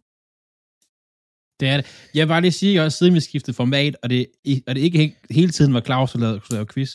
Det 1.60 1.68
er 1.74 1.78
det. 1.80 1.86
Jeg 2.16 2.22
vil 2.24 2.32
bare 2.34 2.42
lige 2.46 2.52
sige, 2.62 2.82
også 2.84 2.98
siden 2.98 3.14
vi 3.18 3.20
skiftede 3.30 3.56
format, 3.62 3.94
og 4.04 4.08
det, 4.14 4.20
og 4.68 4.72
det 4.76 4.82
ikke 4.88 5.00
he- 5.04 5.34
hele 5.38 5.52
tiden 5.58 5.74
var 5.74 5.82
Claus, 5.88 6.12
der 6.12 6.20
lavede, 6.24 6.42
lavede 6.54 6.70
quiz, 6.74 6.92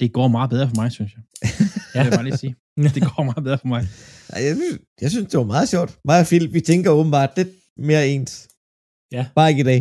det 0.00 0.08
går 0.18 0.28
meget 0.36 0.50
bedre 0.54 0.68
for 0.70 0.76
mig, 0.82 0.88
synes 0.96 1.12
jeg. 1.16 1.22
ja. 1.94 1.98
Det 1.98 2.04
vil 2.04 2.10
jeg 2.10 2.16
bare 2.18 2.28
lige 2.28 2.42
sige. 2.44 2.54
Det 2.96 3.02
går 3.10 3.22
meget 3.30 3.44
bedre 3.46 3.58
for 3.62 3.68
mig. 3.74 3.82
Jeg, 4.46 4.54
synes- 4.56 4.80
jeg 5.02 5.10
synes, 5.14 5.26
det 5.30 5.36
var 5.42 5.48
meget 5.54 5.68
sjovt. 5.74 5.90
Mig 6.08 6.18
og 6.22 6.26
Philip, 6.30 6.52
vi 6.58 6.60
tænker 6.70 6.90
åbenbart 6.98 7.30
lidt 7.38 7.52
mere 7.88 8.02
ens. 8.14 8.32
Ja. 9.16 9.22
Bare 9.36 9.48
ikke 9.52 9.64
i 9.66 9.68
dag. 9.72 9.80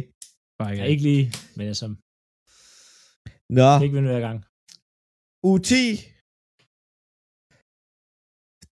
Bare 0.60 0.70
Ja, 0.78 0.84
ikke. 0.84 0.92
ikke 0.92 1.04
lige, 1.10 1.26
men 1.58 1.66
altså, 1.72 1.86
Nå. 3.60 3.70
Det 3.76 3.84
ikke 3.88 3.96
vinde 3.98 4.10
hver 4.14 4.26
gang. 4.30 4.38
U 5.50 5.52
10 5.58 5.80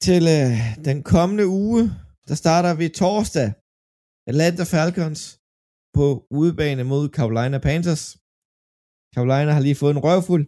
til 0.05 0.23
øh, 0.38 0.51
den 0.89 0.97
kommende 1.13 1.45
uge, 1.47 1.81
der 2.28 2.36
starter 2.43 2.71
vi 2.80 2.86
torsdag. 3.01 3.49
Atlanta 4.30 4.63
Falcons 4.73 5.21
på 5.97 6.05
udebane 6.39 6.84
mod 6.91 7.03
Carolina 7.17 7.57
Panthers. 7.67 8.03
Carolina 9.15 9.51
har 9.57 9.63
lige 9.67 9.80
fået 9.82 9.93
en 9.95 10.03
røvfuld, 10.07 10.45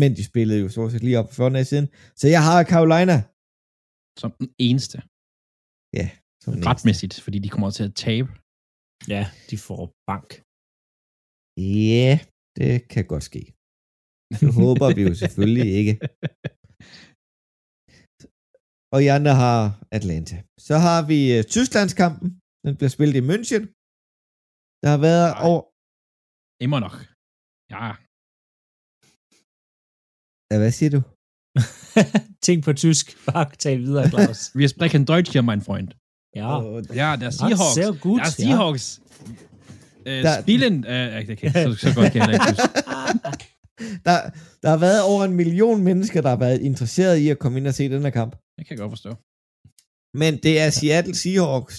men 0.00 0.10
de 0.18 0.22
spillede 0.30 0.60
jo 0.64 0.68
så 0.74 0.82
lige 1.06 1.18
op 1.20 1.28
for 1.28 1.34
14 1.34 1.54
dage 1.56 1.68
siden. 1.72 1.86
Så 2.20 2.26
jeg 2.34 2.42
har 2.48 2.58
Carolina. 2.72 3.16
Som 4.20 4.30
den 4.40 4.48
eneste. 4.68 4.96
Ja. 5.98 6.06
Som 6.42 6.50
den 6.54 6.62
Retmæssigt, 6.70 7.14
fordi 7.24 7.38
de 7.44 7.50
kommer 7.54 7.70
til 7.70 7.84
at 7.88 7.94
tabe. 8.06 8.30
Ja, 9.14 9.22
de 9.50 9.56
får 9.66 9.82
bank. 10.10 10.30
Ja, 11.92 12.12
det 12.58 12.72
kan 12.92 13.04
godt 13.12 13.24
ske. 13.30 13.42
Det 14.40 14.48
håber 14.60 14.88
vi 14.96 15.02
jo 15.08 15.14
selvfølgelig 15.22 15.68
ikke. 15.80 15.94
Og 18.92 18.98
I 19.04 19.06
andre 19.16 19.34
har 19.34 19.58
Atlanta. 19.98 20.36
Så 20.68 20.74
har 20.86 21.00
vi 21.10 21.18
uh, 21.38 21.44
Tysklandskampen. 21.54 22.28
Den 22.64 22.72
bliver 22.76 22.90
spillet 22.96 23.16
i 23.22 23.24
München. 23.32 23.62
Der 24.82 24.88
har 24.94 25.00
været 25.08 25.28
Nej. 25.34 25.46
over... 25.48 25.62
Immer 26.64 26.80
nok. 26.86 26.96
Ja, 27.74 27.84
Ja, 30.50 30.58
hvad 30.58 30.72
siger 30.78 30.90
du? 30.96 31.00
Ting 32.46 32.58
på 32.66 32.72
tysk. 32.72 33.06
Bare 33.26 33.50
tal 33.64 33.78
videre, 33.78 34.08
Claus. 34.08 34.40
wir 34.60 34.68
sprechen 34.68 35.04
Deutsch 35.04 35.32
hier, 35.32 35.42
mein 35.42 35.62
Freund. 35.68 35.88
Ja. 36.40 36.48
Ja, 37.00 37.08
der 37.22 37.30
Seahawks. 37.30 37.74
sehr 37.74 37.92
gut, 38.06 38.18
Der 38.20 38.26
ja. 38.26 38.30
Seahawks. 38.30 39.00
Ja. 40.06 40.10
Øh, 40.10 40.22
Der- 40.24 40.42
spillen... 40.42 40.76
Øh, 40.86 41.06
okay, 41.22 41.50
så, 41.52 41.74
så 41.84 41.94
godt 41.94 42.12
kan 42.12 42.20
jeg 42.20 42.32
ikke. 42.34 42.62
der, 44.06 44.16
der 44.62 44.68
har 44.74 44.80
været 44.86 45.02
over 45.10 45.24
en 45.24 45.34
million 45.42 45.82
mennesker, 45.88 46.20
der 46.20 46.28
har 46.28 46.40
været 46.46 46.60
interesseret 46.60 47.16
i 47.24 47.28
at 47.28 47.38
komme 47.38 47.58
ind 47.58 47.66
og 47.66 47.74
se 47.74 47.88
den 47.88 48.02
her 48.02 48.10
kamp. 48.20 48.32
Det 48.58 48.66
kan 48.66 48.72
jeg 48.74 48.78
godt 48.84 48.92
forstå. 48.96 49.10
Men 50.22 50.32
det 50.44 50.54
er 50.60 50.70
Seattle 50.70 51.14
Seahawks, 51.22 51.76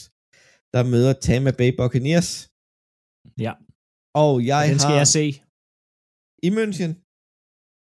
der 0.73 0.83
møder 0.93 1.13
Tampa 1.13 1.51
Bay 1.59 1.71
Buccaneers. 1.79 2.29
Ja. 3.45 3.53
Og 4.23 4.33
jeg 4.51 4.69
Den 4.69 4.79
skal 4.79 4.89
har 4.91 4.97
jeg 5.03 5.07
se. 5.17 5.25
i 6.47 6.49
München. 6.57 6.91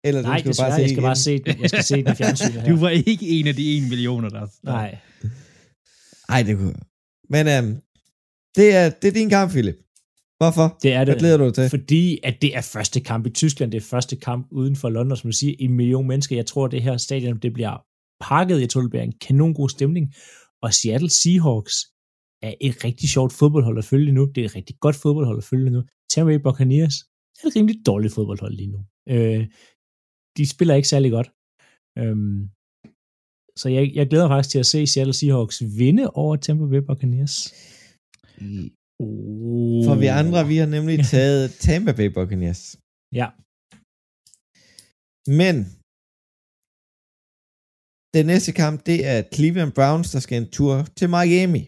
Eller 0.06 0.22
Nej, 0.22 0.38
skal 0.38 0.44
du 0.44 0.50
desværre, 0.50 0.70
bare 0.70 0.76
se 0.78 0.82
jeg 0.82 0.88
skal 0.88 0.98
igen. 0.98 1.08
bare 1.10 1.16
se 1.28 1.32
den. 1.46 1.60
Jeg 1.62 1.68
skal 1.72 1.84
se 1.84 1.96
den 2.04 2.12
i 2.12 2.16
fjernsynet 2.20 2.52
her. 2.62 2.68
Du 2.70 2.76
var 2.84 2.90
ikke 3.10 3.26
en 3.36 3.46
af 3.46 3.54
de 3.60 3.64
en 3.76 3.88
millioner, 3.92 4.28
der... 4.36 4.46
Nej. 4.62 4.90
Ej, 6.34 6.42
det 6.42 6.56
kunne 6.56 6.74
Men 7.34 7.44
øhm, 7.54 7.72
det, 8.56 8.66
er, 8.80 8.86
det 9.00 9.08
er 9.08 9.12
din 9.20 9.30
kamp, 9.36 9.50
Philip. 9.50 9.78
Hvorfor? 10.40 10.78
Det 10.82 10.92
er 10.92 11.04
det. 11.04 11.14
Hvad 11.14 11.20
glæder 11.20 11.36
du 11.36 11.44
dig 11.44 11.54
til? 11.54 11.70
Fordi 11.70 12.18
at 12.22 12.36
det 12.42 12.56
er 12.56 12.60
første 12.60 13.00
kamp 13.00 13.26
i 13.26 13.30
Tyskland, 13.30 13.72
det 13.72 13.78
er 13.78 13.88
første 13.94 14.16
kamp 14.16 14.46
uden 14.50 14.76
for 14.76 14.88
London, 14.88 15.16
som 15.16 15.30
du 15.30 15.36
siger, 15.36 15.54
en 15.58 15.72
million 15.72 16.06
mennesker. 16.06 16.36
Jeg 16.36 16.46
tror, 16.46 16.66
det 16.66 16.82
her 16.82 16.96
stadion, 16.96 17.38
det 17.38 17.52
bliver 17.52 17.84
pakket. 18.20 18.60
Jeg 18.60 18.70
tror, 18.70 18.80
det 18.80 18.90
bliver 18.90 19.02
en 19.02 19.18
kanon 19.20 19.54
god 19.54 19.68
stemning. 19.68 20.14
Og 20.62 20.74
Seattle 20.74 21.10
Seahawks 21.10 21.74
er 22.42 22.54
et 22.60 22.84
rigtig 22.84 23.08
sjovt 23.08 23.32
fodboldhold 23.32 23.78
at 23.78 23.84
følge 23.84 24.12
nu. 24.12 24.24
Det 24.34 24.40
er 24.40 24.44
et 24.44 24.56
rigtig 24.56 24.76
godt 24.80 24.96
fodboldhold 24.96 25.38
at 25.38 25.44
følge 25.44 25.70
nu. 25.70 25.82
Tampa 26.10 26.30
Bay 26.32 26.42
Buccaneers 26.42 26.94
er 27.42 27.46
et 27.48 27.56
rimelig 27.56 27.76
dårligt 27.86 28.14
fodboldhold 28.14 28.54
lige 28.54 28.70
nu. 28.70 28.80
Øh, 29.08 29.46
de 30.36 30.48
spiller 30.48 30.74
ikke 30.74 30.88
særlig 30.88 31.10
godt. 31.10 31.28
Øhm, 31.98 32.48
så 33.56 33.68
jeg, 33.68 33.90
jeg 33.94 34.06
glæder 34.10 34.28
mig 34.28 34.34
faktisk 34.36 34.52
til 34.52 34.58
at 34.58 34.66
se 34.66 34.86
Seattle 34.86 35.14
Seahawks 35.14 35.62
vinde 35.78 36.10
over 36.10 36.36
Tampa 36.36 36.66
Bay 36.66 36.82
Buccaneers. 36.88 37.36
Oh. 39.02 39.80
For 39.86 39.94
vi 40.02 40.06
andre, 40.20 40.38
vi 40.52 40.56
har 40.62 40.68
nemlig 40.76 40.96
taget 41.14 41.42
Tampa 41.64 41.92
Bay 41.98 42.08
Buccaneers. 42.16 42.62
Ja. 43.20 43.28
Men 45.40 45.56
den 48.16 48.24
næste 48.32 48.52
kamp, 48.62 48.76
det 48.90 48.98
er 49.12 49.18
Cleveland 49.34 49.72
Browns, 49.78 50.08
der 50.14 50.20
skal 50.24 50.36
en 50.42 50.50
tur 50.58 50.74
til 50.98 51.08
Miami. 51.14 51.62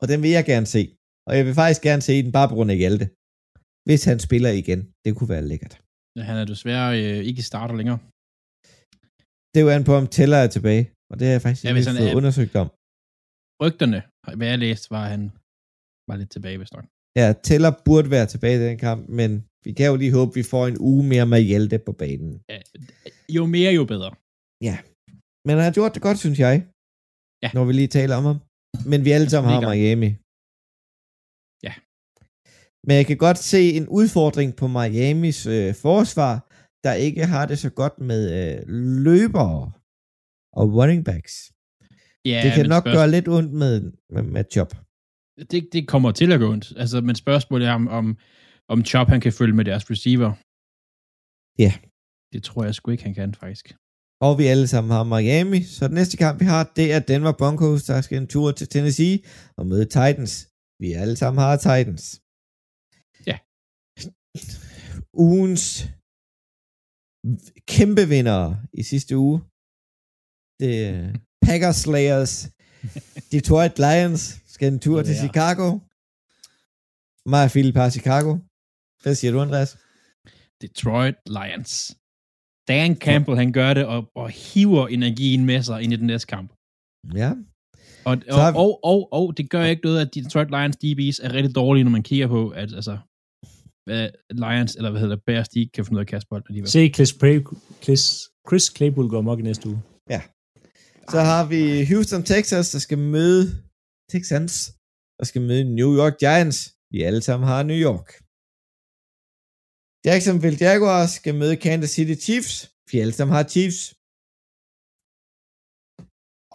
Og 0.00 0.04
den 0.10 0.18
vil 0.24 0.30
jeg 0.38 0.44
gerne 0.52 0.68
se. 0.76 0.82
Og 1.28 1.32
jeg 1.36 1.44
vil 1.46 1.54
faktisk 1.60 1.82
gerne 1.88 2.02
se 2.08 2.14
den 2.24 2.32
bare 2.38 2.48
på 2.48 2.54
grund 2.56 2.70
af 2.74 2.78
Hjalte. 2.82 3.06
Hvis 3.88 4.02
han 4.10 4.18
spiller 4.26 4.50
igen. 4.62 4.80
Det 5.04 5.10
kunne 5.16 5.32
være 5.34 5.48
lækkert. 5.50 5.74
Ja, 6.16 6.22
han 6.30 6.36
er 6.42 6.46
desværre 6.52 6.88
øh, 7.02 7.18
ikke 7.30 7.42
starter 7.50 7.74
længere. 7.80 7.98
Det 9.50 9.56
er 9.58 9.64
jo 9.66 9.70
an 9.76 9.84
på, 9.88 9.94
om 10.00 10.06
Teller 10.16 10.36
er 10.44 10.50
tilbage. 10.56 10.84
Og 11.10 11.14
det 11.18 11.24
har 11.26 11.32
jeg 11.36 11.42
faktisk 11.44 11.64
Ja, 11.64 11.68
ikke 11.74 11.90
fået 11.90 12.10
er- 12.10 12.16
undersøgt 12.20 12.54
om. 12.62 12.68
Rygterne, 13.62 13.98
hvad 14.38 14.48
jeg 14.52 14.58
læste, 14.66 14.86
var 14.94 15.02
at 15.06 15.10
han 15.16 15.24
var 16.08 16.16
lidt 16.20 16.30
tilbage, 16.36 16.58
hvis 16.58 16.72
nok. 16.76 16.86
Ja, 17.20 17.26
Teller 17.48 17.72
burde 17.86 18.10
være 18.16 18.26
tilbage 18.32 18.56
i 18.58 18.64
den 18.68 18.78
kamp, 18.78 19.00
men 19.20 19.30
vi 19.64 19.70
kan 19.78 19.86
jo 19.90 19.96
lige 20.02 20.12
håbe, 20.18 20.32
vi 20.40 20.42
får 20.52 20.64
en 20.66 20.78
uge 20.90 21.04
mere 21.12 21.26
med 21.32 21.40
Hjalte 21.50 21.78
på 21.86 21.92
banen. 22.02 22.32
Ja, 22.52 22.58
jo 23.36 23.42
mere, 23.54 23.72
jo 23.78 23.84
bedre. 23.94 24.10
Men 25.46 25.52
han 25.56 25.64
har 25.68 25.74
gjort 25.78 25.94
det 25.94 26.02
godt, 26.08 26.18
synes 26.24 26.38
jeg. 26.46 26.54
Ja. 27.44 27.50
Når 27.56 27.64
vi 27.68 27.72
lige 27.72 27.92
taler 27.98 28.14
om 28.20 28.24
ham. 28.30 28.38
Men 28.90 28.98
vi 29.06 29.10
alle 29.16 29.30
sammen 29.30 29.48
har. 29.52 29.60
Miami. 29.74 30.10
Ja. 31.66 31.74
Men 32.86 32.94
jeg 33.00 33.06
kan 33.10 33.18
godt 33.26 33.38
se 33.52 33.62
en 33.78 33.86
udfordring 33.98 34.50
på 34.60 34.66
Miamis 34.76 35.38
øh, 35.56 35.74
forsvar, 35.86 36.32
der 36.84 36.92
ikke 37.06 37.24
har 37.34 37.44
det 37.50 37.58
så 37.64 37.70
godt 37.80 37.96
med 38.10 38.22
øh, 38.38 38.56
løbere 39.06 39.72
og 40.58 40.64
running 40.78 41.02
backs. 41.08 41.34
Ja, 42.32 42.40
det 42.44 42.50
kan 42.56 42.66
nok 42.74 42.82
spørgsmål- 42.82 42.94
gøre 42.96 43.10
lidt 43.16 43.28
ondt 43.36 43.52
med, 43.62 43.74
med, 44.14 44.22
med 44.34 44.44
job. 44.56 44.70
Det, 45.50 45.68
det 45.72 45.88
kommer 45.88 46.12
til 46.12 46.32
at 46.32 46.40
gå 46.40 46.48
ondt. 46.52 46.72
Altså, 46.76 47.00
men 47.00 47.14
spørgsmålet 47.14 47.68
er, 47.68 47.72
om, 47.72 47.88
om, 47.88 48.16
om 48.68 48.84
Chop 48.84 49.08
han 49.08 49.20
kan 49.20 49.32
følge 49.32 49.56
med 49.56 49.64
deres 49.64 49.90
receiver. 49.90 50.30
Ja. 51.64 51.72
Det 52.32 52.42
tror 52.42 52.64
jeg 52.64 52.74
sgu 52.74 52.90
ikke, 52.90 53.04
han 53.04 53.14
kan, 53.14 53.34
faktisk. 53.34 53.66
Og 54.26 54.38
vi 54.38 54.44
alle 54.52 54.68
sammen 54.68 54.90
har 54.96 55.04
Miami. 55.04 55.60
Så 55.62 55.88
den 55.88 55.94
næste 55.94 56.16
kamp, 56.16 56.40
vi 56.40 56.44
har, 56.44 56.72
det 56.76 56.92
er 56.92 57.00
Denver 57.00 57.34
Broncos, 57.40 57.84
der 57.84 58.00
skal 58.00 58.18
en 58.18 58.32
tur 58.34 58.52
til 58.52 58.68
Tennessee 58.68 59.16
og 59.58 59.66
møde 59.66 59.84
Titans. 59.84 60.34
Vi 60.82 60.92
alle 60.92 61.16
sammen 61.16 61.40
har 61.44 61.56
Titans. 61.56 62.04
Ja. 63.28 63.36
Ugens 65.28 65.64
kæmpe 67.74 68.04
vinder 68.14 68.42
i 68.80 68.82
sidste 68.82 69.12
uge. 69.16 69.38
Det 70.60 70.72
er 70.86 71.12
Packers 71.46 71.76
Slayers. 71.76 72.34
Detroit 73.32 73.78
Lions 73.78 74.39
skal 74.60 74.72
en 74.72 74.78
tur 74.86 75.02
til 75.02 75.14
Ja. 75.14 75.20
Chicago. 75.24 75.66
Mig 77.32 77.42
og 77.46 77.50
Philip 77.54 77.76
har 77.80 77.90
Chicago. 77.90 78.30
Hvad 79.02 79.14
siger 79.14 79.32
du, 79.32 79.40
Andreas? 79.40 79.70
Detroit 80.62 81.14
Lions. 81.38 81.72
Dan 82.68 82.96
Campbell, 83.06 83.36
han 83.42 83.52
gør 83.52 83.74
det 83.74 83.84
og, 83.94 84.00
og 84.22 84.28
hiver 84.30 84.88
energien 84.88 85.44
med 85.50 85.62
sig 85.62 85.82
ind 85.82 85.92
i 85.92 85.96
den 85.96 86.06
næste 86.06 86.26
kamp. 86.26 86.48
Ja. 87.22 87.30
Og, 88.08 88.14
og, 88.34 88.40
har 88.44 88.50
vi- 88.52 88.58
og, 88.64 88.70
og, 88.84 88.98
og 89.12 89.36
det 89.36 89.50
gør 89.50 89.64
ikke 89.64 89.84
noget, 89.84 90.00
at 90.04 90.14
Detroit 90.14 90.50
Lions 90.56 90.76
DB's 90.84 91.18
er 91.26 91.30
rigtig 91.36 91.54
dårlige, 91.54 91.84
når 91.84 91.90
man 91.90 92.02
kigger 92.02 92.26
på, 92.28 92.48
at 92.48 92.72
altså, 92.74 92.98
hvad 93.86 94.08
Lions, 94.44 94.74
eller 94.76 94.90
hvad 94.90 95.00
hedder 95.00 95.14
det, 95.16 95.24
Bears, 95.26 95.48
de 95.48 95.58
ikke 95.60 95.72
kan 95.72 95.84
finde 95.84 95.96
ud 95.96 96.00
af 96.00 96.04
at 96.04 96.08
kaste 96.14 96.26
bold 96.30 96.44
alligevel. 96.48 96.70
Se 96.70 96.88
Chris, 96.96 97.12
Play- 97.22 97.44
Chris, 97.84 98.02
Chris 98.48 98.64
Claypool 98.76 99.08
gå 99.08 99.18
amok 99.18 99.38
i 99.38 99.42
næste 99.42 99.68
uge. 99.68 99.80
Så 101.14 101.20
har 101.20 101.46
vi 101.52 101.84
Houston, 101.84 102.22
Texas, 102.22 102.70
der 102.70 102.78
skal 102.78 102.98
møde 102.98 103.42
Texans, 104.12 104.54
der 105.18 105.24
skal 105.30 105.42
møde 105.50 105.64
New 105.78 105.90
York 106.00 106.16
Giants. 106.24 106.58
Vi 106.92 106.98
alle 107.08 107.22
sammen 107.28 107.46
har 107.52 107.62
New 107.70 107.80
York. 107.88 108.08
Jacksonville 110.08 110.58
Jaguars 110.66 111.10
skal 111.20 111.34
møde 111.40 111.56
Kansas 111.64 111.90
City 111.96 112.16
Chiefs. 112.24 112.54
Vi 112.90 112.94
alle 113.02 113.14
sammen 113.18 113.34
har 113.36 113.44
Chiefs. 113.54 113.80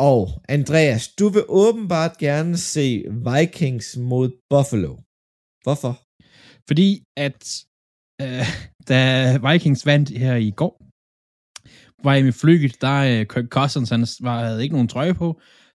Og 0.09 0.21
Andreas, 0.55 1.03
du 1.19 1.25
vil 1.35 1.45
åbenbart 1.63 2.13
gerne 2.27 2.57
se 2.73 2.87
Vikings 3.29 3.89
mod 4.11 4.27
Buffalo. 4.51 4.93
Hvorfor? 5.65 5.93
Fordi 6.69 6.89
at 7.27 7.41
øh, 8.23 8.47
da 8.89 8.99
Vikings 9.47 9.85
vandt 9.85 10.09
her 10.23 10.35
i 10.49 10.51
går, 10.59 10.73
var 12.05 12.13
jeg 12.15 12.23
med 12.23 12.35
flyet, 12.43 12.73
der 12.85 12.97
øh, 13.11 13.21
Kirk 13.31 13.47
Cousins, 13.57 13.89
han 13.93 14.03
var, 14.27 14.35
havde 14.47 14.63
ikke 14.63 14.75
nogen 14.77 14.93
trøje 14.93 15.15
på. 15.23 15.29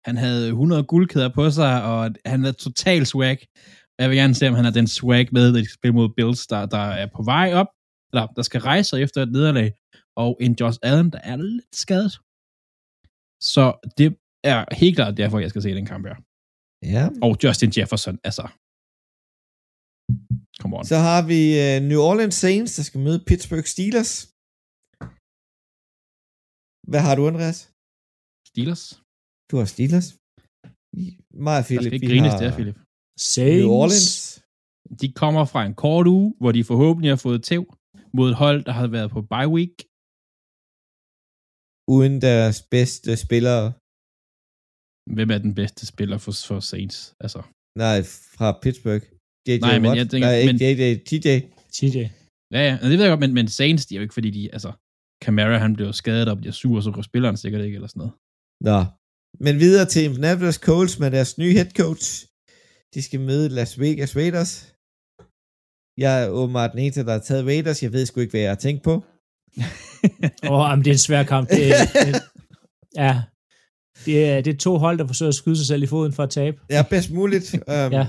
Han 0.07 0.16
havde 0.16 0.48
100 0.48 0.84
guldkæder 0.84 1.30
på 1.38 1.51
sig, 1.51 1.82
og 1.90 2.11
han 2.26 2.40
havde 2.44 2.57
total 2.66 3.07
swag. 3.07 3.38
Jeg 4.01 4.09
vil 4.11 4.16
gerne 4.16 4.34
se, 4.34 4.48
om 4.48 4.55
han 4.55 4.64
har 4.64 4.72
den 4.80 4.86
swag 4.86 5.28
med, 5.32 5.48
at 5.48 5.55
de 5.55 5.64
skal 5.64 5.78
spille 5.80 5.94
mod 5.94 6.09
Bills, 6.16 6.46
der, 6.46 6.66
der 6.66 6.84
er 7.03 7.07
på 7.16 7.22
vej 7.22 7.48
op, 7.61 7.70
eller 8.12 8.26
der 8.26 8.42
skal 8.42 8.61
rejse 8.61 8.88
sig 8.88 9.03
efter 9.03 9.22
et 9.22 9.32
nederlag, 9.32 9.68
og 10.16 10.30
en 10.40 10.53
Josh 10.61 10.78
Allen, 10.82 11.11
der 11.14 11.20
er 11.30 11.36
lidt 11.36 11.76
skadet. 11.84 12.12
Så 13.53 13.64
det 13.98 14.09
er 14.53 14.74
helt 14.82 14.96
klart 14.96 15.16
derfor, 15.16 15.38
jeg 15.38 15.51
skal 15.51 15.62
se 15.62 15.74
den 15.80 15.86
kamp 15.92 16.05
her. 16.07 16.16
Ja. 16.96 17.05
Og 17.26 17.32
Justin 17.42 17.72
Jefferson, 17.76 18.16
altså. 18.28 18.44
Come 20.61 20.76
on. 20.76 20.84
Så 20.92 20.96
har 21.09 21.20
vi 21.32 21.40
uh, 21.64 21.76
New 21.90 22.01
Orleans 22.11 22.38
Saints, 22.44 22.76
der 22.76 22.84
skal 22.88 23.01
møde 23.07 23.20
Pittsburgh 23.28 23.68
Steelers. 23.74 24.12
Hvad 26.90 27.03
har 27.07 27.14
du, 27.18 27.22
Andreas? 27.30 27.59
Steelers. 28.51 28.84
Du 29.51 29.55
har 29.61 29.66
Steelers. 29.74 30.09
Mig 31.46 31.57
og 31.61 31.62
Der 31.62 31.68
Philip, 31.68 31.82
skal 31.90 31.94
ikke 31.96 32.07
vi 32.07 32.12
grines 32.12 32.32
har 32.34 32.40
der, 32.44 32.53
Philip. 32.59 32.76
Saints. 33.32 33.61
New 33.62 33.70
Orleans. 33.82 34.09
De 35.01 35.09
kommer 35.22 35.44
fra 35.53 35.61
en 35.68 35.74
kort 35.84 36.07
uge, 36.16 36.28
hvor 36.40 36.53
de 36.57 36.62
forhåbentlig 36.70 37.11
har 37.14 37.20
fået 37.26 37.40
tæv 37.51 37.62
mod 38.16 38.26
et 38.30 38.36
hold, 38.44 38.61
der 38.68 38.74
har 38.80 38.86
været 38.96 39.11
på 39.16 39.20
bye 39.34 39.51
week. 39.57 39.74
Uden 41.94 42.14
deres 42.28 42.59
bedste 42.74 43.11
spillere. 43.24 43.64
Hvem 45.16 45.28
er 45.34 45.40
den 45.46 45.55
bedste 45.61 45.82
spiller 45.92 46.18
for, 46.24 46.32
for 46.48 46.61
Saints? 46.72 46.98
Altså. 47.24 47.40
Nej, 47.82 47.98
fra 48.36 48.48
Pittsburgh. 48.62 49.05
JJ 49.48 49.59
Nej, 49.68 49.78
men 49.78 49.88
Watt. 49.88 49.98
jeg 50.01 50.07
tænker, 50.12 50.28
Nej, 50.28 50.38
ikke 50.40 50.53
men, 50.53 50.59
JJ, 50.64 50.82
TJ. 51.09 51.28
TJ. 51.76 51.98
Ja, 52.57 52.61
ja, 52.68 52.74
det 52.90 52.96
ved 52.98 53.05
jeg 53.07 53.12
godt, 53.14 53.24
men, 53.24 53.34
men 53.38 53.48
Saints, 53.59 53.82
de 53.86 53.94
er 53.94 53.98
jo 53.98 54.05
ikke, 54.07 54.16
fordi 54.18 54.30
de, 54.38 54.42
altså, 54.57 54.70
Camara, 55.24 55.59
han 55.64 55.72
bliver 55.76 55.92
skadet 56.01 56.28
og 56.32 56.36
bliver 56.40 56.55
sur, 56.61 56.80
så 56.80 56.90
går 56.96 57.03
spilleren 57.11 57.36
sikkert 57.42 57.62
ikke, 57.66 57.76
eller 57.78 57.90
sådan 57.92 58.01
noget. 58.03 58.14
Nå. 58.68 58.78
Men 59.41 59.59
videre 59.59 59.87
til 59.87 60.05
Indianapolis 60.05 60.55
Colts 60.55 60.99
med 60.99 61.11
deres 61.11 61.39
nye 61.39 61.53
head 61.53 61.70
coach. 61.76 62.26
De 62.95 63.03
skal 63.03 63.20
møde 63.20 63.49
Las 63.49 63.81
Vegas 63.81 64.16
Raiders. 64.16 64.74
Jeg 65.97 66.24
er 66.24 66.28
åbenbart 66.28 66.70
den 66.72 66.78
eneste, 66.78 67.05
der 67.05 67.12
har 67.12 67.18
taget 67.18 67.45
Raiders. 67.47 67.83
Jeg 67.83 67.93
ved 67.93 68.07
sgu 68.07 68.20
ikke, 68.20 68.31
hvad 68.31 68.41
jeg 68.41 68.51
har 68.51 68.57
tænkt 68.57 68.83
på. 68.83 68.93
Åh, 70.51 70.70
oh, 70.70 70.78
det 70.78 70.87
er 70.87 70.93
en 70.93 70.99
svær 70.99 71.22
kamp. 71.22 71.51
Det, 71.51 71.59
det, 71.95 72.22
ja, 72.97 73.22
det 74.05 74.28
er, 74.28 74.41
det 74.41 74.55
er 74.55 74.59
to 74.59 74.78
hold, 74.78 74.99
der 74.99 75.07
forsøger 75.07 75.28
at 75.28 75.35
skyde 75.35 75.57
sig 75.57 75.66
selv 75.66 75.83
i 75.83 75.87
foden 75.87 76.12
for 76.12 76.22
at 76.22 76.31
tabe. 76.31 76.61
Ja, 76.70 76.85
bedst 76.91 77.11
muligt. 77.11 77.55
Um, 77.55 77.62
Ja, 77.68 78.07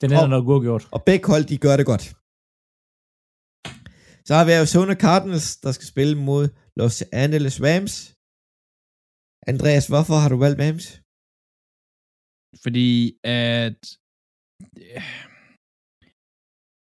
den 0.00 0.12
er 0.12 0.26
nok 0.26 0.48
uafgjort. 0.48 0.88
Og 0.90 1.02
begge 1.04 1.26
hold, 1.26 1.44
de 1.44 1.58
gør 1.58 1.76
det 1.76 1.86
godt. 1.86 2.14
Så 4.26 4.34
har 4.34 4.44
vi 4.44 4.52
Arizona 4.52 4.94
Cardinals, 4.94 5.56
der 5.56 5.72
skal 5.72 5.86
spille 5.86 6.18
mod 6.18 6.48
Los 6.76 7.02
Angeles 7.12 7.62
Rams. 7.62 8.13
Andreas, 9.52 9.84
hvorfor 9.92 10.16
har 10.22 10.28
du 10.32 10.38
valgt 10.44 10.60
Rams? 10.64 10.86
Fordi 12.64 12.90
at 13.46 13.80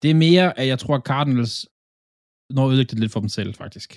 det 0.03 0.09
er 0.15 0.19
mere, 0.27 0.47
at 0.61 0.67
jeg 0.73 0.79
tror, 0.83 0.95
at 0.99 1.07
Cardinals 1.13 1.55
når 2.57 2.65
ødelægge 2.71 2.91
det 2.93 3.01
lidt 3.03 3.13
for 3.15 3.21
dem 3.25 3.33
selv, 3.39 3.51
faktisk. 3.63 3.91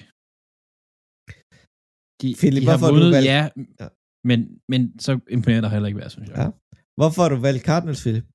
De, 2.21 2.27
Philip, 2.41 2.61
de 2.61 2.67
har 2.67 2.71
hvorfor 2.71 2.85
har 2.87 2.93
du 2.93 2.97
vundet, 2.97 3.13
valgt- 3.17 3.31
ja, 3.33 3.41
Ja. 3.81 3.87
men, 4.29 4.39
men 4.71 4.81
så 5.05 5.11
imponerende 5.35 5.67
har 5.69 5.75
heller 5.75 5.89
ikke 5.91 6.01
været, 6.03 6.15
synes 6.15 6.29
jeg. 6.29 6.37
Ja. 6.43 6.47
Hvorfor 6.99 7.19
har 7.23 7.29
du 7.35 7.39
valgt 7.47 7.63
Cardinals, 7.69 8.01
Philip? 8.05 8.25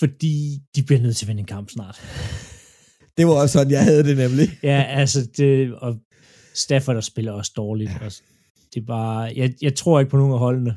Fordi 0.00 0.34
de 0.74 0.80
bliver 0.86 1.02
nødt 1.04 1.16
til 1.16 1.24
at 1.24 1.28
vinde 1.30 1.44
en 1.46 1.52
kamp 1.56 1.68
snart. 1.76 1.96
Det 3.16 3.26
var 3.26 3.32
også 3.42 3.52
sådan, 3.52 3.72
jeg 3.72 3.84
havde 3.84 4.04
det 4.04 4.16
nemlig. 4.16 4.48
Ja, 4.62 4.82
altså, 5.00 5.18
det, 5.36 5.74
og 5.74 5.90
Stafford 6.54 6.94
der 6.94 7.00
spiller 7.00 7.32
også 7.32 7.52
dårligt. 7.56 7.90
Ja. 7.90 7.98
Altså, 8.04 8.22
det 8.74 8.80
er 8.82 8.86
bare, 8.86 9.32
jeg, 9.36 9.54
jeg 9.62 9.74
tror 9.74 10.00
ikke 10.00 10.10
på 10.10 10.16
nogen 10.16 10.32
af 10.32 10.38
holdene. 10.38 10.72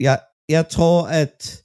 Jeg, 0.00 0.20
jeg 0.48 0.68
tror, 0.68 1.06
at 1.22 1.64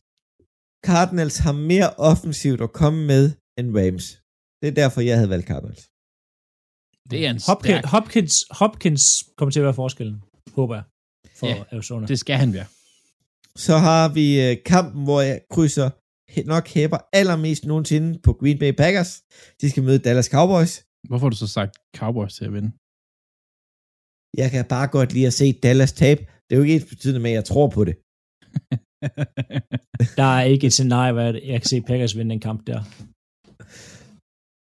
Cardinals 0.86 1.38
har 1.38 1.51
mere 1.51 1.89
offensivt 2.11 2.61
at 2.61 2.74
komme 2.74 3.05
med 3.05 3.32
end 3.59 3.78
Rams. 3.78 4.05
Det 4.61 4.68
er 4.68 4.72
derfor, 4.82 5.01
jeg 5.01 5.16
havde 5.16 5.30
valgt 5.30 5.47
Cardinals. 5.47 5.84
Det 7.11 7.26
er 7.26 7.30
en 7.30 7.41
Hopkins, 7.47 7.72
stærk, 7.72 7.86
Hopkins, 7.86 8.34
Hopkins 8.51 9.03
kommer 9.38 9.51
til 9.51 9.59
at 9.59 9.63
være 9.63 9.74
forskellen, 9.74 10.22
håber 10.55 10.76
jeg, 10.76 10.84
for 11.39 11.47
Ja, 11.47 11.63
Arizona. 11.72 12.07
det 12.07 12.20
skal 12.20 12.36
han 12.36 12.53
være. 12.53 12.66
Så 13.55 13.78
har 13.78 14.09
vi 14.13 14.28
øh, 14.49 14.57
kampen, 14.66 15.03
hvor 15.03 15.22
jeg 15.22 15.41
krydser 15.51 15.89
nok 16.45 16.67
hæber 16.67 16.97
allermest 17.19 17.65
nogensinde 17.65 18.19
på 18.26 18.34
Green 18.34 18.59
Bay 18.59 18.73
Packers. 18.82 19.11
De 19.61 19.69
skal 19.71 19.84
møde 19.84 19.99
Dallas 19.99 20.26
Cowboys. 20.36 20.73
Hvorfor 21.07 21.26
har 21.26 21.30
du 21.30 21.36
så 21.38 21.47
sagt 21.57 21.73
Cowboys 21.99 22.34
til 22.38 22.45
at 22.45 22.53
vinde? 22.53 22.71
Jeg 24.41 24.47
kan 24.51 24.65
bare 24.76 24.88
godt 24.97 25.13
lide 25.13 25.28
at 25.28 25.34
se 25.34 25.47
Dallas 25.65 25.93
tabe. 25.93 26.21
Det 26.45 26.51
er 26.51 26.55
jo 26.59 26.63
ikke 26.63 26.76
ens 26.76 26.89
betydende 26.93 27.19
med, 27.26 27.32
at 27.32 27.36
jeg 27.39 27.45
tror 27.45 27.67
på 27.78 27.82
det. 27.88 27.95
Der 30.19 30.30
er 30.38 30.43
ikke 30.53 30.67
et 30.67 30.73
scenarie, 30.73 31.13
hvor 31.13 31.21
jeg- 31.21 31.41
jeg 31.51 31.61
kan 31.61 31.67
se 31.73 31.82
Packers 31.82 32.17
vinde 32.17 32.34
en 32.34 32.39
kamp 32.49 32.67
der. 32.67 32.80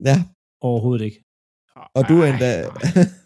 Ja, 0.08 0.16
Overhovedet 0.68 1.04
ikke. 1.04 1.20
og 1.96 2.02
du 2.08 2.14
er 2.22 2.26
endda... 2.32 2.50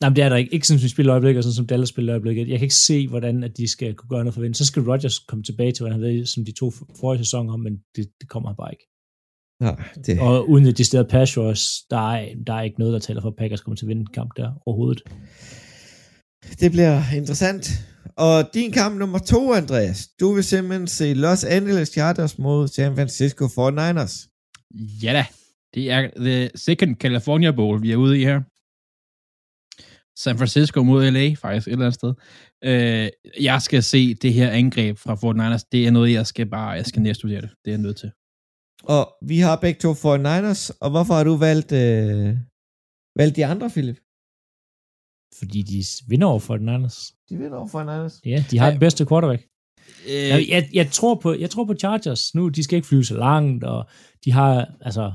Nej, 0.00 0.10
men 0.10 0.16
det 0.16 0.24
er 0.24 0.28
der 0.28 0.36
ikke. 0.36 0.54
Ikke 0.54 0.66
sådan, 0.66 0.78
som 0.78 0.84
vi 0.84 0.88
spiller 0.88 1.12
i 1.12 1.14
øjeblikket, 1.14 1.38
og 1.38 1.44
sådan 1.44 1.54
som 1.54 1.66
Dallas 1.66 1.88
spiller 1.88 2.12
i 2.12 2.14
øjeblikket. 2.14 2.48
Jeg 2.48 2.58
kan 2.58 2.64
ikke 2.64 2.74
se, 2.74 3.08
hvordan 3.08 3.44
at 3.44 3.56
de 3.56 3.68
skal 3.68 3.94
kunne 3.94 4.08
gøre 4.08 4.24
noget 4.24 4.34
for 4.34 4.40
at 4.40 4.42
vinde. 4.42 4.58
Så 4.58 4.64
skal 4.64 4.82
Rodgers 4.82 5.18
komme 5.18 5.44
tilbage 5.44 5.72
til, 5.72 5.82
hvordan 5.82 6.00
han 6.00 6.08
ved, 6.08 6.26
som 6.26 6.44
de 6.44 6.52
to 6.52 6.70
forrige 7.00 7.18
sæsoner, 7.24 7.56
men 7.56 7.72
det, 7.96 8.08
det 8.20 8.28
kommer 8.28 8.48
han 8.48 8.56
bare 8.56 8.72
ikke. 8.72 8.86
Nej, 9.60 9.76
det, 10.06 10.20
Og 10.20 10.50
uden 10.50 10.66
et 10.66 10.78
decideret 10.78 11.08
pass 11.08 11.38
rush, 11.38 11.64
der 11.90 12.12
er, 12.12 12.34
der 12.46 12.54
er 12.54 12.62
ikke 12.62 12.78
noget, 12.78 12.92
der 12.92 12.98
taler 12.98 13.20
for, 13.20 13.28
at 13.28 13.36
Packers 13.36 13.60
kommer 13.60 13.76
til 13.76 13.84
at 13.84 13.88
vinde 13.88 14.00
en 14.00 14.14
kamp 14.14 14.30
der 14.36 14.52
overhovedet. 14.66 15.02
det 16.60 16.70
bliver 16.70 17.02
interessant. 17.16 17.70
Og 18.16 18.54
din 18.54 18.72
kamp 18.72 18.98
nummer 18.98 19.18
to, 19.18 19.52
Andreas. 19.52 20.08
Du 20.20 20.34
vil 20.34 20.44
simpelthen 20.44 20.86
se 20.86 21.14
Los 21.14 21.44
Angeles 21.44 21.88
Chargers 21.88 22.38
mod 22.38 22.68
San 22.68 22.94
Francisco 22.94 23.44
49ers. 23.46 24.14
Ja 25.02 25.12
da. 25.12 25.24
Det 25.74 25.90
er 25.90 26.10
the 26.16 26.50
second 26.54 26.96
California 26.96 27.50
Bowl, 27.50 27.82
vi 27.82 27.92
er 27.92 27.96
ude 27.96 28.20
i 28.20 28.24
her. 28.24 28.40
San 30.22 30.38
Francisco 30.38 30.82
mod 30.82 31.10
LA, 31.10 31.34
faktisk 31.34 31.68
et 31.68 31.72
eller 31.72 31.84
andet 31.86 31.94
sted. 31.94 32.14
Øh, 32.64 33.08
jeg 33.44 33.62
skal 33.62 33.82
se 33.82 34.14
det 34.14 34.32
her 34.34 34.50
angreb 34.50 34.98
fra 34.98 35.14
49ers. 35.14 35.68
Det 35.72 35.86
er 35.86 35.90
noget, 35.90 36.12
jeg 36.12 36.26
skal 36.26 36.46
bare, 36.50 36.68
jeg 36.70 36.86
skal 36.86 37.02
nærstudere 37.02 37.40
det. 37.40 37.50
Det 37.64 37.70
er 37.70 37.74
jeg 37.74 37.80
nødt 37.82 37.96
til. 37.96 38.10
Og 38.82 39.14
vi 39.26 39.38
har 39.38 39.56
begge 39.56 39.80
to 39.80 39.92
49ers. 39.92 40.70
Og 40.80 40.90
hvorfor 40.90 41.14
har 41.14 41.24
du 41.24 41.36
valgt, 41.36 41.72
øh, 41.72 42.36
valgt 43.16 43.36
de 43.36 43.46
andre, 43.46 43.70
Philip? 43.70 43.98
Fordi 45.38 45.62
de 45.62 45.84
vinder 46.08 46.26
over 46.26 46.38
for 46.38 46.56
den 46.56 46.66
Niners. 46.66 47.12
De 47.28 47.36
vinder 47.38 47.56
over 47.58 47.68
49ers. 47.68 48.20
Ja, 48.24 48.44
de 48.50 48.58
har 48.58 48.66
Ja. 48.66 48.70
den 48.72 48.80
bedste 48.80 49.06
quarterback. 49.06 49.42
Øh, 50.08 50.14
Jeg, 50.14 50.46
jeg, 50.48 50.68
jeg, 50.72 50.90
tror 50.92 51.14
på, 51.14 51.34
jeg 51.34 51.50
tror 51.50 51.64
på 51.64 51.74
Chargers 51.74 52.34
nu. 52.34 52.48
De 52.48 52.62
skal 52.64 52.76
ikke 52.76 52.88
flyve 52.88 53.04
så 53.04 53.16
langt, 53.16 53.64
og 53.64 53.88
de 54.24 54.32
har, 54.32 54.74
altså, 54.80 55.12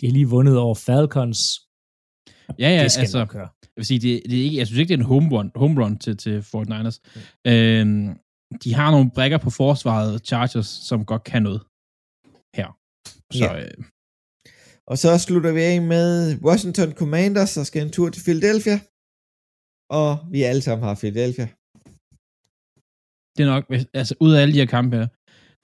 de 0.00 0.06
har 0.06 0.12
lige 0.12 0.28
vundet 0.28 0.58
over 0.58 0.74
Falcons. 0.74 1.38
ja, 2.58 2.68
ja, 2.76 2.82
det 2.82 2.92
skal 2.92 3.00
altså, 3.00 3.26
køre. 3.26 3.48
Jeg 3.74 3.80
vil 3.80 3.86
sige, 3.86 4.00
det, 4.06 4.22
det 4.30 4.38
er 4.40 4.44
ikke, 4.44 4.56
jeg 4.56 4.66
synes 4.66 4.78
ikke, 4.80 4.88
det 4.88 4.94
er 5.00 5.02
en 5.04 5.12
home 5.12 5.28
run, 5.36 5.50
home 5.62 5.76
run 5.84 5.98
til, 5.98 6.16
til 6.16 6.34
49ers. 6.40 6.98
Øhm, 7.50 8.06
de 8.64 8.74
har 8.74 8.90
nogle 8.90 9.10
brækker 9.16 9.38
på 9.38 9.50
forsvaret, 9.50 10.26
Chargers, 10.26 10.66
som 10.66 11.04
godt 11.04 11.24
kan 11.24 11.42
noget 11.42 11.60
her. 12.58 12.68
Så 13.38 13.44
Ja. 13.44 13.60
øh, 13.64 13.84
Og 14.90 14.98
så 14.98 15.18
slutter 15.26 15.52
vi 15.52 15.62
af 15.72 15.82
med 15.82 16.08
Washington 16.48 16.90
Commanders, 17.00 17.54
der 17.54 17.64
skal 17.64 17.82
en 17.86 17.92
tur 17.92 18.08
til 18.10 18.22
Philadelphia. 18.26 18.76
Og 20.00 20.10
vi 20.32 20.38
alle 20.50 20.62
sammen 20.62 20.84
har 20.88 20.94
Philadelphia. 21.02 21.46
det 23.36 23.42
er 23.46 23.50
nok, 23.54 23.64
altså 24.00 24.14
ud 24.20 24.32
af 24.34 24.40
alle 24.42 24.54
de 24.54 24.58
her 24.62 24.66
kampe 24.76 24.96
her, 24.96 25.08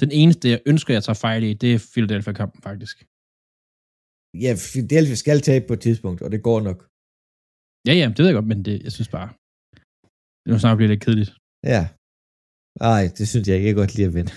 den 0.03 0.11
eneste, 0.21 0.49
jeg 0.49 0.61
ønsker, 0.67 0.95
jeg 0.95 1.05
tager 1.05 1.21
fejl 1.27 1.43
i, 1.43 1.55
det 1.55 1.75
er 1.75 1.89
Philadelphia-kampen 1.93 2.63
faktisk. 2.63 2.97
Ja, 4.45 4.53
Philadelphia 4.73 5.15
skal 5.15 5.41
tabe 5.41 5.65
på 5.69 5.75
et 5.75 5.81
tidspunkt, 5.81 6.23
og 6.23 6.31
det 6.33 6.43
går 6.43 6.61
nok. 6.61 6.89
Ja, 7.89 7.93
ja, 8.01 8.07
det 8.09 8.18
ved 8.18 8.26
jeg 8.31 8.35
godt, 8.41 8.47
men 8.53 8.64
det, 8.66 8.74
jeg 8.87 8.93
synes 8.97 9.09
bare, 9.16 9.28
det 10.43 10.49
nu 10.53 10.59
snart 10.59 10.76
bliver 10.78 10.91
lidt 10.93 11.05
kedeligt. 11.07 11.33
Ja. 11.74 11.83
Ej, 12.95 13.03
det 13.18 13.24
synes 13.28 13.45
jeg 13.49 13.57
ikke. 13.57 13.68
Jeg 13.68 13.76
godt 13.83 13.95
lide 13.97 14.07
at 14.11 14.14
vinde. 14.18 14.33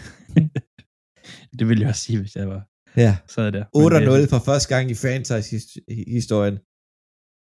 Det 1.58 1.64
ville 1.68 1.82
jeg 1.82 1.90
også 1.94 2.02
sige, 2.08 2.20
hvis 2.22 2.36
jeg 2.40 2.48
var 2.54 2.62
Ja. 3.06 3.12
sad 3.36 3.48
der. 3.58 3.64
Men 3.74 3.84
8-0 3.86 4.22
det- 4.22 4.30
for 4.34 4.40
første 4.50 4.68
gang 4.74 4.86
i 4.94 4.96
franchise-historien. 5.04 6.56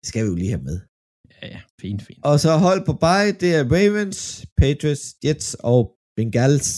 Skal 0.08 0.20
vi 0.24 0.28
jo 0.32 0.34
lige 0.42 0.52
have 0.54 0.62
med. 0.70 0.78
Ja, 1.42 1.46
ja, 1.54 1.60
fint, 1.82 2.02
fint. 2.08 2.20
Og 2.30 2.36
så 2.44 2.50
hold 2.66 2.80
på 2.88 2.92
bye, 3.04 3.32
det 3.42 3.50
er 3.58 3.62
Ravens, 3.76 4.18
Patriots, 4.60 5.04
Jets 5.24 5.48
og 5.72 5.80
Bengals. 6.16 6.70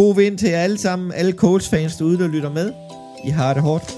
God 0.00 0.12
vind 0.22 0.38
til 0.38 0.48
jer 0.52 0.60
alle 0.66 0.78
sammen, 0.86 1.12
alle 1.20 1.32
Colts-fans 1.42 1.96
derude, 1.98 2.18
der 2.22 2.28
lytter 2.34 2.52
med. 2.60 2.68
I 3.28 3.30
har 3.30 3.54
det 3.54 3.62
hårdt, 3.62 3.88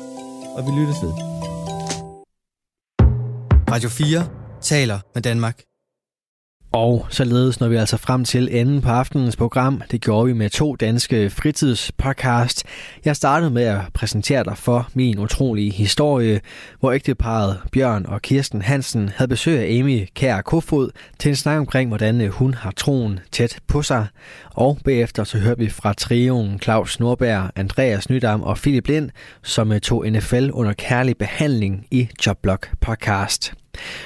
og 0.57 0.61
vi 0.67 0.71
lyttes 0.81 0.99
ved. 1.05 1.13
Radio 3.73 3.89
4 3.89 4.29
taler 4.61 4.99
med 5.15 5.23
Danmark. 5.23 5.63
Og 6.73 7.07
således 7.11 7.61
når 7.61 7.69
vi 7.69 7.77
altså 7.77 7.97
frem 7.97 8.25
til 8.25 8.49
enden 8.61 8.81
på 8.81 8.89
aftenens 8.89 9.37
program. 9.37 9.83
Det 9.91 10.01
gjorde 10.01 10.27
vi 10.27 10.33
med 10.33 10.51
to 10.51 10.77
danske 10.77 11.31
fritidspodcast. 11.31 12.65
Jeg 13.05 13.17
startede 13.17 13.51
med 13.51 13.63
at 13.63 13.81
præsentere 13.95 14.45
dig 14.45 14.59
for 14.59 14.89
min 14.95 15.19
utrolige 15.19 15.71
historie, 15.71 16.41
hvor 16.81 16.93
ægteparet 16.93 17.61
Bjørn 17.73 18.07
og 18.07 18.23
Kirsten 18.23 18.63
Hansen 18.63 19.09
havde 19.09 19.29
besøg 19.29 19.59
af 19.59 19.79
Amy 19.79 20.09
Kær 20.15 20.41
Kofod 20.41 20.91
til 21.19 21.29
en 21.29 21.37
snak 21.37 21.59
omkring, 21.59 21.89
hvordan 21.89 22.29
hun 22.29 22.55
har 22.55 22.71
troen 22.71 23.21
tæt 23.33 23.59
på 23.67 23.83
sig. 23.83 24.07
Og 24.59 24.79
bagefter 24.85 25.25
så 25.25 25.39
hørte 25.39 25.61
vi 25.61 25.69
fra 25.69 25.93
trioen 25.93 26.61
Claus 26.61 27.01
Norberg, 27.01 27.51
Andreas 27.57 28.11
Nydam 28.11 28.43
og 28.43 28.57
Philip 28.57 28.89
Lind, 28.89 29.11
som 29.43 29.73
øh, 29.73 29.81
tog 29.81 30.07
NFL 30.07 30.51
under 30.53 30.73
kærlig 30.73 31.17
behandling 31.17 31.87
i 31.91 32.09
Jobblock 32.27 32.71
podcast. 32.81 33.55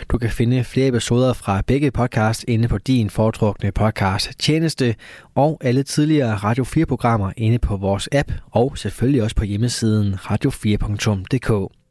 Du 0.08 0.18
kan 0.18 0.30
finde 0.30 0.64
flere 0.64 0.88
episoder 0.88 1.32
fra 1.32 1.62
begge 1.66 1.90
podcasts 1.90 2.44
inde 2.48 2.68
på 2.68 2.78
din 2.78 3.10
foretrukne 3.10 3.72
podcast 3.72 4.30
tjeneste 4.38 4.94
og 5.34 5.58
alle 5.60 5.82
tidligere 5.82 6.34
Radio 6.34 6.64
4-programmer 6.64 7.32
inde 7.36 7.58
på 7.58 7.76
vores 7.76 8.08
app 8.12 8.32
og 8.50 8.78
selvfølgelig 8.78 9.22
også 9.22 9.36
på 9.36 9.44
hjemmesiden 9.44 10.14
radio4.dk. 10.14 11.81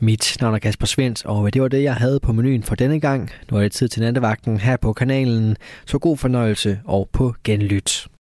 Mit 0.00 0.36
navn 0.40 0.54
er 0.54 0.58
Kasper 0.58 0.86
Svens, 0.86 1.24
og 1.24 1.54
det 1.54 1.62
var 1.62 1.68
det, 1.68 1.82
jeg 1.82 1.94
havde 1.94 2.20
på 2.20 2.32
menuen 2.32 2.62
for 2.62 2.74
denne 2.74 3.00
gang. 3.00 3.30
Nu 3.50 3.56
er 3.56 3.62
det 3.62 3.72
tid 3.72 3.88
til 3.88 4.02
nattevagten 4.02 4.60
her 4.60 4.76
på 4.76 4.92
kanalen, 4.92 5.56
så 5.86 5.98
god 5.98 6.16
fornøjelse 6.16 6.80
og 6.84 7.08
på 7.12 7.34
genlyt. 7.44 8.06